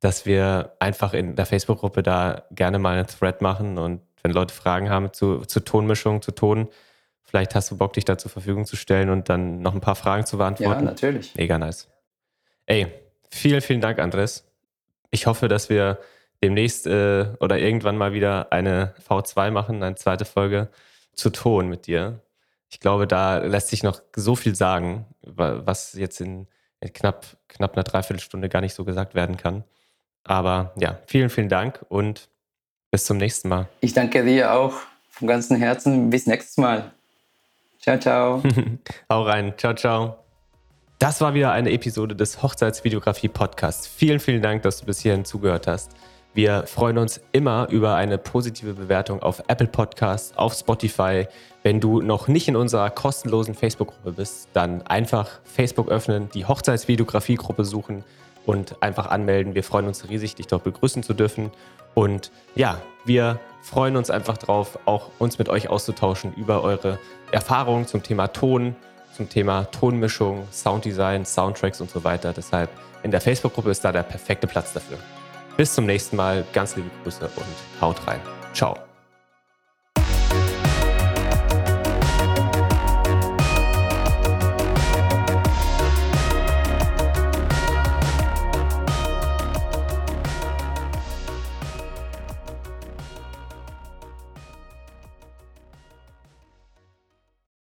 dass 0.00 0.26
wir 0.26 0.76
einfach 0.80 1.14
in 1.14 1.34
der 1.34 1.46
Facebook-Gruppe 1.46 2.02
da 2.02 2.44
gerne 2.50 2.78
mal 2.78 2.96
einen 2.96 3.06
Thread 3.06 3.40
machen 3.40 3.78
und 3.78 4.02
wenn 4.22 4.32
Leute 4.32 4.52
Fragen 4.52 4.90
haben 4.90 5.14
zu, 5.14 5.46
zu 5.46 5.60
Tonmischung, 5.60 6.20
zu 6.20 6.32
Ton, 6.32 6.68
vielleicht 7.22 7.54
hast 7.54 7.70
du 7.70 7.78
Bock, 7.78 7.94
dich 7.94 8.04
da 8.04 8.18
zur 8.18 8.30
Verfügung 8.30 8.66
zu 8.66 8.76
stellen 8.76 9.08
und 9.08 9.30
dann 9.30 9.62
noch 9.62 9.74
ein 9.74 9.80
paar 9.80 9.96
Fragen 9.96 10.26
zu 10.26 10.36
beantworten. 10.36 10.84
Ja, 10.84 10.90
natürlich. 10.90 11.34
Mega 11.36 11.56
nice. 11.56 11.88
Ey, 12.66 12.88
vielen, 13.30 13.62
vielen 13.62 13.80
Dank, 13.80 13.98
Andres. 13.98 14.44
Ich 15.10 15.26
hoffe, 15.26 15.48
dass 15.48 15.70
wir 15.70 15.98
demnächst 16.42 16.86
äh, 16.86 17.26
oder 17.40 17.58
irgendwann 17.58 17.96
mal 17.96 18.12
wieder 18.12 18.52
eine 18.52 18.94
V2 19.08 19.50
machen, 19.50 19.82
eine 19.82 19.96
zweite 19.96 20.24
Folge 20.24 20.68
zu 21.14 21.30
Ton 21.30 21.68
mit 21.68 21.86
dir. 21.86 22.20
Ich 22.70 22.80
glaube, 22.80 23.06
da 23.06 23.38
lässt 23.38 23.68
sich 23.68 23.82
noch 23.82 24.02
so 24.14 24.36
viel 24.36 24.54
sagen, 24.54 25.06
was 25.22 25.94
jetzt 25.94 26.20
in, 26.20 26.46
in 26.80 26.92
knapp, 26.92 27.26
knapp 27.48 27.74
einer 27.74 27.84
Dreiviertelstunde 27.84 28.48
gar 28.48 28.60
nicht 28.60 28.74
so 28.74 28.84
gesagt 28.84 29.14
werden 29.14 29.36
kann. 29.36 29.64
Aber 30.24 30.72
ja, 30.76 30.98
vielen, 31.06 31.30
vielen 31.30 31.48
Dank 31.48 31.84
und 31.88 32.28
bis 32.90 33.04
zum 33.06 33.16
nächsten 33.16 33.48
Mal. 33.48 33.68
Ich 33.80 33.94
danke 33.94 34.24
dir 34.24 34.52
auch 34.52 34.74
vom 35.10 35.28
ganzen 35.28 35.56
Herzen. 35.56 36.10
Bis 36.10 36.26
nächstes 36.26 36.56
Mal. 36.58 36.92
Ciao, 37.80 37.98
ciao. 37.98 38.42
Hau 39.10 39.22
rein. 39.22 39.54
Ciao, 39.56 39.74
ciao. 39.74 40.18
Das 40.98 41.20
war 41.20 41.32
wieder 41.32 41.52
eine 41.52 41.70
Episode 41.70 42.16
des 42.16 42.42
Hochzeitsvideografie 42.42 43.28
Podcasts. 43.28 43.86
Vielen, 43.86 44.20
vielen 44.20 44.42
Dank, 44.42 44.62
dass 44.62 44.80
du 44.80 44.86
bis 44.86 45.00
hierhin 45.00 45.24
zugehört 45.24 45.66
hast. 45.66 45.92
Wir 46.38 46.68
freuen 46.68 46.98
uns 46.98 47.20
immer 47.32 47.66
über 47.68 47.96
eine 47.96 48.16
positive 48.16 48.74
Bewertung 48.74 49.22
auf 49.22 49.42
Apple 49.48 49.66
Podcasts, 49.66 50.36
auf 50.36 50.54
Spotify. 50.54 51.26
Wenn 51.64 51.80
du 51.80 52.00
noch 52.00 52.28
nicht 52.28 52.46
in 52.46 52.54
unserer 52.54 52.90
kostenlosen 52.90 53.56
Facebook-Gruppe 53.56 54.12
bist, 54.12 54.48
dann 54.52 54.82
einfach 54.82 55.40
Facebook 55.42 55.88
öffnen, 55.88 56.28
die 56.32 56.46
Hochzeitsvideografie-Gruppe 56.46 57.64
suchen 57.64 58.04
und 58.46 58.80
einfach 58.84 59.06
anmelden. 59.10 59.56
Wir 59.56 59.64
freuen 59.64 59.88
uns 59.88 60.08
riesig, 60.08 60.36
dich 60.36 60.46
dort 60.46 60.62
begrüßen 60.62 61.02
zu 61.02 61.12
dürfen. 61.12 61.50
Und 61.94 62.30
ja, 62.54 62.80
wir 63.04 63.40
freuen 63.60 63.96
uns 63.96 64.08
einfach 64.08 64.38
drauf, 64.38 64.78
auch 64.84 65.10
uns 65.18 65.40
mit 65.40 65.48
euch 65.48 65.68
auszutauschen 65.68 66.32
über 66.34 66.62
eure 66.62 67.00
Erfahrungen 67.32 67.88
zum 67.88 68.04
Thema 68.04 68.28
Ton, 68.28 68.76
zum 69.12 69.28
Thema 69.28 69.64
Tonmischung, 69.72 70.46
Sounddesign, 70.52 71.26
Soundtracks 71.26 71.80
und 71.80 71.90
so 71.90 72.04
weiter. 72.04 72.32
Deshalb 72.32 72.70
in 73.02 73.10
der 73.10 73.20
Facebook-Gruppe 73.20 73.70
ist 73.70 73.84
da 73.84 73.90
der 73.90 74.04
perfekte 74.04 74.46
Platz 74.46 74.72
dafür. 74.72 74.98
Bis 75.58 75.74
zum 75.74 75.86
nächsten 75.86 76.14
Mal. 76.14 76.44
Ganz 76.52 76.76
liebe 76.76 76.88
Grüße 77.02 77.28
und 77.34 77.82
haut 77.82 78.06
rein. 78.06 78.20
Ciao. 78.54 78.87